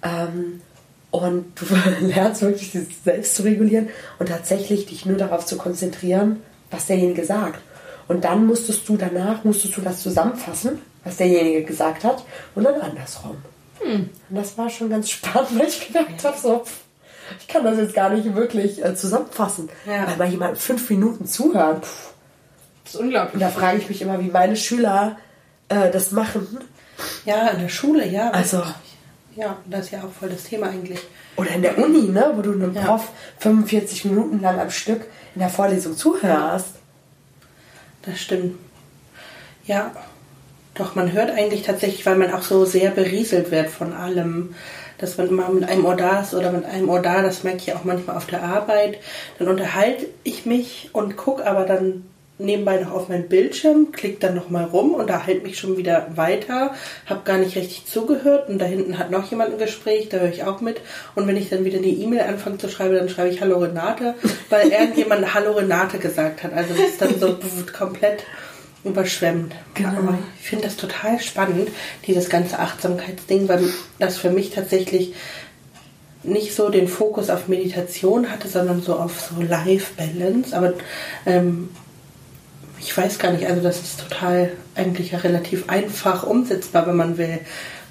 Ähm, 0.01 0.61
und 1.11 1.53
du 1.61 1.65
lernst 2.07 2.41
wirklich 2.41 2.71
dieses 2.71 3.03
selbst 3.03 3.35
zu 3.35 3.43
regulieren 3.43 3.89
und 4.17 4.29
tatsächlich 4.29 4.87
dich 4.87 5.05
nur 5.05 5.17
darauf 5.17 5.45
zu 5.45 5.57
konzentrieren, 5.57 6.41
was 6.71 6.87
derjenige 6.87 7.23
sagt. 7.23 7.61
Und 8.07 8.23
dann 8.23 8.47
musstest 8.47 8.89
du 8.89 8.97
danach, 8.97 9.43
musstest 9.43 9.77
du 9.77 9.81
das 9.81 10.01
zusammenfassen, 10.01 10.79
was 11.03 11.17
derjenige 11.17 11.65
gesagt 11.65 12.03
hat, 12.03 12.23
und 12.55 12.63
dann 12.63 12.81
andersrum. 12.81 13.37
Und 14.31 14.35
das 14.35 14.57
war 14.57 14.71
schon 14.71 14.89
ganz 14.89 15.07
spannend, 15.11 15.59
weil 15.59 15.67
ich 15.67 15.85
gedacht 15.85 16.23
habe, 16.23 16.37
so, 16.39 16.63
pff, 16.65 16.84
ich 17.39 17.47
kann 17.47 17.63
das 17.63 17.77
jetzt 17.77 17.93
gar 17.95 18.09
nicht 18.09 18.35
wirklich 18.35 18.83
äh, 18.83 18.95
zusammenfassen. 18.95 19.69
Ja. 19.85 20.07
Weil 20.07 20.17
mal 20.17 20.27
jemand 20.29 20.57
fünf 20.57 20.89
Minuten 20.89 21.25
zuhören, 21.25 21.81
pff, 21.81 22.13
Das 22.83 22.93
ist 22.95 22.99
unglaublich. 22.99 23.33
und 23.35 23.39
da 23.41 23.49
frage 23.49 23.77
ich 23.79 23.89
mich 23.89 24.01
immer, 24.01 24.19
wie 24.19 24.29
meine 24.29 24.55
Schüler 24.55 25.17
äh, 25.69 25.89
das 25.91 26.11
machen. 26.11 26.59
Ja, 27.25 27.47
in 27.49 27.61
der 27.61 27.69
Schule, 27.69 28.07
ja. 28.07 28.29
Also- 28.31 28.63
Ja, 29.35 29.57
das 29.65 29.85
ist 29.85 29.91
ja 29.91 29.99
auch 29.99 30.11
voll 30.17 30.29
das 30.29 30.43
Thema 30.43 30.67
eigentlich. 30.67 30.99
Oder 31.35 31.49
in 31.51 31.61
der 31.61 31.77
Uni, 31.77 32.03
ne, 32.07 32.31
wo 32.35 32.41
du 32.41 32.53
einem 32.53 32.73
Ja. 32.73 32.83
Prof 32.83 33.09
45 33.39 34.05
Minuten 34.05 34.39
lang 34.39 34.59
am 34.59 34.69
Stück 34.69 35.01
in 35.35 35.39
der 35.39 35.49
Vorlesung 35.49 35.97
zuhörst. 35.97 36.67
Das 38.03 38.19
stimmt. 38.21 38.57
Ja, 39.65 39.91
doch, 40.75 40.95
man 40.95 41.11
hört 41.11 41.31
eigentlich 41.31 41.63
tatsächlich, 41.63 42.05
weil 42.05 42.15
man 42.17 42.33
auch 42.33 42.43
so 42.43 42.63
sehr 42.65 42.91
berieselt 42.91 43.51
wird 43.51 43.69
von 43.69 43.93
allem. 43.93 44.55
Dass 44.97 45.17
man 45.17 45.27
immer 45.27 45.49
mit 45.49 45.67
einem 45.67 45.85
Ohr 45.85 45.95
da 45.95 46.21
ist 46.21 46.33
oder 46.33 46.51
mit 46.51 46.65
einem 46.65 46.89
Ohr 46.89 47.01
da, 47.01 47.21
das 47.21 47.43
merke 47.43 47.59
ich 47.59 47.73
auch 47.73 47.83
manchmal 47.83 48.17
auf 48.17 48.25
der 48.25 48.43
Arbeit. 48.43 48.99
Dann 49.39 49.47
unterhalte 49.47 50.07
ich 50.23 50.45
mich 50.45 50.89
und 50.93 51.17
gucke 51.17 51.45
aber 51.45 51.65
dann 51.65 52.03
nebenbei 52.37 52.81
noch 52.81 52.91
auf 52.91 53.09
meinen 53.09 53.29
Bildschirm, 53.29 53.91
klick 53.91 54.19
dann 54.19 54.35
noch 54.35 54.49
mal 54.49 54.65
rum, 54.65 54.93
unterhalte 54.93 55.41
mich 55.41 55.57
schon 55.57 55.77
wieder 55.77 56.07
weiter, 56.15 56.73
habe 57.05 57.21
gar 57.23 57.37
nicht 57.37 57.55
richtig 57.55 57.85
zugehört 57.85 58.49
und 58.49 58.59
da 58.59 58.65
hinten 58.65 58.97
hat 58.97 59.09
noch 59.09 59.29
jemand 59.29 59.53
ein 59.53 59.57
Gespräch, 59.57 60.09
da 60.09 60.17
höre 60.17 60.29
ich 60.29 60.43
auch 60.43 60.61
mit. 60.61 60.81
Und 61.15 61.27
wenn 61.27 61.37
ich 61.37 61.49
dann 61.49 61.63
wieder 61.63 61.77
eine 61.77 61.87
E-Mail 61.87 62.21
anfange 62.21 62.57
zu 62.57 62.69
schreiben, 62.69 62.95
dann 62.95 63.09
schreibe 63.09 63.29
ich 63.29 63.41
Hallo 63.41 63.59
Renate, 63.59 64.15
weil 64.49 64.67
irgendjemand 64.69 65.33
Hallo 65.33 65.53
Renate 65.53 65.97
gesagt 65.97 66.43
hat. 66.43 66.53
Also 66.53 66.73
das 66.73 66.87
ist 66.87 67.01
dann 67.01 67.19
so 67.19 67.37
komplett 67.77 68.23
überschwemmt. 68.85 69.53
Genau. 69.73 69.89
Aber 69.89 70.17
ich 70.39 70.47
finde 70.47 70.65
das 70.65 70.77
total 70.77 71.19
spannend, 71.19 71.69
dieses 72.07 72.29
ganze 72.29 72.59
Achtsamkeitsding, 72.59 73.49
weil 73.49 73.63
das 73.99 74.17
für 74.17 74.29
mich 74.29 74.51
tatsächlich 74.51 75.13
nicht 76.23 76.55
so 76.55 76.69
den 76.69 76.87
Fokus 76.87 77.29
auf 77.29 77.47
Meditation 77.47 78.31
hatte, 78.31 78.47
sondern 78.47 78.81
so 78.81 78.95
auf 78.95 79.29
so 79.29 79.41
Life-Balance. 79.41 80.55
Aber 80.55 80.73
ähm, 81.25 81.69
ich 82.79 82.95
weiß 82.95 83.19
gar 83.19 83.31
nicht, 83.31 83.45
also 83.45 83.61
das 83.61 83.81
ist 83.81 83.99
total 83.99 84.51
eigentlich 84.75 85.11
ja 85.11 85.19
relativ 85.19 85.69
einfach 85.69 86.23
umsetzbar, 86.23 86.87
wenn 86.87 86.95
man 86.95 87.17
will. 87.17 87.39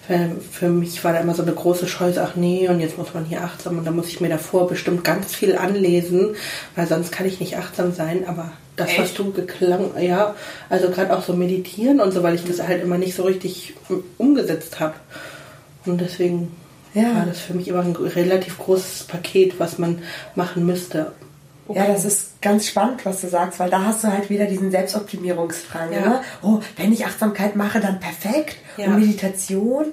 Für, 0.06 0.30
für 0.50 0.68
mich 0.68 1.02
war 1.02 1.14
da 1.14 1.20
immer 1.20 1.34
so 1.34 1.42
eine 1.42 1.52
große 1.52 1.86
Scheu, 1.86 2.12
ach 2.18 2.36
nee, 2.36 2.68
und 2.68 2.80
jetzt 2.80 2.98
muss 2.98 3.14
man 3.14 3.24
hier 3.24 3.42
achtsam 3.42 3.78
und 3.78 3.86
dann 3.86 3.96
muss 3.96 4.08
ich 4.08 4.20
mir 4.20 4.28
davor 4.28 4.68
bestimmt 4.68 5.02
ganz 5.02 5.34
viel 5.34 5.56
anlesen, 5.56 6.36
weil 6.76 6.86
sonst 6.86 7.10
kann 7.10 7.26
ich 7.26 7.40
nicht 7.40 7.56
achtsam 7.56 7.92
sein. 7.92 8.24
Aber 8.28 8.52
das, 8.76 8.88
was 8.98 9.10
Echt? 9.10 9.18
du 9.18 9.32
geklang, 9.32 9.90
ja, 10.00 10.34
also 10.68 10.90
gerade 10.90 11.16
auch 11.16 11.22
so 11.22 11.32
meditieren 11.32 12.00
und 12.00 12.12
so, 12.12 12.22
weil 12.22 12.34
ich 12.34 12.44
das 12.44 12.60
halt 12.66 12.82
immer 12.82 12.98
nicht 12.98 13.14
so 13.14 13.22
richtig 13.22 13.74
umgesetzt 14.18 14.80
habe. 14.80 14.94
Und 15.86 16.00
deswegen 16.00 16.50
Ja. 16.92 17.14
war 17.14 17.26
das 17.26 17.40
für 17.40 17.54
mich 17.54 17.68
immer 17.68 17.80
ein 17.82 17.94
relativ 17.94 18.58
großes 18.58 19.04
Paket, 19.04 19.60
was 19.60 19.78
man 19.78 20.02
machen 20.34 20.66
müsste. 20.66 21.12
Ja, 21.68 21.86
das 21.86 22.04
ist 22.04 22.42
ganz 22.42 22.66
spannend, 22.66 23.06
was 23.06 23.20
du 23.22 23.28
sagst, 23.28 23.58
weil 23.58 23.70
da 23.70 23.84
hast 23.84 24.04
du 24.04 24.08
halt 24.08 24.28
wieder 24.28 24.44
diesen 24.46 24.70
Selbstoptimierungsdrang. 24.70 25.92
Ja. 25.92 26.00
Ne? 26.00 26.20
Oh, 26.42 26.60
wenn 26.76 26.92
ich 26.92 27.06
Achtsamkeit 27.06 27.56
mache, 27.56 27.80
dann 27.80 28.00
perfekt. 28.00 28.56
Ja. 28.76 28.86
Und 28.88 29.00
Meditation. 29.00 29.86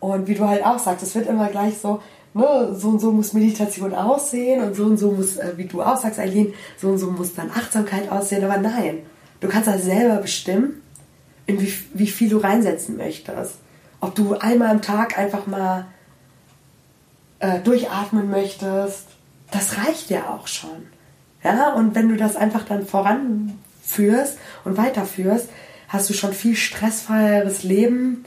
Und 0.00 0.26
wie 0.28 0.34
du 0.34 0.48
halt 0.48 0.64
auch 0.64 0.78
sagst, 0.78 1.02
es 1.02 1.14
wird 1.14 1.28
immer 1.28 1.48
gleich 1.48 1.78
so, 1.78 2.00
ne, 2.38 2.74
so 2.74 2.88
und 2.88 3.00
so 3.00 3.12
muss 3.12 3.32
Meditation 3.32 3.94
aussehen 3.94 4.62
und 4.62 4.74
so 4.74 4.84
und 4.84 4.96
so 4.96 5.10
muss, 5.10 5.36
äh, 5.36 5.52
wie 5.56 5.66
du 5.66 5.82
auch 5.82 5.96
sagst, 5.96 6.18
Eileen, 6.18 6.54
so 6.76 6.88
und 6.88 6.98
so 6.98 7.10
muss 7.10 7.34
dann 7.34 7.50
Achtsamkeit 7.50 8.10
aussehen. 8.10 8.44
Aber 8.44 8.58
nein, 8.58 9.00
du 9.40 9.48
kannst 9.48 9.68
das 9.68 9.84
selber 9.84 10.16
bestimmen, 10.16 10.82
in 11.46 11.60
wie, 11.60 11.72
wie 11.94 12.06
viel 12.06 12.28
du 12.28 12.38
reinsetzen 12.38 12.96
möchtest. 12.96 13.56
Ob 14.00 14.14
du 14.14 14.34
einmal 14.34 14.68
am 14.68 14.82
Tag 14.82 15.18
einfach 15.18 15.46
mal 15.46 15.86
äh, 17.40 17.60
durchatmen 17.60 18.30
möchtest, 18.30 19.06
das 19.50 19.78
reicht 19.78 20.10
ja 20.10 20.28
auch 20.28 20.46
schon. 20.46 20.86
Ja, 21.42 21.72
und 21.72 21.94
wenn 21.94 22.08
du 22.08 22.16
das 22.16 22.36
einfach 22.36 22.64
dann 22.64 22.86
voranführst 22.86 24.38
und 24.64 24.76
weiterführst, 24.76 25.48
hast 25.88 26.10
du 26.10 26.14
schon 26.14 26.32
viel 26.32 26.56
stressfreieres 26.56 27.62
Leben, 27.62 28.24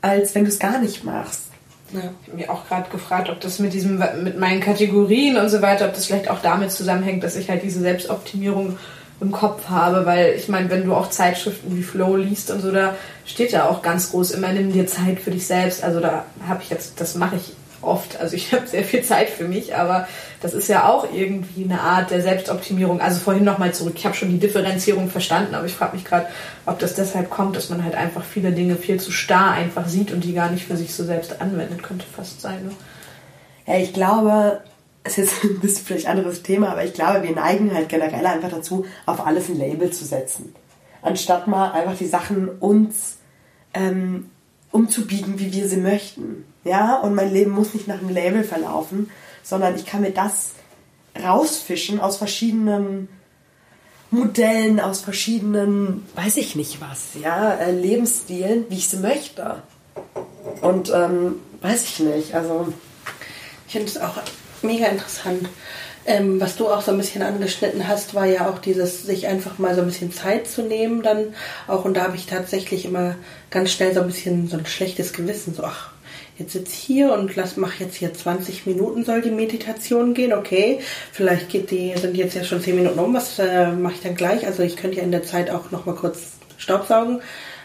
als 0.00 0.34
wenn 0.34 0.44
du 0.44 0.50
es 0.50 0.58
gar 0.58 0.78
nicht 0.78 1.04
machst. 1.04 1.49
Ja. 1.92 2.00
Ich 2.22 2.28
habe 2.28 2.36
mich 2.36 2.48
auch 2.48 2.68
gerade 2.68 2.90
gefragt, 2.90 3.30
ob 3.30 3.40
das 3.40 3.58
mit 3.58 3.72
diesem, 3.72 4.02
mit 4.22 4.38
meinen 4.38 4.60
Kategorien 4.60 5.36
und 5.36 5.48
so 5.48 5.60
weiter, 5.62 5.86
ob 5.86 5.94
das 5.94 6.06
vielleicht 6.06 6.30
auch 6.30 6.40
damit 6.42 6.70
zusammenhängt, 6.70 7.24
dass 7.24 7.36
ich 7.36 7.50
halt 7.50 7.62
diese 7.62 7.80
Selbstoptimierung 7.80 8.78
im 9.20 9.32
Kopf 9.32 9.68
habe, 9.68 10.06
weil 10.06 10.34
ich 10.34 10.48
meine, 10.48 10.70
wenn 10.70 10.84
du 10.84 10.94
auch 10.94 11.10
Zeitschriften 11.10 11.76
wie 11.76 11.82
Flow 11.82 12.16
liest 12.16 12.50
und 12.50 12.60
so, 12.60 12.72
da 12.72 12.96
steht 13.26 13.52
ja 13.52 13.68
auch 13.68 13.82
ganz 13.82 14.10
groß 14.10 14.30
immer, 14.30 14.52
nimm 14.52 14.72
dir 14.72 14.86
Zeit 14.86 15.20
für 15.20 15.30
dich 15.30 15.46
selbst. 15.46 15.84
Also 15.84 16.00
da 16.00 16.24
habe 16.48 16.62
ich 16.62 16.70
jetzt, 16.70 17.00
das 17.00 17.16
mache 17.16 17.36
ich 17.36 17.52
oft. 17.82 18.18
Also 18.18 18.36
ich 18.36 18.52
habe 18.52 18.66
sehr 18.66 18.84
viel 18.84 19.02
Zeit 19.02 19.28
für 19.28 19.44
mich, 19.44 19.76
aber 19.76 20.08
das 20.40 20.54
ist 20.54 20.68
ja 20.68 20.88
auch 20.88 21.12
irgendwie 21.12 21.64
eine 21.64 21.80
Art 21.80 22.10
der 22.10 22.22
Selbstoptimierung. 22.22 23.00
Also 23.00 23.20
vorhin 23.20 23.44
nochmal 23.44 23.74
zurück. 23.74 23.94
Ich 23.96 24.06
habe 24.06 24.14
schon 24.14 24.30
die 24.30 24.38
Differenzierung 24.38 25.10
verstanden, 25.10 25.54
aber 25.54 25.66
ich 25.66 25.74
frage 25.74 25.94
mich 25.94 26.04
gerade, 26.04 26.26
ob 26.64 26.78
das 26.78 26.94
deshalb 26.94 27.28
kommt, 27.28 27.56
dass 27.56 27.68
man 27.68 27.84
halt 27.84 27.94
einfach 27.94 28.24
viele 28.24 28.52
Dinge 28.52 28.76
viel 28.76 28.98
zu 28.98 29.12
starr 29.12 29.52
einfach 29.52 29.86
sieht 29.86 30.12
und 30.12 30.24
die 30.24 30.32
gar 30.32 30.50
nicht 30.50 30.66
für 30.66 30.76
sich 30.76 30.94
so 30.94 31.04
selbst 31.04 31.42
anwendet. 31.42 31.82
Könnte 31.82 32.06
fast 32.06 32.40
sein. 32.40 32.64
Ne? 32.64 32.72
Ja, 33.66 33.78
ich 33.78 33.92
glaube, 33.92 34.62
es 35.04 35.18
ist 35.18 35.32
ein 35.44 35.60
bisschen 35.60 35.84
vielleicht 35.84 36.06
anderes 36.06 36.42
Thema, 36.42 36.70
aber 36.70 36.84
ich 36.84 36.94
glaube, 36.94 37.22
wir 37.22 37.34
neigen 37.34 37.74
halt 37.74 37.90
generell 37.90 38.26
einfach 38.26 38.50
dazu, 38.50 38.86
auf 39.04 39.26
alles 39.26 39.50
ein 39.50 39.58
Label 39.58 39.90
zu 39.90 40.06
setzen. 40.06 40.54
Anstatt 41.02 41.48
mal 41.48 41.72
einfach 41.72 41.96
die 41.96 42.06
Sachen 42.06 42.48
uns 42.48 43.18
ähm, 43.74 44.30
umzubiegen, 44.70 45.38
wie 45.38 45.52
wir 45.52 45.68
sie 45.68 45.78
möchten. 45.78 46.44
Ja, 46.64 46.96
und 46.96 47.14
mein 47.14 47.32
Leben 47.32 47.50
muss 47.50 47.74
nicht 47.74 47.88
nach 47.88 47.98
einem 47.98 48.10
Label 48.10 48.44
verlaufen, 48.44 49.10
sondern 49.42 49.76
ich 49.76 49.86
kann 49.86 50.02
mir 50.02 50.12
das 50.12 50.52
rausfischen 51.22 52.00
aus 52.00 52.16
verschiedenen 52.16 53.08
Modellen, 54.10 54.80
aus 54.80 55.00
verschiedenen, 55.00 56.06
weiß 56.16 56.36
ich 56.38 56.56
nicht 56.56 56.80
was, 56.80 57.10
ja, 57.22 57.54
äh, 57.54 57.70
Lebensstilen, 57.70 58.66
wie 58.68 58.78
ich 58.78 58.88
sie 58.88 58.98
möchte. 58.98 59.62
Und 60.62 60.90
ähm, 60.92 61.36
weiß 61.60 61.84
ich 61.84 62.00
nicht, 62.00 62.34
also. 62.34 62.72
Ich 63.66 63.72
finde 63.72 63.86
es 63.86 63.98
auch 63.98 64.14
mega 64.62 64.86
interessant. 64.86 65.48
Ähm, 66.06 66.40
was 66.40 66.56
du 66.56 66.68
auch 66.68 66.80
so 66.80 66.90
ein 66.90 66.98
bisschen 66.98 67.22
angeschnitten 67.22 67.86
hast, 67.86 68.14
war 68.14 68.24
ja 68.24 68.50
auch 68.50 68.58
dieses, 68.58 69.04
sich 69.04 69.28
einfach 69.28 69.58
mal 69.58 69.76
so 69.76 69.82
ein 69.82 69.86
bisschen 69.86 70.12
Zeit 70.12 70.48
zu 70.48 70.62
nehmen 70.62 71.02
dann 71.02 71.34
auch. 71.68 71.84
Und 71.84 71.94
da 71.94 72.02
habe 72.02 72.16
ich 72.16 72.26
tatsächlich 72.26 72.84
immer 72.84 73.14
ganz 73.50 73.70
schnell 73.70 73.94
so 73.94 74.00
ein 74.00 74.06
bisschen 74.06 74.48
so 74.48 74.56
ein 74.56 74.66
schlechtes 74.66 75.12
Gewissen. 75.12 75.54
So, 75.54 75.62
ach, 75.62 75.92
jetzt 76.40 76.54
sitze 76.54 76.72
ich 76.72 76.78
hier 76.78 77.12
und 77.12 77.36
lass, 77.36 77.56
mach 77.56 77.78
jetzt 77.78 77.96
hier 77.96 78.12
20 78.12 78.66
Minuten 78.66 79.04
soll 79.04 79.20
die 79.20 79.30
Meditation 79.30 80.14
gehen. 80.14 80.32
Okay, 80.32 80.80
vielleicht 81.12 81.50
geht 81.50 81.70
die, 81.70 81.94
sind 81.96 82.16
jetzt 82.16 82.34
ja 82.34 82.42
schon 82.42 82.60
10 82.60 82.74
Minuten 82.74 82.98
um. 82.98 83.14
Was 83.14 83.38
äh, 83.38 83.70
mache 83.70 83.94
ich 83.94 84.00
dann 84.00 84.16
gleich? 84.16 84.46
Also 84.46 84.62
ich 84.62 84.76
könnte 84.76 84.96
ja 84.96 85.02
in 85.02 85.12
der 85.12 85.22
Zeit 85.22 85.50
auch 85.50 85.70
noch 85.70 85.86
mal 85.86 85.94
kurz 85.94 86.32
Staubsaugen 86.56 87.20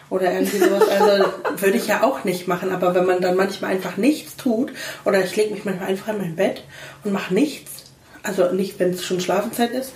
oder 0.09 0.31
irgendwie 0.31 0.57
sowas. 0.57 0.87
Also 0.89 1.25
würde 1.57 1.77
ich 1.77 1.87
ja 1.87 2.03
auch 2.03 2.25
nicht 2.25 2.47
machen. 2.47 2.71
Aber 2.71 2.93
wenn 2.93 3.05
man 3.05 3.21
dann 3.21 3.37
manchmal 3.37 3.71
einfach 3.71 3.97
nichts 3.97 4.35
tut 4.35 4.71
oder 5.05 5.23
ich 5.23 5.35
lege 5.35 5.53
mich 5.53 5.65
manchmal 5.65 5.89
einfach 5.89 6.09
in 6.09 6.17
mein 6.17 6.35
Bett 6.35 6.63
und 7.03 7.13
mache 7.13 7.33
nichts, 7.33 7.85
also 8.23 8.51
nicht, 8.51 8.79
wenn 8.79 8.91
es 8.91 9.05
schon 9.05 9.21
Schlafenszeit 9.21 9.71
ist, 9.71 9.93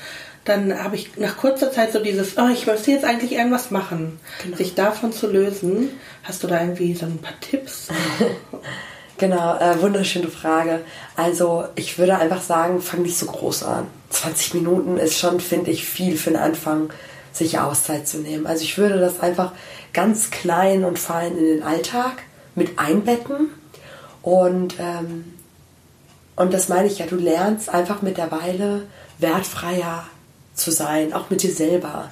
dann 0.50 0.84
habe 0.84 0.96
ich 0.96 1.16
nach 1.18 1.38
kurzer 1.38 1.72
Zeit 1.72 1.94
so 1.94 2.00
dieses, 2.00 2.38
oh, 2.38 2.48
ich 2.52 2.66
möchte 2.66 2.92
jetzt 2.92 3.06
eigentlich 3.06 3.34
irgendwas 3.34 3.70
machen. 3.70 4.20
Genau. 4.44 4.58
Sich 4.58 4.74
davon 4.74 5.14
zu 5.14 5.28
lösen. 5.28 5.92
Hast 6.24 6.44
du 6.44 6.48
da 6.48 6.60
irgendwie 6.60 6.96
so 6.96 7.06
ein 7.06 7.20
paar 7.20 7.40
Tipps? 7.40 7.90
genau, 9.18 9.58
äh, 9.58 9.80
wunderschöne 9.82 10.28
Frage. 10.28 10.82
Also 11.16 11.66
ich 11.76 12.00
würde 12.00 12.18
einfach 12.18 12.42
sagen, 12.42 12.82
fang 12.82 13.04
nicht 13.04 13.18
so 13.18 13.28
groß 13.28 13.64
an. 13.64 13.88
20 14.10 14.56
Minuten 14.56 14.98
ist 14.98 15.20
schon, 15.20 15.40
finde 15.40 15.70
ich, 15.70 15.86
viel 15.86 16.18
für 16.18 16.32
den 16.32 16.40
Anfang, 16.40 16.92
sich 17.32 17.60
Auszeit 17.60 18.08
zu 18.08 18.18
nehmen. 18.18 18.48
Also 18.48 18.64
ich 18.64 18.78
würde 18.78 19.00
das 19.00 19.20
einfach 19.20 19.52
ganz 19.94 20.32
klein 20.32 20.84
und 20.84 20.98
fein 20.98 21.38
in 21.38 21.46
den 21.46 21.64
Alltag 21.64 22.24
mit 22.56 22.80
einbetten 22.80 23.52
und 24.24 24.76
ähm, 24.80 25.34
und 26.36 26.54
das 26.54 26.70
meine 26.70 26.88
ich 26.88 27.00
ja, 27.00 27.06
du 27.06 27.18
lernst 27.18 27.70
einfach 27.70 28.02
mit 28.02 28.18
der 28.18 28.32
Weile 28.32 28.84
wertfreier 29.18 30.06
zu 30.60 30.72
sein, 30.72 31.14
auch 31.14 31.30
mit 31.30 31.44
dir 31.44 31.52
selber. 31.52 32.12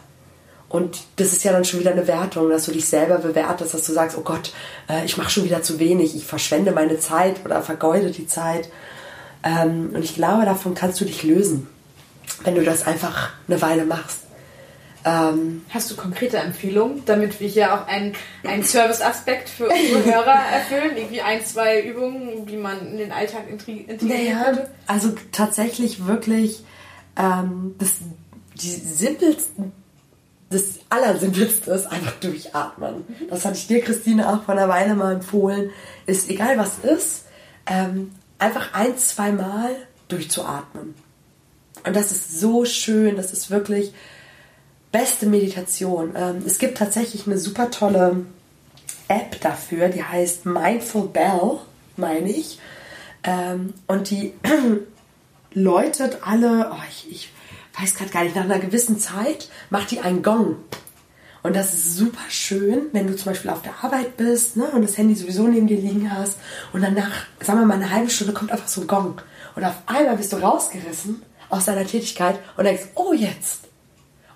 Und 0.69 0.99
das 1.15 1.31
ist 1.31 1.43
ja 1.43 1.53
dann 1.53 1.63
schon 1.63 1.79
wieder 1.79 1.91
eine 1.91 2.07
Wertung, 2.07 2.49
dass 2.49 2.65
du 2.65 2.71
dich 2.71 2.87
selber 2.87 3.19
bewertest, 3.19 3.73
dass 3.73 3.83
du 3.83 3.93
sagst, 3.93 4.17
oh 4.17 4.21
Gott, 4.21 4.51
äh, 4.89 5.05
ich 5.05 5.17
mache 5.17 5.29
schon 5.29 5.45
wieder 5.45 5.61
zu 5.61 5.79
wenig, 5.79 6.15
ich 6.15 6.25
verschwende 6.25 6.71
meine 6.71 6.99
Zeit 6.99 7.45
oder 7.45 7.61
vergeude 7.61 8.11
die 8.11 8.27
Zeit. 8.27 8.69
Ähm, 9.43 9.91
und 9.93 10.03
ich 10.03 10.15
glaube, 10.15 10.45
davon 10.45 10.75
kannst 10.75 10.99
du 10.99 11.05
dich 11.05 11.23
lösen, 11.23 11.67
wenn 12.43 12.55
du 12.55 12.63
das 12.63 12.85
einfach 12.85 13.31
eine 13.47 13.61
Weile 13.61 13.85
machst. 13.85 14.21
Ähm, 15.05 15.63
Hast 15.69 15.89
du 15.89 15.95
konkrete 15.95 16.37
Empfehlungen, 16.37 17.03
damit 17.05 17.39
wir 17.39 17.47
hier 17.47 17.73
auch 17.73 17.87
einen, 17.87 18.13
einen 18.43 18.63
Service-Aspekt 18.63 19.47
für 19.47 19.69
unsere 19.69 20.03
Hörer 20.15 20.35
erfüllen? 20.51 20.97
Irgendwie 20.97 21.21
ein, 21.21 21.45
zwei 21.45 21.81
Übungen, 21.81 22.45
wie 22.47 22.57
man 22.57 22.85
in 22.91 22.97
den 22.97 23.11
Alltag 23.13 23.43
integrieren 23.49 23.97
naja, 24.01 24.43
könnte? 24.43 24.69
Also 24.85 25.13
tatsächlich 25.31 26.05
wirklich 26.07 26.63
ähm, 27.17 27.75
das, 27.77 27.99
die 28.58 28.70
simpelsten 28.70 29.72
das 30.49 30.80
Allersimpelste 30.89 31.72
ist 31.72 31.88
einfach 31.88 32.14
durchatmen. 32.22 33.03
Das 33.30 33.43
hatte 33.43 33.58
ich 33.58 33.68
dir, 33.68 33.82
Christine, 33.82 34.30
auch 34.30 34.43
vor 34.43 34.55
einer 34.55 34.70
Weile 34.70 34.95
mal 34.95 35.16
empfohlen. 35.16 35.72
Ist 36.05 36.30
egal, 36.30 36.58
was 36.58 36.80
ist, 36.80 37.26
ähm, 37.66 38.12
einfach 38.39 38.74
ein, 38.74 38.97
zwei 38.97 39.32
Mal 39.32 39.76
durchzuatmen. 40.08 40.95
Und 41.86 41.95
das 41.95 42.12
ist 42.12 42.39
so 42.39 42.64
schön, 42.64 43.18
das 43.18 43.34
ist 43.34 43.51
wirklich 43.51 43.93
beste 44.91 45.26
Meditation. 45.26 46.14
Ähm, 46.16 46.43
es 46.45 46.60
gibt 46.60 46.78
tatsächlich 46.78 47.28
eine 47.28 47.38
super 47.38 47.70
tolle 47.70 48.26
App 49.10 49.39
dafür, 49.41 49.89
die 49.89 50.03
heißt 50.03 50.45
Mindful 50.45 51.10
Bell, 51.10 51.60
meine 51.97 52.30
ich. 52.30 52.60
Ähm, 53.24 53.74
und 53.88 54.10
die 54.10 54.34
läutet 55.53 56.20
alle, 56.22 56.72
oh, 56.72 56.84
ich, 56.89 57.12
ich 57.12 57.30
weiß 57.80 57.95
gerade 57.95 58.11
gar 58.11 58.23
nicht, 58.23 58.36
nach 58.36 58.45
einer 58.45 58.59
gewissen 58.59 58.99
Zeit 58.99 59.49
macht 59.69 59.91
die 59.91 59.99
einen 59.99 60.23
Gong. 60.23 60.57
Und 61.43 61.55
das 61.55 61.73
ist 61.73 61.95
super 61.95 62.23
schön, 62.30 62.88
wenn 62.91 63.07
du 63.07 63.15
zum 63.15 63.32
Beispiel 63.32 63.51
auf 63.51 63.61
der 63.61 63.84
Arbeit 63.84 64.17
bist 64.17 64.57
ne, 64.57 64.65
und 64.65 64.82
das 64.82 64.97
Handy 64.97 65.15
sowieso 65.15 65.47
neben 65.47 65.67
dir 65.67 65.78
liegen 65.78 66.11
hast 66.11 66.38
und 66.73 66.82
dann 66.82 66.93
nach, 66.93 67.11
sagen 67.39 67.59
wir 67.59 67.65
mal, 67.65 67.75
eine 67.75 67.91
halbe 67.91 68.09
Stunde 68.09 68.34
kommt 68.34 68.51
einfach 68.51 68.67
so 68.67 68.82
ein 68.82 68.88
Gong. 68.88 69.21
Und 69.55 69.63
auf 69.63 69.75
einmal 69.86 70.17
bist 70.17 70.34
du 70.34 70.38
rausgerissen 70.38 71.21
aus 71.49 71.65
deiner 71.65 71.86
Tätigkeit 71.86 72.39
und 72.57 72.65
denkst, 72.65 72.88
oh 72.95 73.13
jetzt, 73.13 73.67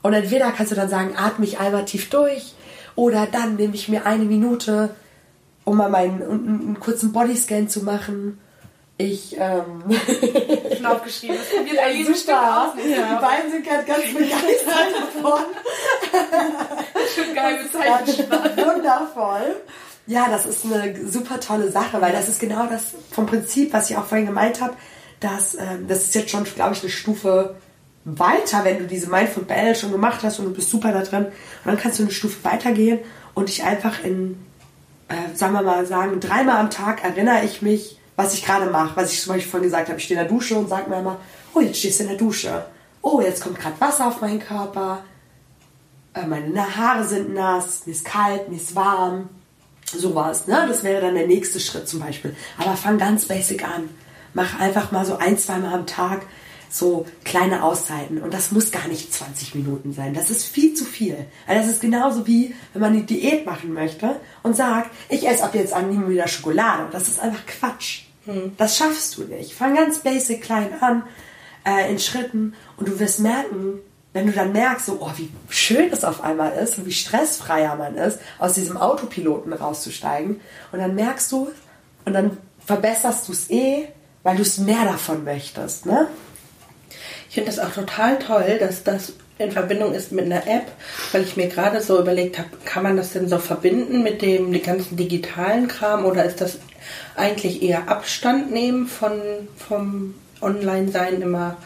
und 0.02 0.14
entweder 0.14 0.52
kannst 0.52 0.72
du 0.72 0.76
dann 0.76 0.90
sagen, 0.90 1.16
atme 1.16 1.46
ich 1.46 1.60
einmal 1.60 1.86
tief 1.86 2.10
durch 2.10 2.54
oder 2.96 3.28
dann 3.28 3.56
nehme 3.56 3.76
ich 3.76 3.88
mir 3.88 4.06
eine 4.06 4.26
Minute, 4.26 4.90
um 5.64 5.78
mal 5.78 5.90
meinen 5.90 6.22
einen 6.22 6.80
kurzen 6.80 7.12
Bodyscan 7.12 7.70
zu 7.70 7.84
machen. 7.84 8.40
Ich, 8.98 9.36
ähm. 9.38 9.84
Ich 9.90 10.78
bin 10.78 10.86
aufgeschrieben. 10.86 11.38
Das 11.38 11.50
probiert 11.50 11.80
Eileen 11.80 12.06
bestimmt 12.06 12.38
aus. 12.38 12.74
Ja. 12.78 13.16
Die 13.16 13.22
beiden 13.22 13.52
sind 13.52 13.66
gerade 13.66 13.84
ganz 13.86 14.04
begeistert 14.14 14.94
davon. 14.96 15.42
Schon 17.16 17.36
geil 17.36 17.64
bezeichnet. 17.64 18.30
Wundervoll. 18.58 19.56
Ja, 20.08 20.28
das 20.30 20.46
ist 20.46 20.66
eine 20.66 21.08
super 21.08 21.40
tolle 21.40 21.72
Sache, 21.72 22.02
weil 22.02 22.12
das 22.12 22.28
ist 22.28 22.40
genau 22.40 22.68
das 22.68 22.94
vom 23.12 23.26
Prinzip, 23.26 23.74
was 23.74 23.90
ich 23.90 23.98
auch 23.98 24.06
vorhin 24.06 24.28
gemeint 24.28 24.62
habe, 24.62 24.74
dass 25.20 25.56
ähm, 25.56 25.88
das 25.88 26.00
ist 26.00 26.16
jetzt 26.16 26.32
schon, 26.32 26.44
glaube 26.44 26.74
ich, 26.74 26.82
eine 26.82 26.92
Stufe 26.92 27.56
weiter, 28.04 28.64
wenn 28.64 28.80
du 28.80 28.86
diese 28.86 29.10
Mindful 29.10 29.44
Bell 29.44 29.76
schon 29.76 29.92
gemacht 29.92 30.22
hast 30.24 30.40
und 30.40 30.46
du 30.46 30.54
bist 30.54 30.70
super 30.70 30.92
da 30.92 31.02
drin. 31.04 31.26
Und 31.26 31.34
dann 31.66 31.78
kannst 31.78 32.00
du 32.00 32.04
eine 32.04 32.12
Stufe 32.12 32.44
weitergehen 32.44 33.00
und 33.34 33.50
dich 33.50 33.64
einfach 33.64 34.04
in, 34.04 34.44
äh, 35.08 35.36
sagen 35.36 35.54
wir 35.54 35.62
mal, 35.62 35.86
sagen, 35.86 36.20
dreimal 36.20 36.58
am 36.58 36.70
Tag 36.70 37.04
erinnere 37.04 37.46
ich 37.46 37.62
mich, 37.62 38.00
was 38.24 38.34
ich 38.34 38.46
gerade 38.46 38.70
mache. 38.70 38.96
Was 38.96 39.12
ich 39.12 39.22
zum 39.22 39.34
Beispiel 39.34 39.50
vorhin 39.50 39.68
gesagt 39.68 39.90
habe, 39.90 39.98
ich 39.98 40.06
stehe 40.06 40.20
in 40.20 40.28
der 40.28 40.34
Dusche 40.34 40.56
und 40.56 40.70
sage 40.70 40.90
mir 40.90 41.00
immer, 41.00 41.18
oh, 41.54 41.60
jetzt 41.60 41.80
stehst 41.80 42.00
du 42.00 42.04
in 42.04 42.10
der 42.10 42.18
Dusche. 42.18 42.66
Oh, 43.02 43.22
jetzt 43.22 43.42
kommt 43.42 43.60
gerade 43.60 43.80
Wasser 43.80 44.08
auf 44.08 44.22
meinen 44.22 44.40
Körper. 44.40 45.04
Äh, 46.14 46.26
meine 46.28 46.76
Haare 46.76 47.06
sind 47.06 47.34
nass, 47.34 47.86
mir 47.86 47.94
ist 47.94 48.06
kalt, 48.06 48.50
mir 48.50 48.58
ist 48.58 48.76
warm. 48.76 49.30
Sowas, 49.86 50.48
ne? 50.48 50.66
Das 50.68 50.84
wäre 50.84 51.02
dann 51.02 51.16
der 51.16 51.28
nächste 51.28 51.60
Schritt 51.60 51.88
zum 51.88 52.00
Beispiel. 52.00 52.36
Aber 52.58 52.78
fang 52.78 52.98
ganz 52.98 53.26
basic 53.26 53.68
an. 53.68 53.90
Mach 54.34 54.60
einfach 54.60 54.92
mal 54.92 55.06
so 55.06 55.18
ein, 55.18 55.38
zweimal 55.38 55.74
am 55.74 55.86
Tag 55.86 56.22
so 56.72 57.06
kleine 57.26 57.64
Auszeiten. 57.64 58.22
Und 58.22 58.34
das 58.34 58.52
muss 58.52 58.72
gar 58.72 58.88
nicht 58.88 59.14
20 59.14 59.56
Minuten 59.56 59.94
sein. 59.94 60.14
Das 60.14 60.30
ist 60.30 60.46
viel 60.46 60.74
zu 60.74 60.86
viel. 60.86 61.26
Also 61.46 61.62
das 61.62 61.72
ist 61.74 61.82
genauso 61.82 62.26
wie, 62.28 62.56
wenn 62.74 62.82
man 62.82 62.94
eine 62.94 63.04
Diät 63.04 63.46
machen 63.46 63.74
möchte 63.74 64.16
und 64.42 64.56
sagt, 64.56 64.92
ich 65.10 65.28
esse 65.28 65.44
ab 65.44 65.54
jetzt 65.54 65.74
an 65.74 65.90
nie 65.90 66.10
wieder 66.10 66.28
Schokolade. 66.28 66.88
Das 66.92 67.08
ist 67.08 67.20
einfach 67.20 67.46
Quatsch. 67.46 68.04
Hm. 68.26 68.54
Das 68.58 68.78
schaffst 68.78 69.18
du 69.18 69.24
nicht. 69.24 69.54
Fang 69.54 69.76
ganz 69.76 70.00
basic 70.00 70.42
klein 70.42 70.70
an, 70.82 71.04
äh, 71.66 71.92
in 71.92 72.00
Schritten. 72.00 72.54
Und 72.78 72.88
du 72.88 73.00
wirst 73.00 73.20
merken, 73.20 73.80
wenn 74.14 74.28
du 74.28 74.34
dann 74.34 74.52
merkst, 74.52 74.88
so, 74.88 74.98
oh, 75.00 75.12
wie 75.18 75.32
schön 75.50 75.92
es 75.92 76.04
auf 76.04 76.24
einmal 76.24 76.52
ist 76.54 76.78
und 76.78 76.86
wie 76.86 76.92
stressfreier 76.92 77.76
man 77.76 77.96
ist, 77.96 78.20
aus 78.40 78.54
diesem 78.54 78.78
Autopiloten 78.78 79.54
rauszusteigen. 79.54 80.42
Und 80.72 80.80
dann 80.80 80.96
merkst 80.96 81.32
du, 81.32 81.50
und 82.06 82.14
dann 82.14 82.38
verbesserst 82.66 83.28
du 83.28 83.32
es 83.32 83.50
eh, 83.50 83.88
weil 84.24 84.36
du 84.36 84.42
es 84.42 84.58
mehr 84.58 84.86
davon 84.86 85.24
möchtest. 85.24 85.86
Ne? 85.86 86.08
Ich 87.30 87.36
finde 87.36 87.50
das 87.50 87.60
auch 87.60 87.74
total 87.74 88.20
toll, 88.20 88.58
dass 88.60 88.84
das 88.84 89.14
in 89.38 89.52
Verbindung 89.52 89.94
ist 89.94 90.12
mit 90.12 90.26
einer 90.26 90.46
App, 90.48 90.68
weil 91.12 91.24
ich 91.24 91.38
mir 91.38 91.48
gerade 91.48 91.82
so 91.82 92.00
überlegt 92.00 92.38
habe, 92.38 92.50
kann 92.66 92.84
man 92.84 92.98
das 92.98 93.14
denn 93.14 93.28
so 93.28 93.40
verbinden 93.40 94.04
mit 94.04 94.22
dem 94.22 94.52
ganzen 94.62 94.98
digitalen 94.98 95.68
Kram 95.68 96.06
oder 96.06 96.26
ist 96.26 96.42
das 96.42 96.60
eigentlich 97.16 97.62
eher 97.62 97.90
Abstand 97.90 98.52
nehmen 98.52 98.88
von 98.88 99.12
vom 99.58 100.16
Online-Sein 100.42 101.22
immer 101.22 101.58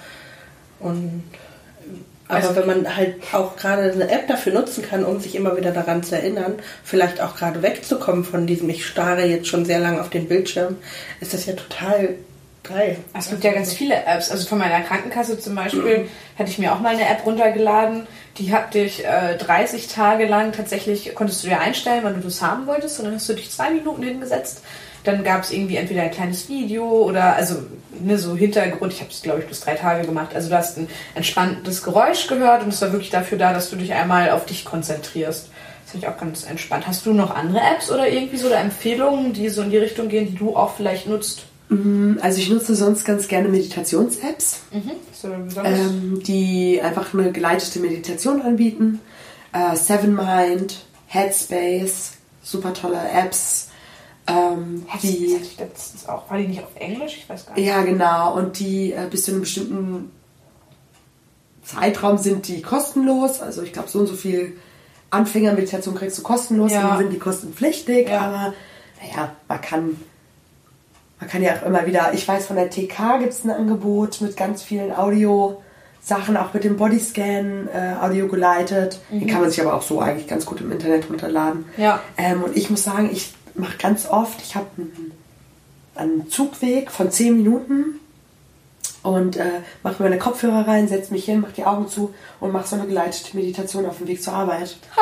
und 0.79 1.23
Aber 2.27 2.37
Also- 2.37 2.55
wenn 2.55 2.65
man 2.65 2.95
halt 2.95 3.17
auch 3.33 3.55
gerade 3.55 3.91
eine 3.91 4.09
App 4.09 4.27
dafür 4.27 4.53
nutzen 4.53 4.83
kann, 4.83 5.05
um 5.05 5.19
sich 5.19 5.35
immer 5.35 5.55
wieder 5.57 5.71
daran 5.71 6.01
zu 6.01 6.15
erinnern, 6.15 6.55
vielleicht 6.83 7.21
auch 7.21 7.35
gerade 7.35 7.61
wegzukommen 7.61 8.23
von 8.23 8.47
diesem, 8.47 8.67
ich 8.69 8.83
starre 8.85 9.25
jetzt 9.25 9.47
schon 9.47 9.63
sehr 9.63 9.79
lange 9.79 10.01
auf 10.01 10.09
den 10.09 10.27
Bildschirm, 10.27 10.77
ist 11.19 11.35
das 11.35 11.45
ja 11.45 11.53
total 11.53 12.15
geil. 12.63 12.97
Es 13.15 13.29
gibt 13.29 13.43
ja 13.43 13.53
ganz 13.53 13.73
viele 13.73 13.93
Apps. 14.05 14.31
Also 14.31 14.47
von 14.47 14.57
meiner 14.57 14.81
Krankenkasse 14.81 15.39
zum 15.39 15.53
Beispiel 15.53 16.07
hatte 16.39 16.49
ich 16.49 16.57
mir 16.57 16.73
auch 16.73 16.79
mal 16.79 16.95
eine 16.95 17.07
App 17.07 17.23
runtergeladen. 17.27 18.07
Die 18.39 18.51
hat 18.51 18.73
dich 18.73 19.05
äh, 19.05 19.37
30 19.37 19.87
Tage 19.87 20.25
lang 20.25 20.51
tatsächlich, 20.51 21.13
konntest 21.13 21.43
du 21.43 21.47
dir 21.49 21.59
einstellen, 21.59 21.99
wann 22.03 22.15
du 22.15 22.21
das 22.21 22.41
haben 22.41 22.65
wolltest. 22.65 22.97
Und 22.97 23.05
dann 23.05 23.13
hast 23.13 23.29
du 23.29 23.33
dich 23.33 23.51
zwei 23.51 23.69
Minuten 23.69 24.01
hingesetzt. 24.01 24.63
Dann 25.05 25.23
gab 25.23 25.43
es 25.43 25.51
irgendwie 25.51 25.77
entweder 25.77 26.01
ein 26.01 26.11
kleines 26.11 26.49
Video 26.49 26.85
oder 26.85 27.35
also 27.35 27.63
ne, 27.99 28.17
so 28.17 28.35
Hintergrund. 28.35 28.91
Ich 28.91 28.99
habe 28.99 29.11
es, 29.11 29.21
glaube 29.21 29.39
ich, 29.39 29.47
bis 29.47 29.61
drei 29.61 29.75
Tage 29.75 30.05
gemacht. 30.05 30.35
Also 30.35 30.49
du 30.49 30.57
hast 30.57 30.77
ein 30.77 30.87
entspanntes 31.13 31.83
Geräusch 31.83 32.27
gehört 32.27 32.63
und 32.63 32.69
es 32.69 32.81
war 32.81 32.91
wirklich 32.91 33.11
dafür 33.11 33.37
da, 33.37 33.53
dass 33.53 33.69
du 33.69 33.75
dich 33.75 33.93
einmal 33.93 34.31
auf 34.31 34.45
dich 34.45 34.65
konzentrierst. 34.65 35.49
Das 35.83 35.91
finde 35.91 36.07
ich 36.07 36.11
auch 36.11 36.17
ganz 36.19 36.43
entspannt. 36.43 36.87
Hast 36.87 37.05
du 37.05 37.13
noch 37.13 37.33
andere 37.33 37.59
Apps 37.59 37.91
oder 37.91 38.09
irgendwie 38.09 38.37
so 38.37 38.47
oder 38.47 38.59
Empfehlungen, 38.59 39.33
die 39.33 39.49
so 39.49 39.61
in 39.61 39.69
die 39.69 39.77
Richtung 39.77 40.09
gehen, 40.09 40.27
die 40.27 40.35
du 40.35 40.55
auch 40.55 40.75
vielleicht 40.75 41.07
nutzt? 41.07 41.45
Also 42.21 42.39
ich 42.39 42.49
nutze 42.49 42.75
sonst 42.75 43.05
ganz 43.05 43.27
gerne 43.27 43.49
Meditations-Apps, 43.49 44.61
Mhm. 44.71 44.91
So 45.11 45.29
ähm, 45.63 46.21
die 46.23 46.79
einfach 46.81 47.13
eine 47.13 47.31
geleitete 47.31 47.79
Meditation 47.79 48.41
anbieten. 48.43 49.01
Äh, 49.51 49.75
Seven 49.75 50.13
Mind, 50.15 50.85
Headspace, 51.07 52.13
super 52.43 52.73
tolle 52.73 52.99
Apps. 53.11 53.64
Ähm, 54.27 54.85
Das 54.91 55.01
die, 55.01 55.33
hatte 55.35 55.43
ich 55.45 55.57
letztens 55.59 56.09
auch. 56.09 56.29
War 56.29 56.37
die 56.37 56.47
nicht 56.47 56.63
auf 56.63 56.75
Englisch? 56.75 57.17
Ich 57.17 57.29
weiß 57.29 57.45
gar 57.45 57.55
nicht. 57.55 57.65
ja, 57.67 57.83
genau. 57.83 58.35
Und 58.35 58.59
die 58.59 58.91
äh, 58.91 59.07
bis 59.09 59.25
zu 59.25 59.31
einem 59.31 59.41
bestimmten 59.41 60.11
Zeitraum 61.63 62.17
sind 62.17 62.47
die 62.47 62.61
kostenlos. 62.61 63.41
Also 63.41 63.61
ich 63.63 63.73
glaube, 63.73 63.89
so 63.89 63.99
und 63.99 64.07
so 64.07 64.15
viel 64.15 64.57
Anfängermeditation 65.09 65.95
kriegst 65.95 66.17
du 66.17 66.23
kostenlos. 66.23 66.71
Ja. 66.71 66.89
Dann 66.89 66.97
sind 66.99 67.13
die 67.13 67.19
kostenpflichtig. 67.19 68.09
Ja. 68.09 68.21
Aber 68.21 68.53
naja, 69.01 69.31
man 69.47 69.61
kann, 69.61 69.97
man 71.19 71.29
kann 71.29 71.41
ja 71.41 71.53
auch 71.55 71.65
immer 71.65 71.85
wieder, 71.85 72.13
ich 72.13 72.27
weiß 72.27 72.47
von 72.47 72.55
der 72.55 72.69
TK 72.69 73.19
gibt 73.19 73.33
es 73.33 73.43
ein 73.43 73.51
Angebot 73.51 74.21
mit 74.21 74.35
ganz 74.37 74.63
vielen 74.63 74.91
Audio-Sachen, 74.95 76.37
auch 76.37 76.53
mit 76.53 76.63
dem 76.63 76.77
Bodyscan, 76.77 77.67
äh, 77.73 77.95
Audio 78.01 78.27
geleitet. 78.27 78.99
Den 79.11 79.27
kann 79.27 79.41
man 79.41 79.49
sich 79.49 79.61
aber 79.61 79.75
auch 79.75 79.81
so 79.83 79.99
eigentlich 80.01 80.27
ganz 80.27 80.45
gut 80.45 80.61
im 80.61 80.71
Internet 80.71 81.09
runterladen. 81.09 81.65
Ja. 81.77 81.99
Ähm, 82.17 82.43
und 82.43 82.55
ich 82.57 82.69
muss 82.69 82.83
sagen, 82.83 83.09
ich 83.11 83.33
mache 83.55 83.77
ganz 83.77 84.07
oft, 84.07 84.41
ich 84.41 84.55
habe 84.55 84.67
einen, 85.95 86.29
Zugweg 86.29 86.91
von 86.91 87.09
10 87.11 87.37
Minuten 87.37 87.99
und 89.03 89.37
äh, 89.37 89.61
mache 89.83 90.01
mir 90.03 90.09
meine 90.09 90.19
Kopfhörer 90.19 90.67
rein, 90.67 90.87
setze 90.87 91.13
mich 91.13 91.25
hin, 91.25 91.41
mache 91.41 91.53
die 91.53 91.63
Augen 91.63 91.87
zu 91.87 92.13
und 92.39 92.51
mache 92.51 92.67
so 92.67 92.75
eine 92.75 92.85
geleitete 92.85 93.35
Meditation 93.37 93.85
auf 93.85 93.99
dem 93.99 94.07
Weg 94.07 94.21
zur 94.21 94.33
Arbeit. 94.33 94.75
Ha, 94.95 95.01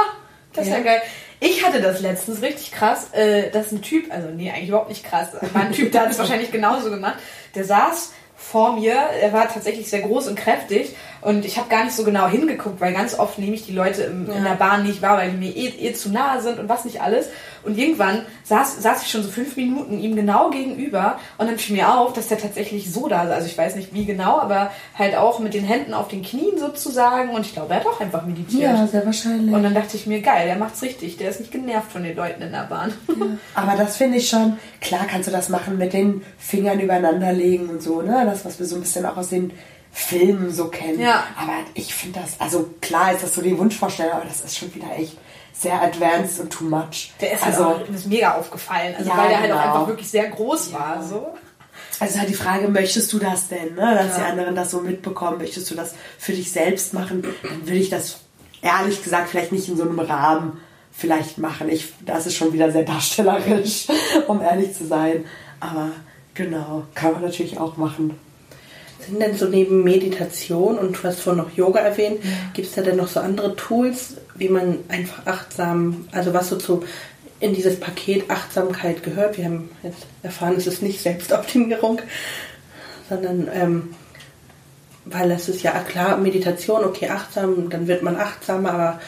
das 0.53 0.65
ist 0.65 0.71
ja 0.71 0.77
Ja. 0.77 0.83
geil. 0.83 1.01
Ich 1.39 1.65
hatte 1.65 1.81
das 1.81 1.99
letztens 1.99 2.41
richtig 2.41 2.71
krass, 2.71 3.07
äh, 3.11 3.49
dass 3.51 3.71
ein 3.71 3.81
Typ, 3.81 4.13
also 4.13 4.29
nee, 4.29 4.49
eigentlich 4.51 4.69
überhaupt 4.69 4.89
nicht 4.89 5.03
krass, 5.03 5.29
war 5.53 5.61
ein 5.61 5.71
Typ, 5.73 5.91
der 5.91 6.01
hat 6.01 6.11
es 6.11 6.17
wahrscheinlich 6.19 6.51
genauso 6.51 6.89
gemacht, 6.89 7.15
der 7.55 7.65
saß 7.65 8.11
vor 8.37 8.73
mir, 8.77 8.93
er 8.93 9.31
war 9.33 9.47
tatsächlich 9.47 9.89
sehr 9.89 10.01
groß 10.01 10.27
und 10.27 10.35
kräftig 10.35 10.95
und 11.21 11.45
ich 11.45 11.57
habe 11.57 11.69
gar 11.69 11.85
nicht 11.85 11.95
so 11.95 12.03
genau 12.03 12.27
hingeguckt, 12.27 12.81
weil 12.81 12.93
ganz 12.93 13.17
oft 13.17 13.39
nehme 13.39 13.55
ich 13.55 13.65
die 13.65 13.71
Leute 13.71 14.03
im, 14.03 14.29
in 14.29 14.43
der 14.43 14.55
Bahn 14.55 14.83
nicht 14.83 15.01
wahr, 15.01 15.17
weil 15.17 15.31
die 15.31 15.37
mir 15.37 15.55
eh, 15.55 15.67
eh 15.67 15.93
zu 15.93 16.09
nahe 16.09 16.41
sind 16.41 16.59
und 16.59 16.67
was 16.67 16.83
nicht 16.85 17.01
alles. 17.01 17.29
Und 17.65 17.77
irgendwann 17.77 18.25
saß, 18.43 18.81
saß 18.81 19.03
ich 19.03 19.09
schon 19.09 19.23
so 19.23 19.29
fünf 19.29 19.55
Minuten 19.55 19.99
ihm 19.99 20.15
genau 20.15 20.49
gegenüber 20.49 21.17
und 21.37 21.47
dann 21.47 21.57
fiel 21.57 21.77
mir 21.77 21.97
auf, 21.97 22.13
dass 22.13 22.27
der 22.27 22.37
tatsächlich 22.37 22.91
so 22.91 23.07
da 23.07 23.23
ist. 23.23 23.31
Also 23.31 23.47
ich 23.47 23.57
weiß 23.57 23.75
nicht 23.75 23.93
wie 23.93 24.05
genau, 24.05 24.39
aber 24.39 24.71
halt 24.97 25.15
auch 25.15 25.39
mit 25.39 25.53
den 25.53 25.63
Händen 25.63 25.93
auf 25.93 26.07
den 26.07 26.21
Knien 26.23 26.57
sozusagen 26.57 27.29
und 27.29 27.45
ich 27.45 27.53
glaube, 27.53 27.73
er 27.73 27.79
hat 27.79 27.87
auch 27.87 27.99
einfach 28.01 28.25
meditiert. 28.25 28.89
sehr 28.91 29.05
wahrscheinlich. 29.05 29.53
Und 29.53 29.63
dann 29.63 29.73
dachte 29.73 29.95
ich 29.95 30.05
mir, 30.05 30.21
geil, 30.21 30.47
der 30.47 30.57
macht's 30.57 30.81
richtig. 30.81 31.17
Der 31.17 31.29
ist 31.29 31.39
nicht 31.39 31.51
genervt 31.51 31.91
von 31.91 32.03
den 32.03 32.15
Leuten 32.15 32.41
in 32.41 32.51
der 32.51 32.63
Bahn. 32.63 32.93
Aber 33.53 33.77
das 33.77 33.97
finde 33.97 34.17
ich 34.17 34.27
schon, 34.27 34.57
klar 34.81 35.05
kannst 35.09 35.27
du 35.27 35.31
das 35.31 35.49
machen 35.49 35.77
mit 35.77 35.93
den 35.93 36.21
Fingern 36.37 36.79
übereinander 36.79 37.31
legen 37.33 37.69
und 37.69 37.81
so, 37.81 38.01
ne? 38.01 38.23
Das, 38.25 38.45
was 38.45 38.59
wir 38.59 38.65
so 38.65 38.75
ein 38.75 38.81
bisschen 38.81 39.05
auch 39.05 39.17
aus 39.17 39.29
den 39.29 39.51
Filmen 39.91 40.51
so 40.51 40.67
kennen. 40.69 40.99
Ja. 40.99 41.23
Aber 41.37 41.53
ich 41.75 41.93
finde 41.93 42.19
das, 42.19 42.41
also 42.41 42.69
klar 42.81 43.13
ist 43.13 43.23
das 43.23 43.35
so 43.35 43.41
die 43.41 43.57
Wunschvorstellung, 43.57 44.13
aber 44.13 44.25
das 44.25 44.41
ist 44.41 44.57
schon 44.57 44.73
wieder 44.73 44.87
echt 44.97 45.17
sehr 45.63 45.81
advanced 45.81 46.39
und 46.39 46.51
too 46.51 46.65
much. 46.65 47.11
Der 47.19 47.33
ist 47.33 47.43
halt 47.43 47.55
also, 47.55 47.65
auch, 47.69 47.87
mir 47.89 47.95
ist 47.95 48.07
mega 48.07 48.33
aufgefallen. 48.35 48.93
Also 48.97 49.09
Ja, 49.09 49.17
weil 49.17 49.29
der 49.29 49.39
halt 49.41 49.51
auch 49.51 49.57
genau. 49.61 49.73
einfach 49.73 49.87
wirklich 49.87 50.09
sehr 50.09 50.29
groß 50.29 50.73
war. 50.73 51.03
So. 51.03 51.27
also 51.99 52.19
halt 52.19 52.29
die 52.29 52.33
Frage, 52.35 52.67
möchtest 52.67 53.11
du 53.11 53.19
das 53.19 53.47
denn, 53.47 53.73
ne? 53.75 53.95
Dass 53.95 54.17
Ja. 54.17 54.25
die 54.25 54.31
anderen 54.31 54.55
das 54.55 54.71
so 54.71 54.81
mitbekommen, 54.81 55.39
möchtest 55.39 55.69
du 55.71 55.75
das 55.75 55.95
für 56.19 56.33
dich 56.33 56.51
selbst 56.51 56.93
machen? 56.93 57.23
Dann 57.41 57.61
würde 57.65 57.79
ich 57.79 57.89
das 57.89 58.19
ehrlich 58.61 59.03
gesagt 59.03 59.29
vielleicht 59.29 59.51
nicht 59.51 59.67
in 59.67 59.75
so 59.77 59.83
einem 59.83 59.99
Rahmen 59.99 60.59
vielleicht 60.91 61.37
machen. 61.39 61.69
Ich, 61.69 61.93
das 62.05 62.27
ist 62.27 62.35
schon 62.35 62.53
wieder 62.53 62.71
sehr 62.71 62.83
darstellerisch, 62.83 63.87
um 64.27 64.41
ehrlich 64.41 64.73
zu 64.75 64.85
sein. 64.85 65.25
Aber 65.59 65.89
genau, 66.33 66.83
kann 66.93 67.13
man 67.13 67.21
natürlich 67.23 67.57
auch 67.59 67.77
machen. 67.77 68.19
Sind 69.05 69.21
denn 69.21 69.35
so 69.35 69.47
neben 69.47 69.83
Meditation 69.83 70.77
und 70.77 70.97
du 70.97 71.03
hast 71.03 71.19
vorhin 71.19 71.43
noch 71.43 71.55
Yoga 71.55 71.79
erwähnt, 71.79 72.19
gibt 72.53 72.67
es 72.67 72.75
da 72.75 72.81
denn 72.81 72.97
noch 72.97 73.07
so 73.07 73.19
andere 73.19 73.55
Tools, 73.55 74.15
wie 74.35 74.49
man 74.49 74.79
einfach 74.87 75.25
achtsam, 75.25 76.07
also 76.11 76.33
was 76.33 76.49
so 76.49 76.57
zu 76.57 76.83
in 77.39 77.53
dieses 77.53 77.79
Paket 77.79 78.29
Achtsamkeit 78.29 79.03
gehört? 79.03 79.37
Wir 79.37 79.45
haben 79.45 79.69
jetzt 79.83 80.05
erfahren, 80.21 80.55
es 80.57 80.67
ist 80.67 80.81
nicht 80.81 81.01
Selbstoptimierung, 81.01 82.01
sondern 83.09 83.49
ähm, 83.53 83.95
weil 85.05 85.29
es 85.31 85.49
ist 85.49 85.63
ja 85.63 85.71
klar, 85.79 86.17
Meditation, 86.17 86.85
okay, 86.85 87.09
achtsam, 87.09 87.69
dann 87.69 87.87
wird 87.87 88.03
man 88.03 88.15
achtsamer, 88.15 88.71
aber 88.71 89.01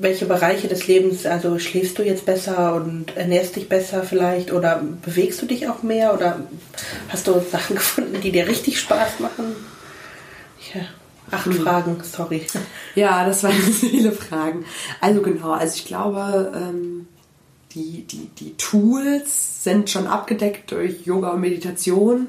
welche 0.00 0.26
Bereiche 0.26 0.68
des 0.68 0.86
Lebens, 0.86 1.26
also 1.26 1.58
schläfst 1.58 1.98
du 1.98 2.02
jetzt 2.02 2.24
besser 2.24 2.74
und 2.74 3.16
ernährst 3.16 3.56
dich 3.56 3.68
besser 3.68 4.02
vielleicht 4.02 4.52
oder 4.52 4.82
bewegst 5.04 5.42
du 5.42 5.46
dich 5.46 5.68
auch 5.68 5.82
mehr 5.82 6.14
oder 6.14 6.40
hast 7.08 7.26
du 7.26 7.40
Sachen 7.50 7.76
gefunden, 7.76 8.20
die 8.20 8.32
dir 8.32 8.46
richtig 8.46 8.80
Spaß 8.80 9.20
machen? 9.20 9.56
Ja, 10.74 10.82
acht 11.30 11.52
Fragen, 11.52 11.96
sorry. 12.02 12.46
Ja, 12.94 13.24
das 13.24 13.42
waren 13.42 13.52
viele 13.52 14.12
Fragen. 14.12 14.64
Also 15.00 15.22
genau, 15.22 15.52
also 15.52 15.74
ich 15.76 15.84
glaube, 15.84 16.52
ähm, 16.54 17.06
die, 17.72 18.04
die, 18.04 18.28
die 18.38 18.56
Tools 18.56 19.62
sind 19.62 19.90
schon 19.90 20.06
abgedeckt 20.06 20.72
durch 20.72 21.04
Yoga 21.06 21.30
und 21.30 21.40
Meditation. 21.40 22.28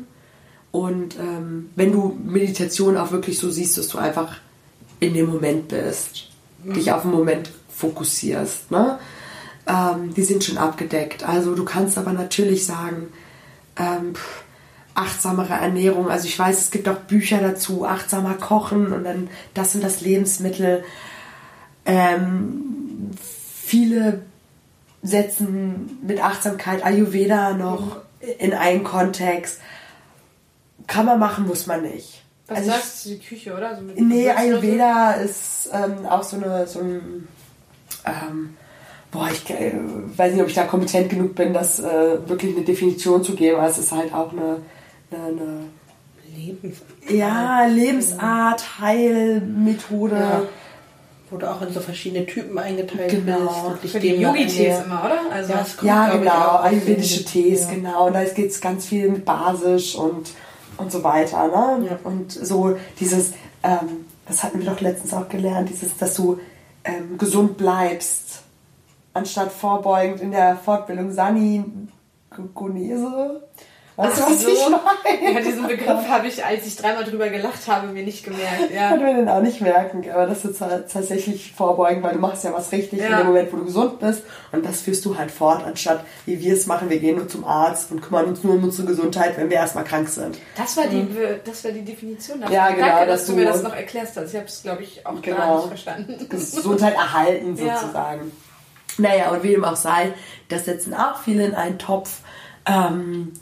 Und 0.72 1.18
ähm, 1.18 1.70
wenn 1.76 1.92
du 1.92 2.16
Meditation 2.24 2.98
auch 2.98 3.12
wirklich 3.12 3.40
so 3.40 3.50
siehst, 3.50 3.78
dass 3.78 3.88
du 3.88 3.98
einfach 3.98 4.38
in 5.00 5.16
dem 5.16 5.28
Moment 5.28 5.70
bist, 5.70 6.30
dich 6.64 6.92
auf 6.92 7.04
den 7.04 7.12
Moment 7.12 7.50
fokussierst, 7.80 8.72
ne? 8.72 9.00
Ähm, 9.68 10.14
die 10.14 10.24
sind 10.24 10.44
schon 10.44 10.58
abgedeckt. 10.58 11.24
Also 11.24 11.56
du 11.56 11.64
kannst 11.64 11.98
aber 11.98 12.14
natürlich 12.14 12.66
sagen, 12.66 13.08
ähm, 13.78 14.16
pff, 14.16 14.44
achtsamere 14.96 15.54
Ernährung. 15.54 16.10
Also 16.10 16.28
ich 16.28 16.38
weiß, 16.38 16.60
es 16.60 16.72
gibt 16.72 16.90
auch 16.90 16.98
Bücher 16.98 17.40
dazu, 17.40 17.86
achtsamer 17.86 18.34
Kochen 18.34 18.92
und 18.92 19.04
dann 19.06 19.30
das 19.54 19.76
und 19.76 19.84
das 19.84 20.02
Lebensmittel. 20.02 20.84
Ähm, 21.86 23.12
viele 23.64 24.22
setzen 25.02 26.00
mit 26.06 26.22
Achtsamkeit 26.22 26.86
Ayurveda 26.86 27.54
noch 27.54 27.98
in 28.40 28.54
einen 28.54 28.84
Kontext. 28.84 29.60
Kann 30.88 31.06
man 31.06 31.20
machen, 31.20 31.48
muss 31.48 31.68
man 31.68 31.84
nicht. 31.84 32.24
Was 32.48 32.58
Also 32.58 32.72
sagst 32.72 33.06
du, 33.06 33.10
die 33.10 33.20
Küche, 33.20 33.56
oder? 33.56 33.78
So 33.78 33.84
Nee, 33.84 34.30
Ayurveda 34.32 35.12
ist 35.14 35.70
ähm, 35.72 36.06
auch 36.06 36.24
so, 36.24 36.38
eine, 36.38 36.68
so 36.68 36.80
ein. 36.80 37.28
Ähm, 38.06 38.56
boah, 39.12 39.30
ich 39.32 39.50
äh, 39.50 39.74
weiß 40.16 40.34
nicht, 40.34 40.42
ob 40.42 40.50
ich 40.50 40.56
da 40.56 40.66
kompetent 40.66 41.10
genug 41.10 41.36
bin, 41.36 41.54
das 41.54 41.80
äh, 41.80 42.28
wirklich 42.28 42.56
eine 42.56 42.66
Definition 42.66 43.24
zu 43.24 43.36
geben. 43.36 43.58
Aber 43.58 43.68
es 43.68 43.78
ist 43.78 43.92
halt 43.92 44.14
auch 44.14 44.32
eine, 44.32 44.62
eine, 45.12 45.24
eine 45.28 45.64
Lebens. 46.36 46.78
ja, 47.10 47.66
Lebensart, 47.66 48.80
Heilmethode. 48.80 50.16
Ja. 50.16 50.42
Wurde 51.32 51.52
auch 51.52 51.62
in 51.62 51.72
so 51.72 51.80
verschiedene 51.80 52.26
Typen 52.26 52.58
eingeteilt. 52.58 53.12
Genau. 53.12 53.76
bist. 53.80 53.94
Für 53.94 54.00
die 54.00 54.16
Yogi-Tees 54.16 54.80
immer, 54.84 55.04
oder? 55.06 55.32
Also, 55.32 55.54
Ja, 55.54 55.58
kommt, 55.60 55.84
Ja, 55.84 56.18
genau, 56.18 56.56
ayurvedische 56.58 57.24
Tees, 57.24 57.66
ja. 57.66 57.76
genau. 57.76 58.08
Und 58.08 58.14
da 58.14 58.24
geht 58.24 58.50
es 58.50 58.60
ganz 58.60 58.88
viel 58.88 59.10
mit 59.10 59.26
basisch 59.26 59.96
und, 59.96 60.32
und 60.78 60.92
so 60.92 61.04
weiter. 61.04 61.48
Ne? 61.48 61.88
Ja. 61.88 62.00
Und 62.04 62.32
so 62.32 62.78
dieses, 63.00 63.34
ähm, 63.62 64.06
das 64.28 64.44
hatten 64.44 64.58
wir 64.58 64.72
doch 64.72 64.82
letztens 64.82 65.14
auch 65.14 65.30
gelernt, 65.30 65.70
dieses, 65.70 65.96
dass 65.98 66.16
du 66.16 66.40
ähm, 66.84 67.18
gesund 67.18 67.58
bleibst, 67.58 68.44
anstatt 69.14 69.52
vorbeugend 69.52 70.22
in 70.22 70.32
der 70.32 70.56
Fortbildung 70.58 71.12
Sani 71.12 71.64
Gunese. 72.54 73.44
Weißt 74.00 74.18
du, 74.18 74.22
was 74.24 74.42
so. 74.42 74.50
ich 74.50 74.60
meine? 74.70 75.34
Ja, 75.34 75.40
diesen 75.42 75.68
Begriff 75.68 76.08
habe 76.08 76.28
ich, 76.28 76.44
als 76.46 76.66
ich 76.66 76.76
dreimal 76.78 77.04
drüber 77.04 77.28
gelacht 77.30 77.68
habe, 77.68 77.88
mir 77.88 78.04
nicht 78.04 78.24
gemerkt. 78.24 78.72
Ja. 78.74 78.90
Kann 78.90 79.04
mir 79.04 79.14
den 79.14 79.28
auch 79.28 79.42
nicht 79.42 79.60
merken, 79.62 80.10
aber 80.10 80.26
das 80.26 80.46
ist 80.46 80.60
tatsächlich 80.60 81.52
vorbeugen, 81.54 82.02
weil 82.02 82.14
du 82.14 82.20
machst 82.20 82.44
ja 82.44 82.54
was 82.54 82.72
richtig 82.72 83.00
in 83.00 83.12
Ja. 83.12 83.18
dem 83.18 83.28
Moment, 83.28 83.52
wo 83.52 83.58
du 83.58 83.66
gesund 83.66 84.00
bist 84.00 84.24
und 84.52 84.66
das 84.66 84.82
führst 84.82 85.04
du 85.06 85.18
halt 85.18 85.32
fort, 85.32 85.64
anstatt 85.66 86.06
wie 86.26 86.40
wir 86.40 86.54
es 86.54 86.66
machen, 86.66 86.90
wir 86.90 87.00
gehen 87.00 87.18
nur 87.18 87.28
zum 87.28 87.44
Arzt 87.44 87.92
und 87.92 88.02
kümmern 88.02 88.26
uns 88.26 88.44
nur 88.44 88.54
um 88.56 88.64
unsere 88.64 88.88
Gesundheit, 88.88 89.38
wenn 89.38 89.50
wir 89.50 89.58
erstmal 89.58 89.84
krank 89.84 90.08
sind. 90.10 90.38
Das 90.56 90.78
war 90.78 90.88
die, 90.88 91.06
das 91.44 91.64
war 91.66 91.72
die 91.72 91.84
Definition 91.84 92.40
davon. 92.40 92.56
Ja, 92.56 92.70
genau, 92.72 92.88
Danke, 92.88 93.06
dass 93.08 93.20
dass 93.20 93.28
du 93.28 93.34
mir 93.34 93.46
das 93.46 93.64
noch 93.64 93.76
erklärst 93.76 94.16
hast. 94.16 94.30
Ich 94.30 94.36
habe 94.38 94.46
es, 94.48 94.64
glaube 94.64 94.84
ich, 94.84 95.06
auch 95.06 95.22
gar 95.22 95.22
Genau. 95.22 95.58
nicht 95.58 95.68
verstanden. 95.68 96.28
Gesundheit 96.30 96.94
erhalten 96.96 97.58
Ja. 97.58 97.78
sozusagen. 97.78 98.32
Naja, 98.98 99.32
und 99.32 99.44
wie 99.44 99.50
dem 99.52 99.64
auch 99.66 99.76
sei, 99.76 100.14
das 100.48 100.66
setzen 100.66 100.94
auch 100.94 101.22
viele 101.22 101.46
in 101.46 101.54
einen 101.56 101.78
Topf. 101.78 102.20
Ähm, 102.66 103.34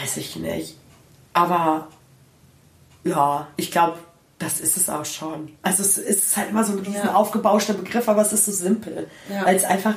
weiß 0.00 0.16
ich 0.18 0.36
nicht. 0.36 0.76
Aber 1.32 1.88
ja, 3.04 3.48
ich 3.56 3.70
glaube, 3.70 3.98
das 4.38 4.60
ist 4.60 4.76
es 4.76 4.88
auch 4.88 5.04
schon. 5.04 5.52
Also 5.62 5.82
es 5.82 5.98
ist 5.98 6.36
halt 6.36 6.50
immer 6.50 6.64
so 6.64 6.72
ein 6.72 6.80
riesen 6.80 7.06
Ja. 7.06 7.14
aufgebauschter 7.14 7.74
Begriff, 7.74 8.08
aber 8.08 8.22
es 8.22 8.32
ist 8.32 8.46
so 8.46 8.52
simpel. 8.52 9.08
Ja. 9.28 9.44
Weil 9.46 9.56
es 9.56 9.64
einfach 9.64 9.94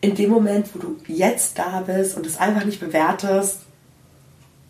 in 0.00 0.14
dem 0.14 0.30
Moment, 0.30 0.74
wo 0.74 0.78
du 0.78 0.96
jetzt 1.06 1.58
da 1.58 1.80
bist 1.86 2.16
und 2.16 2.26
es 2.26 2.38
einfach 2.38 2.64
nicht 2.64 2.80
bewertest 2.80 3.60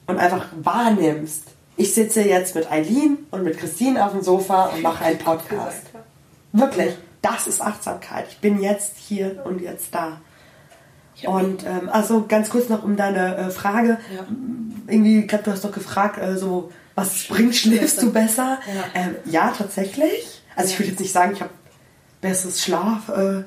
und 0.06 0.18
einfach 0.18 0.46
wahrnimmst. 0.60 1.44
Ich 1.76 1.94
sitze 1.94 2.22
jetzt 2.22 2.54
mit 2.54 2.70
Eileen 2.70 3.18
und 3.30 3.44
mit 3.44 3.58
Christine 3.58 4.04
auf 4.04 4.12
dem 4.12 4.22
Sofa 4.22 4.66
und 4.66 4.82
mache 4.82 5.04
einen 5.04 5.18
Podcast. 5.18 5.82
Wirklich, 6.52 6.94
das 7.22 7.46
ist 7.46 7.62
Achtsamkeit. 7.62 8.26
Ich 8.28 8.38
bin 8.38 8.60
jetzt 8.60 8.96
hier 8.98 9.42
und 9.46 9.60
jetzt 9.62 9.94
da. 9.94 10.20
Und 11.24 11.64
ähm, 11.64 11.88
also 11.90 12.24
ganz 12.26 12.50
kurz 12.50 12.68
noch 12.68 12.82
um 12.82 12.96
deine 12.96 13.36
äh, 13.36 13.50
Frage. 13.50 13.98
Ja. 14.14 14.26
Irgendwie, 14.88 15.20
ich 15.20 15.28
glaube, 15.28 15.44
du 15.44 15.52
hast 15.52 15.64
doch 15.64 15.72
gefragt, 15.72 16.18
äh, 16.18 16.36
so, 16.36 16.72
was 16.94 17.24
bringt, 17.28 17.54
schläfst 17.54 18.02
du 18.02 18.12
besser? 18.12 18.58
Ja. 18.66 18.84
Ähm, 18.94 19.14
ja, 19.26 19.52
tatsächlich. 19.56 20.42
Also 20.56 20.72
ich 20.72 20.78
würde 20.78 20.90
jetzt 20.90 21.00
nicht 21.00 21.12
sagen, 21.12 21.32
ich 21.32 21.40
habe 21.40 21.52
besseres 22.20 22.62
Schlafverhalten, 22.62 23.44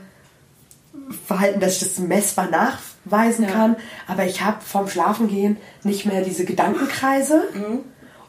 äh, 1.30 1.60
dass 1.60 1.74
ich 1.74 1.80
das 1.80 2.00
messbar 2.00 2.50
nachweisen 2.50 3.46
Ja. 3.46 3.52
kann. 3.52 3.76
Aber 4.08 4.26
ich 4.26 4.42
habe 4.42 4.62
vom 4.62 4.88
Schlafengehen 4.88 5.58
nicht 5.84 6.06
mehr 6.06 6.22
diese 6.24 6.46
Gedankenkreise. 6.46 7.44
Mhm. 7.54 7.80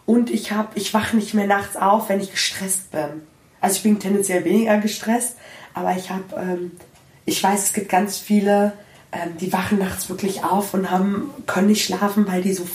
Und 0.06 0.30
ich 0.30 0.52
habe, 0.52 0.68
ich 0.74 0.94
wache 0.94 1.16
nicht 1.16 1.34
mehr 1.34 1.46
nachts 1.46 1.76
auf, 1.76 2.08
wenn 2.08 2.20
ich 2.20 2.30
gestresst 2.30 2.90
bin. 2.92 3.22
Also 3.60 3.76
ich 3.76 3.82
bin 3.82 3.98
tendenziell 3.98 4.44
weniger 4.44 4.78
gestresst, 4.78 5.36
aber 5.74 5.96
ich 5.96 6.10
habe, 6.10 6.24
ähm, 6.36 6.72
ich 7.24 7.42
weiß, 7.42 7.64
es 7.64 7.72
gibt 7.72 7.88
ganz 7.88 8.18
viele, 8.18 8.72
ähm, 9.16 9.36
die 9.38 9.52
wachen 9.52 9.78
nachts 9.78 10.08
wirklich 10.08 10.44
auf 10.44 10.74
und 10.74 10.90
haben, 10.90 11.30
können 11.46 11.68
nicht 11.68 11.84
schlafen, 11.84 12.26
weil 12.28 12.42
die 12.42 12.52
so 12.52 12.66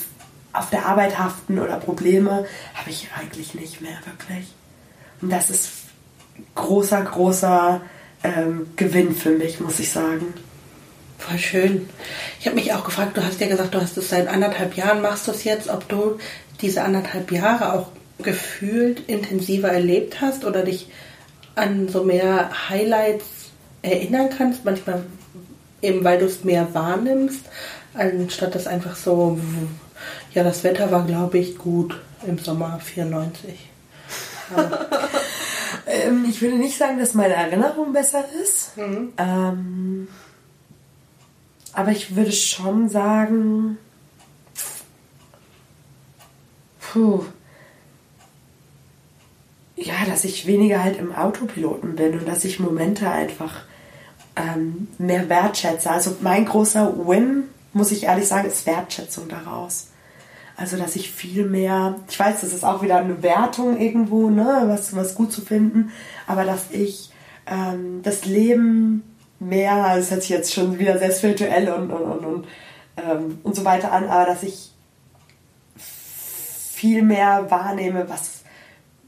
auf 0.53 0.69
der 0.69 0.85
Arbeit 0.85 1.19
haften 1.19 1.59
oder 1.59 1.77
Probleme. 1.77 2.45
Habe 2.73 2.89
ich 2.89 3.09
eigentlich 3.17 3.53
nicht 3.53 3.81
mehr 3.81 3.97
wirklich. 4.05 4.47
Und 5.21 5.29
das 5.29 5.49
ist 5.49 5.69
großer, 6.55 7.01
großer 7.01 7.81
ähm, 8.23 8.67
Gewinn 8.75 9.15
für 9.15 9.31
mich, 9.31 9.59
muss 9.59 9.79
ich 9.79 9.91
sagen. 9.91 10.33
Voll 11.17 11.37
schön. 11.37 11.89
Ich 12.39 12.47
habe 12.47 12.55
mich 12.55 12.73
auch 12.73 12.83
gefragt, 12.83 13.15
du 13.15 13.23
hast 13.23 13.39
ja 13.39 13.47
gesagt, 13.47 13.75
du 13.75 13.81
hast 13.81 13.97
es 13.97 14.09
seit 14.09 14.27
anderthalb 14.27 14.75
Jahren, 14.75 15.01
machst 15.01 15.27
du 15.27 15.31
es 15.31 15.43
jetzt, 15.43 15.69
ob 15.69 15.87
du 15.87 16.17
diese 16.61 16.81
anderthalb 16.81 17.31
Jahre 17.31 17.73
auch 17.73 17.89
gefühlt 18.23 19.07
intensiver 19.07 19.69
erlebt 19.69 20.21
hast 20.21 20.45
oder 20.45 20.63
dich 20.63 20.89
an 21.55 21.89
so 21.89 22.03
mehr 22.03 22.69
Highlights 22.69 23.25
erinnern 23.83 24.29
kannst, 24.35 24.65
manchmal 24.65 25.03
eben 25.81 26.03
weil 26.03 26.19
du 26.19 26.25
es 26.25 26.43
mehr 26.43 26.73
wahrnimmst, 26.73 27.45
anstatt 27.93 28.55
das 28.55 28.67
einfach 28.67 28.95
so, 28.95 29.39
ja, 30.33 30.43
das 30.43 30.63
Wetter 30.63 30.91
war, 30.91 31.05
glaube 31.05 31.37
ich, 31.37 31.57
gut 31.57 31.99
im 32.25 32.37
Sommer 32.37 32.79
94. 32.79 33.69
Ähm, 35.87 36.25
ich 36.29 36.41
würde 36.41 36.55
nicht 36.55 36.77
sagen, 36.77 36.99
dass 36.99 37.13
meine 37.13 37.33
Erinnerung 37.33 37.93
besser 37.93 38.23
ist. 38.41 38.71
Ähm, 39.17 40.07
aber 41.73 41.91
ich 41.91 42.15
würde 42.15 42.31
schon 42.31 42.89
sagen, 42.89 43.77
puh, 46.79 47.25
ja, 49.75 50.05
dass 50.05 50.23
ich 50.23 50.45
weniger 50.45 50.83
halt 50.83 50.99
im 50.99 51.15
Autopiloten 51.15 51.95
bin 51.95 52.19
und 52.19 52.27
dass 52.27 52.45
ich 52.45 52.59
Momente 52.59 53.09
einfach 53.09 53.61
ähm, 54.35 54.87
mehr 54.97 55.29
wertschätze. 55.29 55.89
Also 55.89 56.17
mein 56.21 56.45
großer 56.45 57.07
Win, 57.07 57.43
muss 57.73 57.91
ich 57.91 58.03
ehrlich 58.03 58.27
sagen, 58.27 58.47
ist 58.47 58.65
Wertschätzung 58.65 59.27
daraus. 59.27 59.87
Also, 60.57 60.77
dass 60.77 60.95
ich 60.95 61.11
viel 61.11 61.45
mehr, 61.45 61.95
ich 62.07 62.19
weiß, 62.19 62.41
das 62.41 62.53
ist 62.53 62.63
auch 62.63 62.83
wieder 62.83 62.97
eine 62.97 63.23
Wertung 63.23 63.79
irgendwo, 63.79 64.29
ne, 64.29 64.63
was, 64.67 64.95
was 64.95 65.15
gut 65.15 65.31
zu 65.31 65.41
finden, 65.41 65.91
aber 66.27 66.43
dass 66.43 66.69
ich 66.71 67.11
ähm, 67.47 68.01
das 68.03 68.25
Leben 68.25 69.03
mehr, 69.39 69.95
das 69.95 70.11
hört 70.11 70.21
sich 70.21 70.29
jetzt 70.29 70.53
schon 70.53 70.77
wieder 70.77 70.99
sehr 70.99 71.11
spirituell 71.11 71.69
und, 71.69 71.89
und, 71.89 72.03
und, 72.03 72.25
und, 72.25 72.47
ähm, 72.97 73.39
und 73.41 73.55
so 73.55 73.65
weiter 73.65 73.91
an, 73.91 74.07
aber 74.07 74.25
dass 74.25 74.43
ich 74.43 74.71
viel 75.77 77.01
mehr 77.01 77.49
wahrnehme, 77.49 78.07
was, 78.07 78.40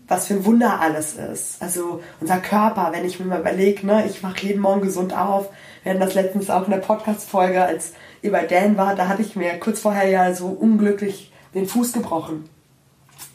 was 0.07 0.27
für 0.27 0.35
ein 0.35 0.45
Wunder 0.45 0.79
alles 0.79 1.13
ist. 1.13 1.61
Also 1.61 2.01
unser 2.19 2.37
Körper, 2.39 2.89
wenn 2.91 3.05
ich 3.05 3.19
mir 3.19 3.25
mal 3.25 3.39
überlege, 3.39 3.85
ne, 3.85 4.05
ich 4.05 4.21
wache 4.23 4.45
jeden 4.45 4.61
Morgen 4.61 4.81
gesund 4.81 5.15
auf. 5.15 5.49
Wir 5.83 5.91
hatten 5.91 6.01
das 6.01 6.13
letztens 6.13 6.49
auch 6.49 6.65
in 6.65 6.71
der 6.71 6.77
Podcast-Folge, 6.79 7.63
als 7.63 7.93
ihr 8.21 8.31
bei 8.31 8.45
Dan 8.45 8.77
war, 8.77 8.95
da 8.95 9.07
hatte 9.07 9.21
ich 9.21 9.35
mir 9.35 9.59
kurz 9.59 9.79
vorher 9.79 10.07
ja 10.07 10.33
so 10.33 10.47
unglücklich 10.47 11.31
den 11.53 11.67
Fuß 11.67 11.93
gebrochen. 11.93 12.49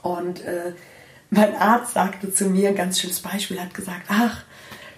Und 0.02 0.44
äh, 0.44 0.72
mein 1.30 1.54
Arzt 1.56 1.94
sagte 1.94 2.32
zu 2.32 2.46
mir, 2.46 2.68
ein 2.68 2.76
ganz 2.76 3.00
schönes 3.00 3.20
Beispiel, 3.20 3.60
hat 3.60 3.74
gesagt, 3.74 4.06
ach, 4.08 4.44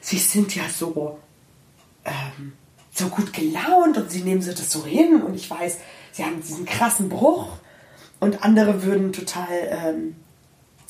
Sie 0.01 0.19
sind 0.19 0.55
ja 0.55 0.63
so, 0.73 1.19
ähm, 2.05 2.53
so 2.91 3.09
gut 3.09 3.33
gelaunt 3.33 3.97
und 3.99 4.11
Sie 4.11 4.23
nehmen 4.23 4.41
sich 4.41 4.55
das 4.55 4.71
so 4.71 4.85
hin 4.85 5.23
und 5.23 5.35
ich 5.35 5.51
weiß, 5.51 5.79
Sie 6.13 6.25
haben 6.25 6.41
diesen 6.41 6.65
krassen 6.65 7.09
Bruch 7.09 7.49
und 8.19 8.45
andere 8.45 8.83
würden 8.83 9.13
total 9.13 9.49
ähm, 9.69 10.17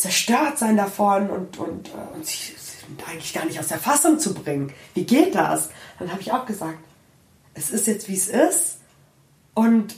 zerstört 0.00 0.58
sein 0.58 0.76
davon 0.76 1.30
und, 1.30 1.58
und, 1.58 1.88
äh, 1.88 2.14
und 2.14 2.26
sie 2.26 2.54
sind 2.56 3.08
eigentlich 3.08 3.32
gar 3.32 3.44
nicht 3.44 3.60
aus 3.60 3.68
der 3.68 3.78
Fassung 3.78 4.18
zu 4.18 4.34
bringen. 4.34 4.72
Wie 4.94 5.04
geht 5.04 5.34
das? 5.34 5.70
Dann 5.98 6.10
habe 6.10 6.20
ich 6.20 6.32
auch 6.32 6.46
gesagt, 6.46 6.78
es 7.54 7.70
ist 7.70 7.86
jetzt 7.86 8.08
wie 8.08 8.16
es 8.16 8.28
ist 8.28 8.78
und 9.54 9.94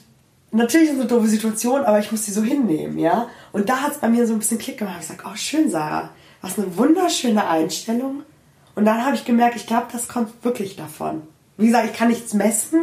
natürlich 0.51 0.89
ist 0.89 0.95
es 0.95 1.01
eine 1.01 1.09
doofe 1.09 1.29
Situation, 1.29 1.85
aber 1.85 1.99
ich 1.99 2.11
muss 2.11 2.25
die 2.25 2.33
so 2.33 2.43
hinnehmen, 2.43 2.99
ja. 2.99 3.29
Und 3.53 3.69
da 3.69 3.83
hat 3.83 3.93
es 3.93 3.99
bei 3.99 4.09
mir 4.09 4.27
so 4.27 4.33
ein 4.33 4.39
bisschen 4.39 4.59
Klick 4.59 4.79
gemacht. 4.79 4.99
Ich 5.01 5.07
sage, 5.07 5.23
oh 5.27 5.37
schön, 5.37 5.71
Sarah, 5.71 6.11
was 6.41 6.59
eine 6.59 6.77
wunderschöne 6.77 7.47
Einstellung. 7.47 8.23
Und 8.75 8.85
dann 8.85 9.05
habe 9.05 9.15
ich 9.15 9.25
gemerkt, 9.25 9.57
ich 9.57 9.67
glaube, 9.67 9.87
das 9.93 10.09
kommt 10.09 10.45
wirklich 10.45 10.77
davon. 10.77 11.23
Wie 11.57 11.67
gesagt, 11.67 11.91
ich 11.91 11.97
kann 11.97 12.09
nichts 12.09 12.35
messen, 12.35 12.81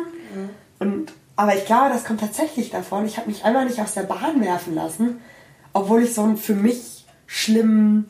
und, 0.79 1.11
aber 1.35 1.55
ich 1.55 1.65
glaube, 1.65 1.89
das 1.89 2.05
kommt 2.05 2.21
tatsächlich 2.21 2.69
davon. 2.69 3.05
Ich 3.05 3.17
habe 3.17 3.29
mich 3.29 3.43
einmal 3.43 3.65
nicht 3.65 3.81
aus 3.81 3.93
der 3.93 4.03
Bahn 4.03 4.41
werfen 4.41 4.75
lassen, 4.75 5.19
obwohl 5.73 6.03
ich 6.03 6.13
so 6.13 6.23
einen 6.23 6.37
für 6.37 6.55
mich 6.55 6.98
schlimmen 7.31 8.09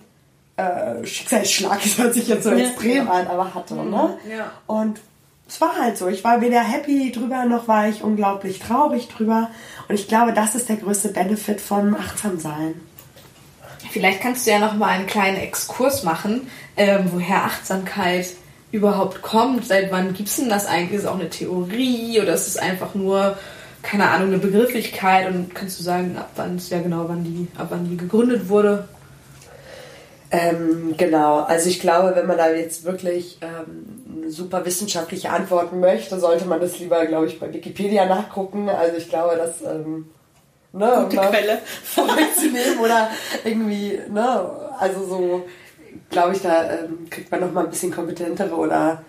äh, 0.56 1.06
Schicksalsschlag, 1.06 1.80
das 1.84 1.98
hört 1.98 2.14
sich 2.14 2.28
jetzt 2.30 2.44
so 2.46 2.52
Ja. 2.52 2.58
extrem 2.70 3.10
an, 3.10 3.28
aber 3.28 3.54
hatte. 3.54 3.76
Ne? 3.76 4.18
ja. 4.30 4.52
Und 4.66 5.00
es 5.48 5.60
war 5.60 5.76
halt 5.78 5.98
so. 5.98 6.08
Ich 6.08 6.24
war 6.24 6.42
weder 6.42 6.62
happy 6.62 7.12
drüber, 7.12 7.46
noch 7.46 7.68
war 7.68 7.90
ich 7.90 8.02
unglaublich 8.04 8.60
traurig 8.60 9.08
drüber. 9.10 9.50
Und 9.88 9.96
ich 9.96 10.08
glaube, 10.08 10.32
das 10.34 10.56
ist 10.56 10.70
der 10.70 10.78
größte 10.78 11.10
Benefit 11.10 11.60
von 11.60 11.96
Achtsamsein. 11.96 12.76
Vielleicht 13.92 14.22
kannst 14.22 14.46
du 14.46 14.52
ja 14.52 14.60
noch 14.60 14.76
mal 14.76 14.88
einen 14.90 15.08
kleinen 15.08 15.38
Exkurs 15.38 16.04
machen, 16.04 16.48
ähm, 16.78 17.10
woher 17.12 17.44
Achtsamkeit 17.46 18.28
überhaupt 18.72 19.22
kommt. 19.24 19.66
Seit 19.66 19.92
wann 19.92 20.14
gibt 20.14 20.30
es 20.30 20.36
denn 20.36 20.50
das 20.50 20.66
eigentlich? 20.68 21.00
Ist 21.00 21.04
es 21.04 21.08
auch 21.10 21.20
eine 21.20 21.30
Theorie 21.30 22.22
oder 22.22 22.34
ist 22.34 22.48
es 22.48 22.58
einfach 22.58 22.94
nur, 22.94 23.38
keine 23.82 24.08
Ahnung, 24.10 24.28
eine 24.28 24.38
Begrifflichkeit? 24.38 25.28
Und 25.34 25.56
kannst 25.56 25.80
du 25.80 25.84
sagen, 25.84 26.16
ab 26.18 26.30
wann 26.36 26.58
es 26.58 26.70
ja 26.70 26.80
genau, 26.80 27.06
wann 27.10 27.24
die, 27.24 27.48
ab 27.58 27.68
wann 27.72 27.90
die 27.90 27.98
gegründet 27.98 28.48
wurde? 28.50 28.88
Ähm, 30.32 30.96
genau, 30.98 31.40
also 31.40 31.70
ich 31.70 31.80
glaube, 31.80 32.16
wenn 32.16 32.28
man 32.28 32.38
da 32.38 32.52
jetzt 32.52 32.86
wirklich 32.86 33.40
ähm, 33.42 34.30
super 34.30 34.64
wissenschaftliche 34.66 35.32
Antworten 35.32 35.80
möchte, 35.80 36.20
sollte 36.20 36.46
man 36.46 36.62
das 36.62 36.78
lieber, 36.80 37.06
glaube 37.06 37.28
ich, 37.28 37.40
bei 37.40 37.52
Wikipedia 37.52 38.06
nachgucken. 38.06 38.70
Also 38.70 38.98
ich 38.98 39.10
glaube, 39.10 39.38
dass 39.38 39.62
ähm, 39.64 40.10
ne, 40.72 41.08
Gute 41.10 41.20
um 41.20 41.28
Quelle. 41.28 41.60
vorwegzunehmen 41.84 42.80
oder 42.80 43.10
irgendwie, 43.44 44.00
ne, 44.10 44.50
also 44.78 45.06
so, 45.06 45.48
glaube 46.12 46.36
ich, 46.36 46.42
da 46.42 46.74
ähm, 46.74 47.10
kriegt 47.10 47.32
man 47.32 47.40
noch 47.42 47.52
mal 47.52 47.64
ein 47.64 47.72
bisschen 47.72 47.92
kompetentere 47.92 48.56
oder 48.56 49.04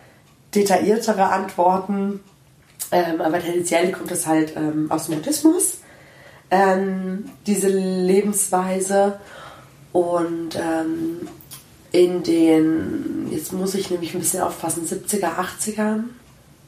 detailliertere 0.55 1.25
Antworten. 1.25 2.21
Ähm, 2.93 3.21
aber 3.21 3.41
tendenziell 3.41 3.93
kommt 3.93 4.11
es 4.11 4.27
halt 4.27 4.57
ähm, 4.57 4.91
aus 4.91 5.07
dem 5.07 5.17
Buddhismus, 5.17 5.81
ähm, 6.51 7.27
diese 7.47 7.69
Lebensweise. 7.69 9.21
Und 9.93 10.57
ähm, 10.57 11.29
in 11.93 12.23
den, 12.23 13.29
jetzt 13.31 13.53
muss 13.53 13.75
ich 13.75 13.91
nämlich 13.91 14.15
ein 14.15 14.21
bisschen 14.21 14.43
aufpassen, 14.43 14.87
70er, 14.87 15.37
80ern, 15.37 16.05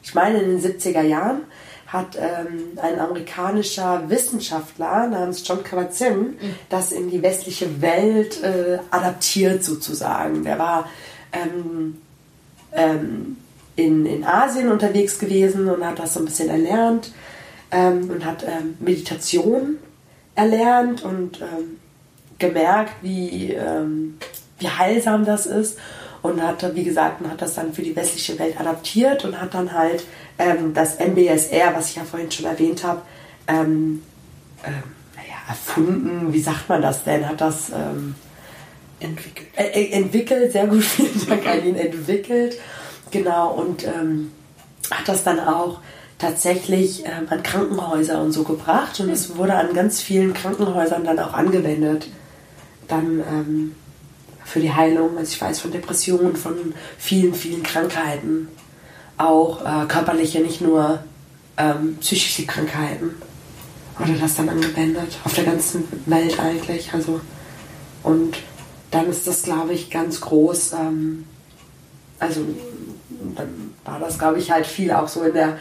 ich 0.03 0.15
meine 0.15 0.41
in 0.41 0.61
den 0.61 0.61
70er 0.61 1.03
Jahren, 1.03 1.43
hat 1.87 2.17
ähm, 2.17 2.79
ein 2.81 2.99
amerikanischer 2.99 4.09
Wissenschaftler 4.09 5.09
namens 5.09 5.47
John 5.47 5.63
Kabat-Zinn 5.63 6.21
mhm. 6.21 6.55
das 6.71 6.91
in 6.91 7.11
die 7.11 7.23
westliche 7.23 7.83
Welt 7.83 8.43
äh, 8.43 8.79
adaptiert 8.91 9.63
sozusagen. 9.63 10.43
Der 10.43 10.59
war 10.59 10.89
ähm, 11.33 11.99
ähm, 12.73 13.37
in, 13.77 14.07
in 14.07 14.25
Asien 14.25 14.71
unterwegs 14.71 15.19
gewesen 15.19 15.69
und 15.69 15.85
hat 15.85 15.99
das 15.99 16.15
so 16.15 16.21
ein 16.21 16.25
bisschen 16.25 16.49
erlernt 16.49 17.13
ähm, 17.71 18.11
und 18.11 18.25
hat 18.25 18.43
ähm, 18.43 18.77
Meditation 18.81 19.77
erlernt 20.35 21.05
und 21.05 21.43
ähm, 21.43 21.79
gemerkt, 22.43 22.93
wie, 23.01 23.53
ähm, 23.53 24.19
wie 24.59 24.69
heilsam 24.69 25.25
das 25.25 25.47
ist 25.47 25.79
und 26.23 26.43
hat, 26.43 26.75
wie 26.75 26.85
gesagt, 26.85 27.27
hat 27.27 27.41
das 27.41 27.55
dann 27.55 27.73
für 27.73 27.83
die 27.83 27.97
westliche 27.97 28.39
Welt 28.39 28.61
adaptiert 28.61 29.25
und 29.25 29.41
hat 29.41 29.55
dann 29.55 29.73
halt 29.73 30.05
ähm, 30.39 30.75
das 30.75 30.99
MBSR, 30.99 31.75
was 31.75 31.91
ich 31.91 31.97
ja 31.97 32.05
vorhin 32.05 32.31
schon 32.31 32.47
erwähnt 32.47 32.85
habe, 32.85 33.03
ähm, 33.49 34.03
ähm, 34.65 34.83
naja, 35.17 35.37
erfunden. 35.49 36.33
Wie 36.33 36.41
sagt 36.41 36.69
man 36.69 36.83
das 36.83 37.05
denn? 37.05 37.29
Hat 37.29 37.41
das 37.41 37.71
ähm, 37.71 38.15
entwickelt. 39.01 39.49
Äh, 39.57 39.83
äh, 39.83 39.93
entwickelt, 39.93 40.53
sehr 40.53 40.67
gut, 40.67 40.85
vielen 40.85 41.27
Dank 41.29 41.47
an 41.47 41.67
ihn 41.67 41.77
entwickelt. 41.77 42.59
Genau, 43.11 43.53
und 43.53 43.85
ähm, 43.85 44.33
hat 44.91 45.09
das 45.09 45.25
dann 45.25 45.41
auch 45.41 45.81
tatsächlich 46.19 47.05
ähm, 47.05 47.27
an 47.31 47.43
Krankenhäuser 47.43 48.23
und 48.23 48.31
so 48.31 48.45
gebracht 48.45 49.01
und 49.01 49.11
es 49.11 49.37
wurde 49.37 49.55
an 49.55 49.75
ganz 49.75 50.01
vielen 50.01 50.35
Krankenhäusern 50.35 51.05
dann 51.05 51.19
auch 51.19 51.35
angewendet. 51.35 52.07
Dann 52.93 53.21
ähm, 53.21 53.75
für 54.45 54.61
die 54.61 54.73
Heilung, 54.73 55.17
also 55.17 55.33
ich 55.33 55.41
weiß 55.41 55.61
von 55.61 55.73
Depressionen, 55.73 56.37
von 56.37 56.75
vielen, 56.99 57.33
vielen 57.33 57.63
Krankheiten, 57.63 58.49
auch 59.17 59.63
äh, 59.63 59.87
körperliche, 59.87 60.41
nicht 60.41 60.61
nur 60.61 61.03
ähm, 61.57 61.97
psychische 62.01 62.45
Krankheiten. 62.45 63.15
Wurde 63.99 64.19
das 64.19 64.37
dann 64.37 64.51
angewendet, 64.51 65.17
auf 65.25 65.33
der 65.33 65.45
ganzen 65.45 65.85
Welt 66.05 66.39
eigentlich. 66.39 66.93
Also, 66.93 67.21
und 68.03 68.37
dann 68.91 69.09
ist 69.09 69.27
das, 69.27 69.43
glaube 69.43 69.73
ich, 69.73 69.91
ganz 69.91 70.21
groß. 70.21 70.75
Ähm, 70.75 71.25
also 72.19 72.43
dann 73.37 73.73
war 73.85 74.01
das, 74.01 74.19
glaube 74.19 74.39
ich, 74.39 74.51
halt 74.51 74.67
viel 74.67 74.93
auch 74.93 75.09
so 75.09 75.23
in 75.23 75.33
der 75.33 75.59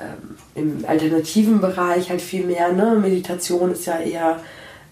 ähm, 0.00 0.36
im 0.54 0.84
alternativen 0.86 1.60
Bereich 1.60 2.08
halt 2.08 2.22
viel 2.22 2.46
mehr. 2.46 2.72
Ne? 2.72 2.96
Meditation 2.98 3.72
ist 3.72 3.84
ja 3.84 3.98
eher 3.98 4.40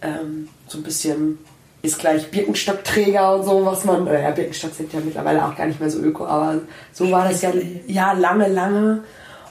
ähm, 0.03 0.49
so 0.67 0.79
ein 0.79 0.83
bisschen 0.83 1.39
ist 1.83 1.99
gleich 1.99 2.31
Birkenstockträger 2.31 3.37
und 3.37 3.45
so, 3.45 3.65
was 3.65 3.85
man, 3.85 4.07
äh, 4.07 4.23
ja, 4.23 4.31
Birkenstock 4.31 4.75
sind 4.75 4.93
ja 4.93 5.01
mittlerweile 5.01 5.45
auch 5.45 5.57
gar 5.57 5.67
nicht 5.67 5.81
mehr 5.81 5.91
so 5.91 6.01
öko, 6.01 6.27
aber 6.27 6.61
so 6.93 7.11
war 7.11 7.29
das 7.29 7.43
ja, 7.43 7.53
ja 7.87 8.13
lange, 8.13 8.49
lange. 8.49 9.03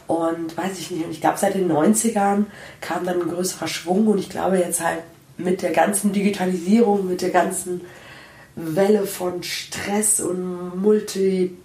Und 0.07 0.57
weiß 0.57 0.79
ich 0.79 0.91
nicht, 0.91 1.05
ich 1.11 1.21
glaube, 1.21 1.37
seit 1.37 1.53
den 1.53 1.71
90ern 1.71 2.45
kam 2.81 3.05
dann 3.05 3.21
ein 3.21 3.29
größerer 3.29 3.67
Schwung 3.67 4.07
und 4.07 4.17
ich 4.17 4.29
glaube 4.29 4.57
jetzt 4.57 4.83
halt 4.83 4.99
mit 5.37 5.61
der 5.61 5.71
ganzen 5.71 6.11
Digitalisierung, 6.11 7.07
mit 7.07 7.21
der 7.21 7.29
ganzen 7.29 7.81
Welle 8.55 9.05
von 9.05 9.43
Stress 9.43 10.19
und 10.19 10.81
Multi, 10.81 11.55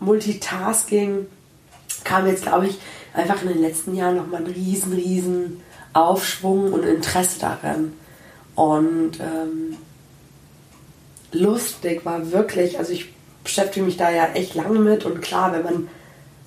Multitasking 0.00 1.26
kam 2.04 2.26
jetzt, 2.26 2.42
glaube 2.42 2.66
ich, 2.66 2.78
einfach 3.14 3.42
in 3.42 3.48
den 3.48 3.62
letzten 3.62 3.94
Jahren 3.94 4.16
nochmal 4.16 4.42
ein 4.42 4.52
riesen, 4.52 4.92
riesen 4.92 5.62
Aufschwung 5.92 6.72
und 6.72 6.84
Interesse 6.84 7.40
daran. 7.40 7.92
Und 8.54 9.20
ähm, 9.20 9.76
lustig 11.32 12.04
war 12.04 12.32
wirklich, 12.32 12.78
also 12.78 12.92
ich 12.92 13.12
beschäftige 13.44 13.84
mich 13.84 13.96
da 13.96 14.10
ja 14.10 14.28
echt 14.34 14.54
lange 14.54 14.78
mit 14.78 15.04
und 15.04 15.20
klar, 15.22 15.52
wenn 15.52 15.62
man 15.62 15.88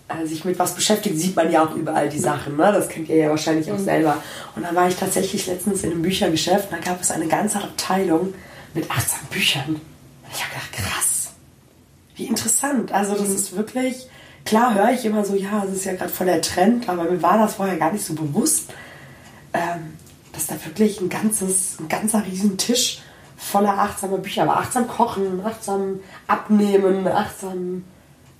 äh, 0.09 0.25
sich 0.25 0.43
mit 0.43 0.59
was 0.59 0.75
beschäftigt, 0.75 1.17
sieht 1.17 1.35
man 1.35 1.51
ja 1.51 1.65
auch 1.65 1.75
überall 1.75 2.09
die 2.09 2.19
Sachen. 2.19 2.57
Ne? 2.57 2.71
Das 2.71 2.89
kennt 2.89 3.09
ihr 3.09 3.15
ja 3.15 3.29
wahrscheinlich 3.29 3.71
auch 3.71 3.77
mhm. 3.77 3.85
selber. 3.85 4.23
Und 4.55 4.63
dann 4.63 4.75
war 4.75 4.87
ich 4.87 4.95
tatsächlich 4.95 5.47
letztens 5.47 5.83
in 5.83 5.91
einem 5.91 6.01
Büchergeschäft 6.01 6.71
und 6.71 6.77
da 6.77 6.89
gab 6.89 7.01
es 7.01 7.11
eine 7.11 7.27
ganze 7.27 7.59
Abteilung 7.59 8.33
mit 8.73 8.89
18 8.89 9.27
Büchern. 9.29 9.75
Und 9.75 10.33
ich 10.33 10.43
habe 10.43 10.53
gedacht, 10.53 10.73
krass, 10.73 11.31
wie 12.15 12.25
interessant. 12.25 12.91
Also 12.91 13.13
das 13.13 13.29
mhm. 13.29 13.35
ist 13.35 13.55
wirklich, 13.55 14.07
klar 14.45 14.73
höre 14.75 14.91
ich 14.91 15.05
immer 15.05 15.23
so, 15.23 15.35
ja, 15.35 15.63
es 15.65 15.77
ist 15.77 15.85
ja 15.85 15.93
gerade 15.93 16.11
voll 16.11 16.27
der 16.27 16.41
Trend, 16.41 16.89
aber 16.89 17.03
mir 17.03 17.21
war 17.21 17.37
das 17.37 17.55
vorher 17.55 17.77
gar 17.77 17.93
nicht 17.93 18.05
so 18.05 18.13
bewusst, 18.13 18.71
ähm, 19.53 19.93
dass 20.33 20.47
da 20.47 20.55
wirklich 20.65 20.99
ein 21.01 21.09
ganzes, 21.09 21.77
ein 21.79 21.87
ganzer 21.87 22.25
Riesentisch 22.25 23.01
voller 23.49 23.77
achtsamer 23.77 24.17
Bücher, 24.17 24.43
aber 24.43 24.57
achtsam 24.57 24.87
kochen, 24.87 25.41
achtsam 25.45 25.99
abnehmen, 26.27 27.07
achtsam 27.07 27.83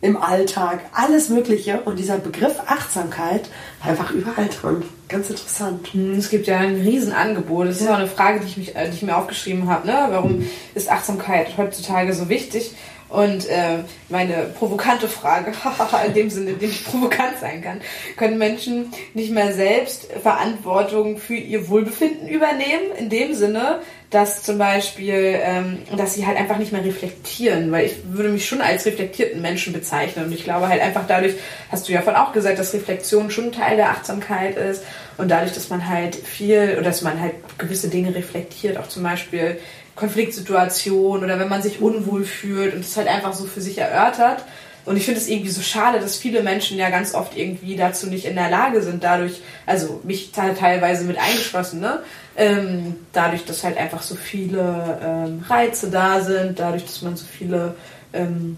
im 0.01 0.15
Alltag, 0.21 0.81
alles 0.93 1.29
Mögliche. 1.29 1.81
Und 1.81 1.99
dieser 1.99 2.17
Begriff 2.17 2.55
Achtsamkeit 2.67 3.49
war 3.81 3.91
einfach 3.91 4.11
überall 4.11 4.47
drin. 4.47 4.83
Ganz 5.09 5.29
interessant. 5.29 5.93
Hm, 5.93 6.13
es 6.13 6.29
gibt 6.29 6.47
ja 6.47 6.59
ein 6.59 6.75
Riesenangebot. 6.75 7.67
Das 7.67 7.81
ist 7.81 7.87
ja. 7.87 7.93
auch 7.93 7.97
eine 7.97 8.07
Frage, 8.07 8.39
die 8.39 8.47
ich, 8.47 8.57
mich, 8.57 8.75
äh, 8.75 8.89
die 8.89 8.95
ich 8.95 9.01
mir 9.01 9.17
aufgeschrieben 9.17 9.67
habe. 9.67 9.87
Ne? 9.87 10.07
Warum 10.09 10.45
ist 10.73 10.89
Achtsamkeit 10.89 11.57
heutzutage 11.57 12.13
so 12.13 12.29
wichtig? 12.29 12.73
Und 13.09 13.49
äh, 13.49 13.79
meine 14.09 14.51
provokante 14.57 15.07
Frage, 15.07 15.51
in 16.05 16.13
dem 16.13 16.29
Sinne, 16.29 16.51
in 16.51 16.59
dem 16.59 16.69
ich 16.69 16.85
provokant 16.85 17.39
sein 17.41 17.61
kann, 17.61 17.81
können 18.15 18.37
Menschen 18.37 18.91
nicht 19.15 19.31
mehr 19.31 19.51
selbst 19.53 20.07
Verantwortung 20.21 21.17
für 21.17 21.35
ihr 21.35 21.69
Wohlbefinden 21.69 22.27
übernehmen? 22.27 22.91
In 22.97 23.09
dem 23.09 23.33
Sinne, 23.33 23.81
dass 24.09 24.43
zum 24.43 24.57
Beispiel, 24.57 25.39
ähm, 25.43 25.79
dass 25.95 26.15
sie 26.15 26.25
halt 26.25 26.37
einfach 26.37 26.57
nicht 26.57 26.71
mehr 26.71 26.83
reflektieren, 26.83 27.71
weil 27.71 27.85
ich 27.85 27.95
würde 28.05 28.29
mich 28.29 28.47
schon 28.47 28.61
als 28.61 28.85
reflektierten 28.85 29.41
Menschen 29.41 29.71
bezeichnen 29.71 30.25
und 30.25 30.31
ich 30.31 30.43
glaube 30.43 30.67
halt 30.67 30.81
einfach 30.81 31.05
dadurch, 31.07 31.35
hast 31.71 31.87
du 31.87 31.93
ja 31.93 32.01
von 32.01 32.15
auch 32.15 32.33
gesagt, 32.33 32.57
dass 32.57 32.73
Reflexion 32.73 33.29
schon 33.29 33.51
Teil 33.51 33.75
der 33.75 33.89
Achtsamkeit 33.89 34.57
ist 34.57 34.83
und 35.17 35.29
dadurch, 35.29 35.53
dass 35.53 35.69
man 35.69 35.87
halt 35.87 36.15
viel 36.15 36.73
oder 36.73 36.85
dass 36.85 37.03
man 37.03 37.19
halt 37.19 37.33
gewisse 37.59 37.89
Dinge 37.89 38.15
reflektiert, 38.15 38.77
auch 38.77 38.87
zum 38.87 39.03
Beispiel 39.03 39.59
Konfliktsituationen 39.99 41.23
oder 41.23 41.39
wenn 41.39 41.49
man 41.49 41.61
sich 41.61 41.81
unwohl 41.81 42.23
fühlt 42.23 42.73
und 42.73 42.81
es 42.81 42.95
halt 42.95 43.07
einfach 43.07 43.33
so 43.33 43.45
für 43.45 43.61
sich 43.61 43.77
erörtert. 43.77 44.43
Und 44.85 44.95
ich 44.95 45.05
finde 45.05 45.19
es 45.19 45.27
irgendwie 45.27 45.51
so 45.51 45.61
schade, 45.61 45.99
dass 45.99 46.17
viele 46.17 46.41
Menschen 46.41 46.77
ja 46.77 46.89
ganz 46.89 47.13
oft 47.13 47.37
irgendwie 47.37 47.75
dazu 47.75 48.07
nicht 48.07 48.25
in 48.25 48.35
der 48.35 48.49
Lage 48.49 48.81
sind, 48.81 49.03
dadurch, 49.03 49.41
also 49.65 49.99
mich 50.03 50.31
teilweise 50.31 51.03
mit 51.03 51.19
eingeschlossen, 51.19 51.81
ne? 51.81 51.99
Ähm, 52.37 52.95
dadurch, 53.11 53.45
dass 53.45 53.63
halt 53.65 53.77
einfach 53.77 54.01
so 54.01 54.15
viele 54.15 54.99
ähm, 55.03 55.43
Reize 55.47 55.91
da 55.91 56.21
sind, 56.21 56.57
dadurch, 56.57 56.85
dass 56.85 57.01
man 57.01 57.17
so 57.17 57.25
viele 57.25 57.75
ähm, 58.13 58.55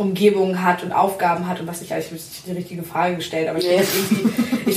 Umgebungen 0.00 0.64
hat 0.64 0.82
und 0.82 0.92
Aufgaben 0.92 1.46
hat 1.46 1.60
und 1.60 1.66
was 1.66 1.82
ich 1.82 1.92
eigentlich 1.92 2.12
nicht 2.12 2.46
die 2.46 2.52
richtige 2.52 2.82
Frage 2.82 3.16
gestellt, 3.16 3.48
aber 3.50 3.58
ich 3.58 3.66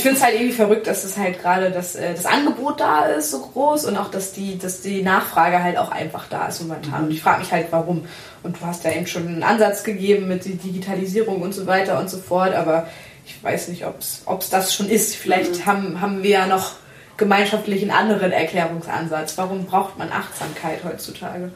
finde 0.02 0.18
es 0.18 0.22
halt 0.22 0.34
irgendwie 0.34 0.52
verrückt, 0.52 0.86
dass 0.86 1.02
es 1.02 1.16
halt 1.16 1.40
gerade 1.40 1.70
das, 1.70 1.94
äh, 1.94 2.12
das 2.12 2.26
Angebot 2.26 2.78
da 2.78 3.06
ist 3.06 3.30
so 3.30 3.40
groß 3.40 3.86
und 3.86 3.96
auch 3.96 4.10
dass 4.10 4.32
die, 4.32 4.58
dass 4.58 4.82
die 4.82 5.02
Nachfrage 5.02 5.62
halt 5.62 5.78
auch 5.78 5.90
einfach 5.90 6.26
da 6.28 6.48
ist 6.48 6.60
momentan. 6.60 7.00
Mhm. 7.00 7.06
Und 7.06 7.10
ich 7.12 7.22
frage 7.22 7.40
mich 7.40 7.52
halt 7.52 7.68
warum. 7.70 8.04
Und 8.42 8.60
du 8.60 8.66
hast 8.66 8.84
ja 8.84 8.92
eben 8.92 9.06
schon 9.06 9.26
einen 9.26 9.42
Ansatz 9.42 9.82
gegeben 9.82 10.28
mit 10.28 10.44
der 10.44 10.56
Digitalisierung 10.56 11.40
und 11.40 11.54
so 11.54 11.66
weiter 11.66 11.98
und 11.98 12.10
so 12.10 12.18
fort, 12.18 12.52
aber 12.54 12.86
ich 13.24 13.42
weiß 13.42 13.68
nicht, 13.68 13.86
ob 13.86 14.00
es 14.00 14.50
das 14.50 14.74
schon 14.74 14.90
ist. 14.90 15.16
Vielleicht 15.16 15.60
mhm. 15.60 15.66
haben, 15.66 16.00
haben 16.02 16.22
wir 16.22 16.30
ja 16.30 16.46
noch 16.46 16.72
gemeinschaftlich 17.16 17.80
einen 17.80 17.92
anderen 17.92 18.30
Erklärungsansatz. 18.30 19.38
Warum 19.38 19.64
braucht 19.64 19.96
man 19.96 20.12
Achtsamkeit 20.12 20.84
heutzutage? 20.84 21.50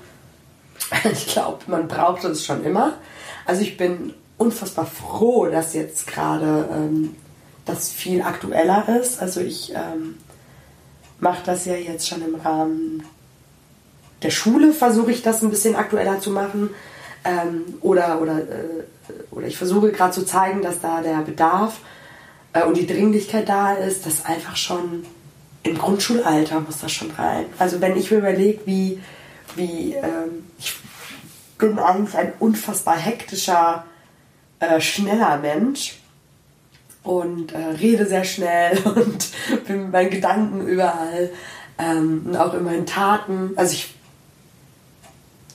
Ich 1.12 1.26
glaube, 1.26 1.58
man 1.66 1.86
braucht 1.86 2.24
es 2.24 2.46
schon 2.46 2.64
immer. 2.64 2.94
Also 3.48 3.62
ich 3.62 3.78
bin 3.78 4.12
unfassbar 4.36 4.84
froh, 4.84 5.46
dass 5.46 5.72
jetzt 5.72 6.06
gerade 6.06 6.68
ähm, 6.70 7.16
das 7.64 7.88
viel 7.88 8.20
aktueller 8.20 9.00
ist. 9.00 9.22
Also 9.22 9.40
ich 9.40 9.72
ähm, 9.72 10.16
mache 11.18 11.44
das 11.46 11.64
ja 11.64 11.74
jetzt 11.74 12.06
schon 12.06 12.20
im 12.20 12.34
Rahmen 12.34 13.02
der 14.20 14.28
Schule, 14.28 14.74
versuche 14.74 15.12
ich 15.12 15.22
das 15.22 15.42
ein 15.42 15.48
bisschen 15.48 15.76
aktueller 15.76 16.20
zu 16.20 16.30
machen. 16.30 16.68
Ähm, 17.24 17.62
oder, 17.80 18.20
oder, 18.20 18.36
äh, 18.38 18.84
oder 19.30 19.46
ich 19.46 19.56
versuche 19.56 19.92
gerade 19.92 20.12
zu 20.12 20.26
zeigen, 20.26 20.60
dass 20.60 20.82
da 20.82 21.00
der 21.00 21.22
Bedarf 21.22 21.78
äh, 22.52 22.64
und 22.64 22.76
die 22.76 22.86
Dringlichkeit 22.86 23.48
da 23.48 23.72
ist, 23.72 24.04
dass 24.04 24.26
einfach 24.26 24.58
schon 24.58 25.06
im 25.62 25.78
Grundschulalter 25.78 26.60
muss 26.60 26.82
das 26.82 26.92
schon 26.92 27.12
rein. 27.12 27.46
Also 27.58 27.80
wenn 27.80 27.96
ich 27.96 28.10
mir 28.10 28.18
überlege, 28.18 28.60
wie, 28.66 29.00
wie 29.56 29.94
ähm, 29.94 30.44
ich 30.58 30.77
bin 31.58 31.78
eigentlich 31.78 32.16
ein 32.16 32.32
unfassbar 32.38 32.96
hektischer, 32.96 33.84
äh, 34.60 34.80
schneller 34.80 35.38
Mensch 35.38 35.98
und 37.02 37.52
äh, 37.52 37.58
rede 37.58 38.06
sehr 38.06 38.24
schnell 38.24 38.78
und 38.84 39.28
bin 39.66 39.82
mit 39.82 39.92
meinen 39.92 40.10
Gedanken 40.10 40.66
überall 40.66 41.30
ähm, 41.78 42.22
und 42.26 42.36
auch 42.36 42.54
in 42.54 42.64
meinen 42.64 42.86
Taten. 42.86 43.52
Also 43.56 43.74
ich 43.74 43.94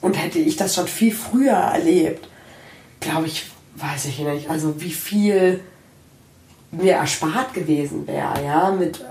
und 0.02 0.16
hätte 0.16 0.38
ich 0.38 0.58
das 0.58 0.76
schon 0.76 0.88
viel 0.88 1.16
früher 1.16 1.54
erlebt, 1.54 2.28
glaube 3.00 3.28
ich, 3.28 3.46
weiß 3.76 4.06
ich 4.06 4.20
nicht, 4.20 4.50
also 4.50 4.82
wie 4.82 4.92
viel 4.92 5.62
mir 6.72 6.96
erspart 6.96 7.54
gewesen 7.54 8.06
wäre, 8.06 8.44
ja, 8.44 8.72
mit 8.72 9.00
äh, 9.00 9.04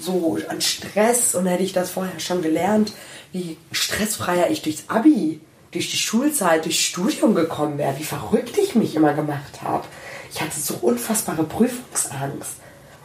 so 0.00 0.38
an 0.48 0.60
Stress 0.60 1.34
und 1.34 1.46
hätte 1.46 1.64
ich 1.64 1.72
das 1.72 1.90
vorher 1.90 2.20
schon 2.20 2.42
gelernt, 2.42 2.92
wie 3.32 3.56
stressfreier 3.72 4.50
ich 4.50 4.62
durchs 4.62 4.84
Abi, 4.88 5.40
durch 5.76 5.90
die 5.90 5.98
Schulzeit, 5.98 6.64
durchs 6.64 6.80
Studium 6.80 7.34
gekommen 7.34 7.76
wäre, 7.76 7.98
wie 7.98 8.04
verrückt 8.04 8.56
ich 8.56 8.74
mich 8.74 8.94
immer 8.94 9.12
gemacht 9.12 9.60
habe. 9.62 9.84
Ich 10.32 10.40
hatte 10.40 10.58
so 10.58 10.74
unfassbare 10.80 11.44
Prüfungsangst. 11.44 12.54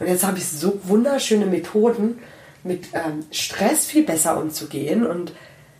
Und 0.00 0.06
jetzt 0.06 0.24
habe 0.24 0.38
ich 0.38 0.48
so 0.48 0.80
wunderschöne 0.84 1.44
Methoden, 1.44 2.18
mit 2.64 2.86
ähm, 2.94 3.26
Stress 3.30 3.84
viel 3.84 4.04
besser 4.04 4.40
umzugehen. 4.40 5.06
Und 5.06 5.32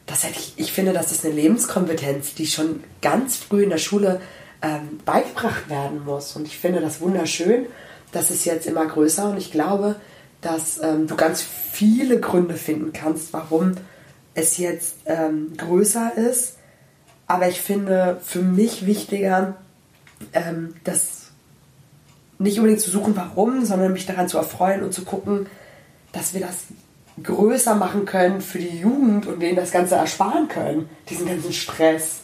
das 0.04 0.22
hätte 0.24 0.38
ich, 0.38 0.52
ich 0.56 0.72
finde, 0.72 0.92
das 0.92 1.12
ist 1.12 1.24
eine 1.24 1.34
Lebenskompetenz, 1.34 2.34
die 2.34 2.46
schon 2.46 2.84
ganz 3.00 3.36
früh 3.36 3.62
in 3.62 3.70
der 3.70 3.78
Schule 3.78 4.20
ähm, 4.60 5.00
beigebracht 5.06 5.70
werden 5.70 6.04
muss. 6.04 6.36
Und 6.36 6.46
ich 6.46 6.58
finde 6.58 6.80
das 6.80 7.00
wunderschön. 7.00 7.66
Das 8.12 8.30
ist 8.30 8.44
jetzt 8.44 8.66
immer 8.66 8.84
größer 8.84 9.30
und 9.30 9.38
ich 9.38 9.50
glaube, 9.50 9.96
dass 10.42 10.78
ähm, 10.82 11.06
du 11.06 11.16
ganz 11.16 11.40
viele 11.40 12.20
Gründe 12.20 12.56
finden 12.56 12.92
kannst, 12.92 13.32
warum 13.32 13.76
es 14.34 14.58
jetzt 14.58 14.96
ähm, 15.06 15.54
größer 15.56 16.18
ist. 16.18 16.56
Aber 17.32 17.48
ich 17.48 17.62
finde 17.62 18.20
für 18.22 18.42
mich 18.42 18.84
wichtiger, 18.84 19.54
ähm, 20.34 20.74
das 20.84 21.30
nicht 22.38 22.58
unbedingt 22.58 22.82
zu 22.82 22.90
suchen, 22.90 23.16
warum, 23.16 23.64
sondern 23.64 23.94
mich 23.94 24.04
daran 24.04 24.28
zu 24.28 24.36
erfreuen 24.36 24.82
und 24.82 24.92
zu 24.92 25.02
gucken, 25.06 25.46
dass 26.12 26.34
wir 26.34 26.42
das 26.42 26.64
größer 27.22 27.74
machen 27.74 28.04
können 28.04 28.42
für 28.42 28.58
die 28.58 28.80
Jugend 28.80 29.26
und 29.26 29.40
denen 29.40 29.56
das 29.56 29.70
Ganze 29.70 29.94
ersparen 29.94 30.48
können, 30.48 30.90
diesen 31.08 31.26
ganzen 31.26 31.54
Stress. 31.54 32.20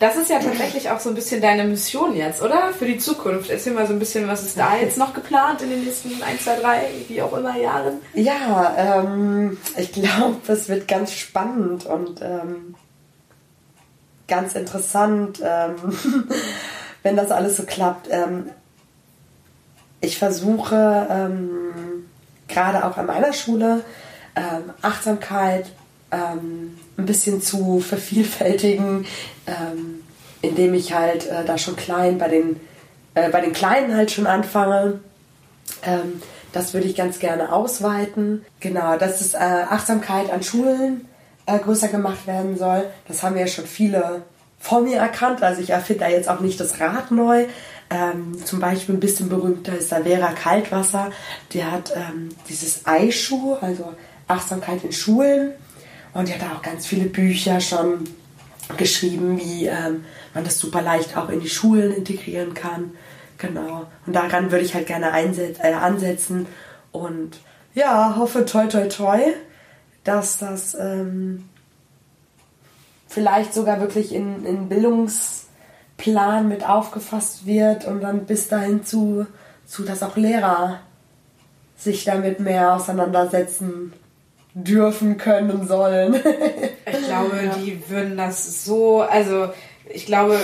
Das 0.00 0.16
ist 0.16 0.30
ja 0.30 0.40
tatsächlich 0.40 0.90
auch 0.90 0.98
so 0.98 1.10
ein 1.10 1.14
bisschen 1.14 1.40
deine 1.40 1.62
Mission 1.62 2.16
jetzt, 2.16 2.42
oder? 2.42 2.72
Für 2.76 2.86
die 2.86 2.98
Zukunft. 2.98 3.50
Erzähl 3.50 3.72
mal 3.72 3.86
so 3.86 3.92
ein 3.92 4.00
bisschen, 4.00 4.26
was 4.26 4.42
ist 4.42 4.58
da 4.58 4.76
jetzt 4.76 4.98
noch 4.98 5.14
geplant 5.14 5.62
in 5.62 5.70
den 5.70 5.84
nächsten 5.84 6.20
1, 6.20 6.42
2, 6.42 6.56
3, 6.56 6.80
wie 7.06 7.22
auch 7.22 7.36
immer 7.36 7.56
Jahren? 7.56 7.98
Ja, 8.14 8.74
ähm, 8.76 9.58
ich 9.76 9.92
glaube, 9.92 10.40
es 10.48 10.68
wird 10.68 10.88
ganz 10.88 11.12
spannend 11.12 11.86
und 11.86 12.20
ähm, 12.20 12.74
ganz 14.28 14.54
interessant, 14.54 15.40
ähm, 15.42 15.74
wenn 17.02 17.16
das 17.16 17.30
alles 17.30 17.56
so 17.56 17.64
klappt. 17.64 18.08
Ähm, 18.10 18.50
ich 20.00 20.18
versuche 20.18 21.06
ähm, 21.10 22.06
gerade 22.48 22.84
auch 22.84 22.96
an 22.96 23.06
meiner 23.06 23.32
Schule 23.32 23.82
ähm, 24.36 24.70
Achtsamkeit 24.82 25.66
ähm, 26.10 26.78
ein 26.96 27.06
bisschen 27.06 27.40
zu 27.40 27.80
vervielfältigen, 27.80 29.06
ähm, 29.46 30.02
indem 30.42 30.74
ich 30.74 30.94
halt 30.94 31.26
äh, 31.26 31.44
da 31.44 31.56
schon 31.56 31.76
klein 31.76 32.18
bei 32.18 32.28
den, 32.28 32.60
äh, 33.14 33.30
bei 33.30 33.40
den 33.40 33.52
Kleinen 33.52 33.96
halt 33.96 34.10
schon 34.10 34.26
anfange. 34.26 35.00
Das 36.52 36.72
würde 36.72 36.86
ich 36.86 36.94
ganz 36.94 37.18
gerne 37.18 37.52
ausweiten. 37.52 38.44
Genau, 38.60 38.96
dass 38.96 39.20
es 39.20 39.34
äh, 39.34 39.38
Achtsamkeit 39.38 40.30
an 40.30 40.42
Schulen 40.42 41.06
äh, 41.46 41.58
größer 41.58 41.88
gemacht 41.88 42.26
werden 42.26 42.56
soll. 42.56 42.86
Das 43.08 43.22
haben 43.22 43.36
ja 43.36 43.46
schon 43.46 43.66
viele 43.66 44.22
vor 44.58 44.80
mir 44.80 44.96
erkannt. 44.96 45.42
Also 45.42 45.60
ich 45.60 45.70
erfinde 45.70 46.04
da 46.04 46.10
jetzt 46.10 46.28
auch 46.28 46.40
nicht 46.40 46.58
das 46.58 46.80
Rad 46.80 47.10
neu. 47.10 47.46
Ähm, 47.90 48.44
zum 48.44 48.60
Beispiel 48.60 48.94
ein 48.94 49.00
bisschen 49.00 49.28
berühmter 49.28 49.76
ist 49.76 49.92
da 49.92 50.02
Vera 50.02 50.32
Kaltwasser. 50.32 51.10
Die 51.52 51.64
hat 51.64 51.92
ähm, 51.94 52.30
dieses 52.48 52.86
Eischuh, 52.86 53.54
also 53.60 53.92
Achtsamkeit 54.26 54.82
in 54.84 54.92
Schulen. 54.92 55.52
Und 56.14 56.28
die 56.28 56.32
hat 56.32 56.42
da 56.42 56.52
auch 56.56 56.62
ganz 56.62 56.86
viele 56.86 57.06
Bücher 57.06 57.60
schon 57.60 58.04
geschrieben, 58.76 59.38
wie 59.38 59.66
ähm, 59.66 60.04
man 60.32 60.44
das 60.44 60.58
super 60.58 60.80
leicht 60.80 61.16
auch 61.16 61.28
in 61.28 61.40
die 61.40 61.48
Schulen 61.48 61.92
integrieren 61.92 62.54
kann. 62.54 62.92
Genau. 63.36 63.86
Und 64.06 64.14
daran 64.14 64.50
würde 64.50 64.64
ich 64.64 64.74
halt 64.74 64.86
gerne 64.86 65.12
äh, 65.12 65.72
ansetzen. 65.72 66.46
Und 66.92 67.38
ja, 67.74 68.14
hoffe 68.16 68.46
toi 68.46 68.66
toi 68.66 68.86
toi, 68.88 69.18
dass 70.04 70.38
das 70.38 70.76
ähm, 70.78 71.48
vielleicht 73.08 73.54
sogar 73.54 73.80
wirklich 73.80 74.14
in, 74.14 74.44
in 74.44 74.68
Bildungsplan 74.68 76.48
mit 76.48 76.68
aufgefasst 76.68 77.46
wird 77.46 77.86
und 77.86 78.02
dann 78.02 78.26
bis 78.26 78.48
dahin 78.48 78.84
zu, 78.84 79.26
zu 79.66 79.82
dass 79.84 80.02
auch 80.02 80.16
Lehrer 80.16 80.80
sich 81.76 82.04
damit 82.04 82.40
mehr 82.40 82.74
auseinandersetzen 82.74 83.92
dürfen, 84.54 85.16
können, 85.16 85.66
sollen. 85.66 86.14
ich 86.86 87.06
glaube, 87.06 87.44
ja. 87.44 87.54
die 87.56 87.82
würden 87.88 88.16
das 88.16 88.64
so, 88.64 89.00
also 89.00 89.48
ich 89.88 90.06
glaube, 90.06 90.38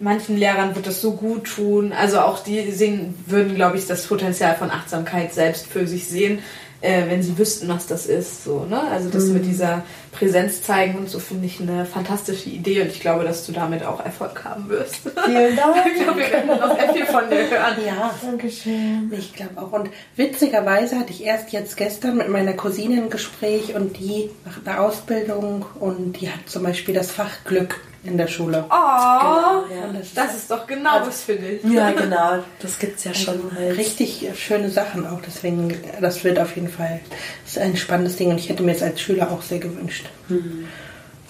manchen 0.00 0.36
Lehrern 0.36 0.74
wird 0.74 0.86
das 0.86 1.00
so 1.00 1.12
gut 1.12 1.44
tun. 1.44 1.92
Also 1.92 2.20
auch 2.20 2.42
die 2.42 2.70
sehen, 2.70 3.14
würden, 3.26 3.54
glaube 3.54 3.76
ich, 3.76 3.86
das 3.86 4.06
Potenzial 4.06 4.56
von 4.56 4.70
Achtsamkeit 4.70 5.34
selbst 5.34 5.66
für 5.66 5.86
sich 5.86 6.06
sehen 6.08 6.40
äh, 6.84 7.08
wenn 7.08 7.22
sie 7.22 7.38
wüssten, 7.38 7.66
was 7.68 7.86
das 7.86 8.06
ist. 8.06 8.44
So, 8.44 8.64
ne? 8.64 8.80
Also 8.80 9.08
das 9.08 9.24
mhm. 9.24 9.34
mit 9.34 9.46
dieser 9.46 9.82
Präsenz 10.12 10.62
zeigen 10.62 10.98
und 10.98 11.08
so 11.08 11.18
finde 11.18 11.46
ich 11.46 11.60
eine 11.60 11.86
fantastische 11.86 12.50
Idee 12.50 12.82
und 12.82 12.88
ich 12.88 13.00
glaube, 13.00 13.24
dass 13.24 13.46
du 13.46 13.52
damit 13.52 13.84
auch 13.84 14.04
Erfolg 14.04 14.44
haben 14.44 14.68
wirst. 14.68 14.96
Vielen 15.24 15.56
Dank. 15.56 15.76
ich 15.96 16.02
glaube, 16.02 16.20
wir 16.20 16.30
werden 16.30 16.46
noch 16.48 16.78
sehr 16.78 16.88
viel 16.94 17.06
von 17.06 17.30
dir 17.30 17.50
hören. 17.50 17.76
Ja, 17.86 18.14
danke 18.22 18.50
schön. 18.50 19.10
Ich 19.16 19.32
glaube 19.32 19.62
auch. 19.62 19.72
Und 19.72 19.88
witzigerweise 20.16 20.98
hatte 20.98 21.10
ich 21.10 21.24
erst 21.24 21.52
jetzt 21.52 21.76
gestern 21.76 22.18
mit 22.18 22.28
meiner 22.28 22.52
Cousine 22.52 23.02
ein 23.02 23.10
Gespräch 23.10 23.74
und 23.74 23.98
die 23.98 24.30
macht 24.44 24.68
eine 24.68 24.80
Ausbildung 24.80 25.64
und 25.80 26.20
die 26.20 26.28
hat 26.28 26.40
zum 26.46 26.62
Beispiel 26.62 26.94
das 26.94 27.10
Fach 27.10 27.44
Glück 27.44 27.80
in 28.04 28.18
der 28.18 28.26
Schule. 28.26 28.64
Oh, 28.68 28.70
genau, 28.70 29.64
ja. 29.70 30.00
das, 30.14 30.34
ist 30.34 30.50
doch 30.50 30.66
genau 30.66 30.98
also, 30.98 31.06
das, 31.06 31.22
finde 31.22 31.48
ich. 31.48 31.64
Ja, 31.64 31.90
genau. 31.96 32.44
Das 32.60 32.78
gibt 32.78 32.98
es 32.98 33.04
ja 33.04 33.12
also 33.12 33.24
schon 33.24 33.56
halt. 33.56 33.76
Richtig 33.76 34.28
schöne 34.36 34.70
Sachen 34.70 35.06
auch. 35.06 35.20
Deswegen, 35.26 35.74
das 36.00 36.22
wird 36.24 36.38
auf 36.38 36.54
jeden 36.54 36.68
Fall 36.68 37.00
ist 37.46 37.58
ein 37.58 37.76
spannendes 37.76 38.16
Ding 38.16 38.30
und 38.30 38.38
ich 38.38 38.48
hätte 38.48 38.62
mir 38.62 38.72
es 38.72 38.82
als 38.82 39.00
Schüler 39.00 39.30
auch 39.30 39.42
sehr 39.42 39.58
gewünscht. 39.58 40.06
Mhm. 40.28 40.68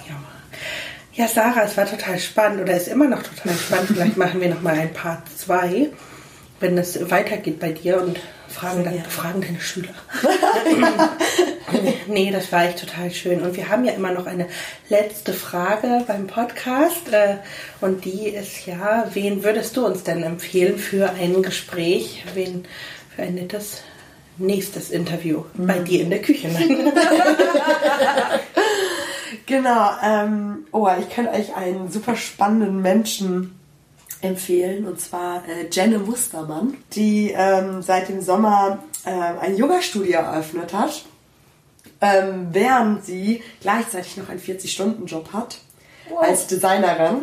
Ja. 0.08 0.16
ja, 1.14 1.28
Sarah, 1.28 1.62
es 1.62 1.76
war 1.76 1.86
total 1.86 2.18
spannend 2.18 2.62
oder 2.62 2.76
ist 2.76 2.88
immer 2.88 3.06
noch 3.06 3.22
total 3.22 3.54
spannend. 3.54 3.88
Vielleicht 3.88 4.16
machen 4.16 4.40
wir 4.40 4.50
noch 4.50 4.62
mal 4.62 4.74
ein 4.74 4.92
Part 4.92 5.22
2, 5.36 5.90
wenn 6.60 6.76
es 6.76 7.10
weitergeht 7.10 7.60
bei 7.60 7.72
dir 7.72 8.00
und 8.00 8.18
fragen, 8.48 8.84
dann, 8.84 9.04
fragen 9.04 9.40
deine 9.40 9.60
Schüler. 9.60 9.94
nee, 12.06 12.30
das 12.30 12.50
war 12.52 12.64
echt 12.64 12.80
total 12.80 13.10
schön. 13.10 13.42
Und 13.42 13.56
wir 13.56 13.68
haben 13.68 13.84
ja 13.84 13.92
immer 13.92 14.12
noch 14.12 14.26
eine 14.26 14.46
letzte 14.88 15.32
Frage 15.32 16.04
beim 16.06 16.26
Podcast. 16.26 17.12
Äh, 17.12 17.38
und 17.80 18.04
die 18.04 18.28
ist 18.28 18.66
ja, 18.66 19.08
wen 19.12 19.44
würdest 19.44 19.76
du 19.76 19.86
uns 19.86 20.02
denn 20.02 20.22
empfehlen 20.22 20.78
für 20.78 21.10
ein 21.10 21.42
Gespräch? 21.42 22.24
Wen 22.34 22.64
für 23.14 23.22
ein 23.22 23.34
nettes 23.34 23.82
nächstes 24.36 24.90
Interview 24.90 25.44
mhm. 25.54 25.66
bei 25.66 25.78
dir 25.78 26.02
in 26.02 26.10
der 26.10 26.22
Küche? 26.22 26.48
genau. 29.46 29.90
Ähm, 30.02 30.66
oh, 30.72 30.88
ich 30.98 31.14
könnte 31.14 31.32
euch 31.32 31.54
einen 31.54 31.90
super 31.90 32.16
spannenden 32.16 32.82
Menschen 32.82 33.58
empfehlen, 34.20 34.86
und 34.86 35.00
zwar 35.00 35.42
äh, 35.48 35.68
Jenne 35.70 35.98
Mustermann, 35.98 36.78
die 36.94 37.34
ähm, 37.36 37.82
seit 37.82 38.08
dem 38.08 38.22
Sommer 38.22 38.78
äh, 39.04 39.10
ein 39.10 39.56
Yoga-Studio 39.56 40.20
eröffnet 40.20 40.72
hat, 40.72 41.04
ähm, 42.04 42.48
während 42.52 43.04
sie 43.04 43.42
gleichzeitig 43.62 44.16
noch 44.18 44.28
einen 44.28 44.40
40-Stunden-Job 44.40 45.32
hat 45.32 45.58
wow. 46.10 46.20
als 46.20 46.46
Designerin. 46.46 47.22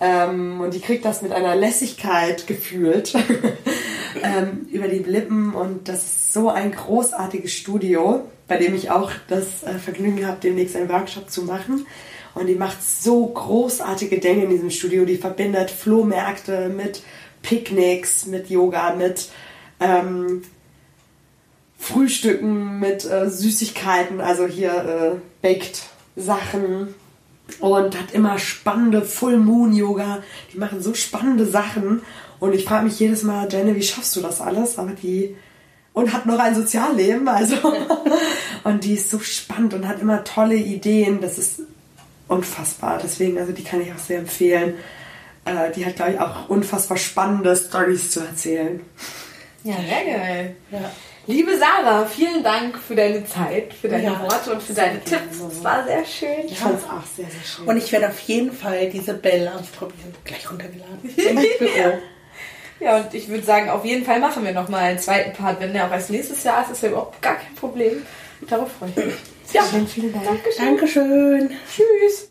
Ähm, 0.00 0.60
und 0.60 0.74
die 0.74 0.80
kriegt 0.80 1.04
das 1.04 1.22
mit 1.22 1.30
einer 1.30 1.54
Lässigkeit 1.54 2.48
gefühlt 2.48 3.14
ähm, 4.22 4.66
über 4.72 4.88
die 4.88 4.98
Lippen 4.98 5.54
und 5.54 5.88
das 5.88 6.02
ist 6.04 6.32
so 6.32 6.50
ein 6.50 6.72
großartiges 6.72 7.52
Studio, 7.52 8.28
bei 8.48 8.56
dem 8.56 8.74
ich 8.74 8.90
auch 8.90 9.12
das 9.28 9.62
äh, 9.62 9.78
Vergnügen 9.78 10.26
habe, 10.26 10.38
demnächst 10.42 10.74
einen 10.74 10.88
Workshop 10.88 11.30
zu 11.30 11.42
machen. 11.42 11.86
Und 12.34 12.48
die 12.48 12.56
macht 12.56 12.82
so 12.82 13.24
großartige 13.26 14.18
Dinge 14.18 14.44
in 14.44 14.50
diesem 14.50 14.70
Studio. 14.70 15.04
Die 15.04 15.16
verbindet 15.16 15.70
Flohmärkte 15.70 16.68
mit 16.68 17.04
Picknicks, 17.42 18.26
mit 18.26 18.50
Yoga, 18.50 18.96
mit 18.96 19.28
ähm, 19.78 20.42
Frühstücken, 21.84 22.80
mit 22.80 23.04
äh, 23.04 23.28
Süßigkeiten, 23.28 24.22
also 24.22 24.46
hier 24.46 24.72
äh, 24.72 25.46
Baked 25.46 25.82
Sachen. 26.16 26.94
Und 27.60 27.98
hat 27.98 28.12
immer 28.12 28.38
spannende 28.38 29.02
Full 29.02 29.36
Moon 29.36 29.74
Yoga. 29.74 30.22
Die 30.52 30.58
machen 30.58 30.82
so 30.82 30.94
spannende 30.94 31.44
Sachen. 31.44 32.00
Und 32.40 32.54
ich 32.54 32.64
frage 32.64 32.86
mich 32.86 32.98
jedes 32.98 33.22
Mal, 33.22 33.52
Jenny, 33.52 33.76
wie 33.76 33.82
schaffst 33.82 34.16
du 34.16 34.22
das 34.22 34.40
alles? 34.40 34.78
Aber 34.78 34.92
die 34.92 35.36
und 35.92 36.12
hat 36.12 36.24
noch 36.24 36.38
ein 36.38 36.54
Sozialleben, 36.54 37.28
also 37.28 37.56
und 38.64 38.82
die 38.82 38.94
ist 38.94 39.10
so 39.10 39.18
spannend 39.20 39.74
und 39.74 39.86
hat 39.86 40.00
immer 40.00 40.24
tolle 40.24 40.56
Ideen. 40.56 41.20
Das 41.20 41.38
ist 41.38 41.60
unfassbar. 42.28 42.98
Deswegen, 43.02 43.38
also 43.38 43.52
die 43.52 43.62
kann 43.62 43.82
ich 43.82 43.92
auch 43.92 43.98
sehr 43.98 44.20
empfehlen. 44.20 44.74
Äh, 45.44 45.70
die 45.76 45.84
hat, 45.84 45.96
glaube 45.96 46.12
ich, 46.12 46.18
auch 46.18 46.48
unfassbar 46.48 46.96
spannende 46.96 47.54
Stories 47.54 48.10
zu 48.10 48.20
erzählen. 48.20 48.80
Ja, 49.64 49.76
sehr 49.76 50.16
geil. 50.16 50.56
Ja. 50.70 50.90
Liebe 51.26 51.56
Sarah, 51.58 52.04
vielen 52.04 52.42
Dank 52.42 52.78
für 52.78 52.94
deine 52.94 53.24
Zeit, 53.24 53.72
für 53.72 53.88
deine 53.88 54.04
ja, 54.04 54.20
Worte 54.20 54.52
und 54.52 54.62
für 54.62 54.74
deine 54.74 55.02
Tipps. 55.02 55.40
Es 55.40 55.64
war 55.64 55.84
sehr 55.84 56.04
schön. 56.04 56.46
Ich 56.46 56.58
fand 56.58 56.78
es 56.78 56.84
auch 56.84 57.02
sehr, 57.16 57.24
sehr 57.24 57.42
schön. 57.42 57.66
Und 57.66 57.76
ich 57.78 57.90
werde 57.92 58.08
auf 58.08 58.20
jeden 58.20 58.52
Fall 58.52 58.90
diese 58.90 59.14
Bell 59.14 59.48
ausprobieren. 59.48 60.14
Gleich 60.24 60.50
runtergeladen. 60.50 61.00
ja. 61.76 61.92
ja, 62.80 62.96
und 62.98 63.14
ich 63.14 63.28
würde 63.28 63.42
sagen, 63.42 63.70
auf 63.70 63.84
jeden 63.86 64.04
Fall 64.04 64.20
machen 64.20 64.44
wir 64.44 64.52
nochmal 64.52 64.84
einen 64.84 64.98
zweiten 64.98 65.32
Part. 65.32 65.60
Wenn 65.60 65.72
der 65.72 65.86
auch 65.86 65.90
als 65.90 66.10
nächstes 66.10 66.44
Jahr 66.44 66.62
ist, 66.62 66.72
ist 66.72 66.82
ja 66.82 66.90
überhaupt 66.90 67.22
gar 67.22 67.36
kein 67.36 67.54
Problem. 67.54 68.04
Darauf 68.46 68.70
freue 68.72 68.90
ich 68.90 68.96
mich. 68.96 69.14
Ja, 69.52 69.62
vielen, 69.62 69.88
vielen 69.88 70.12
Dank. 70.12 70.26
Dankeschön. 70.26 70.64
Dankeschön. 70.66 71.50
Tschüss. 71.74 72.22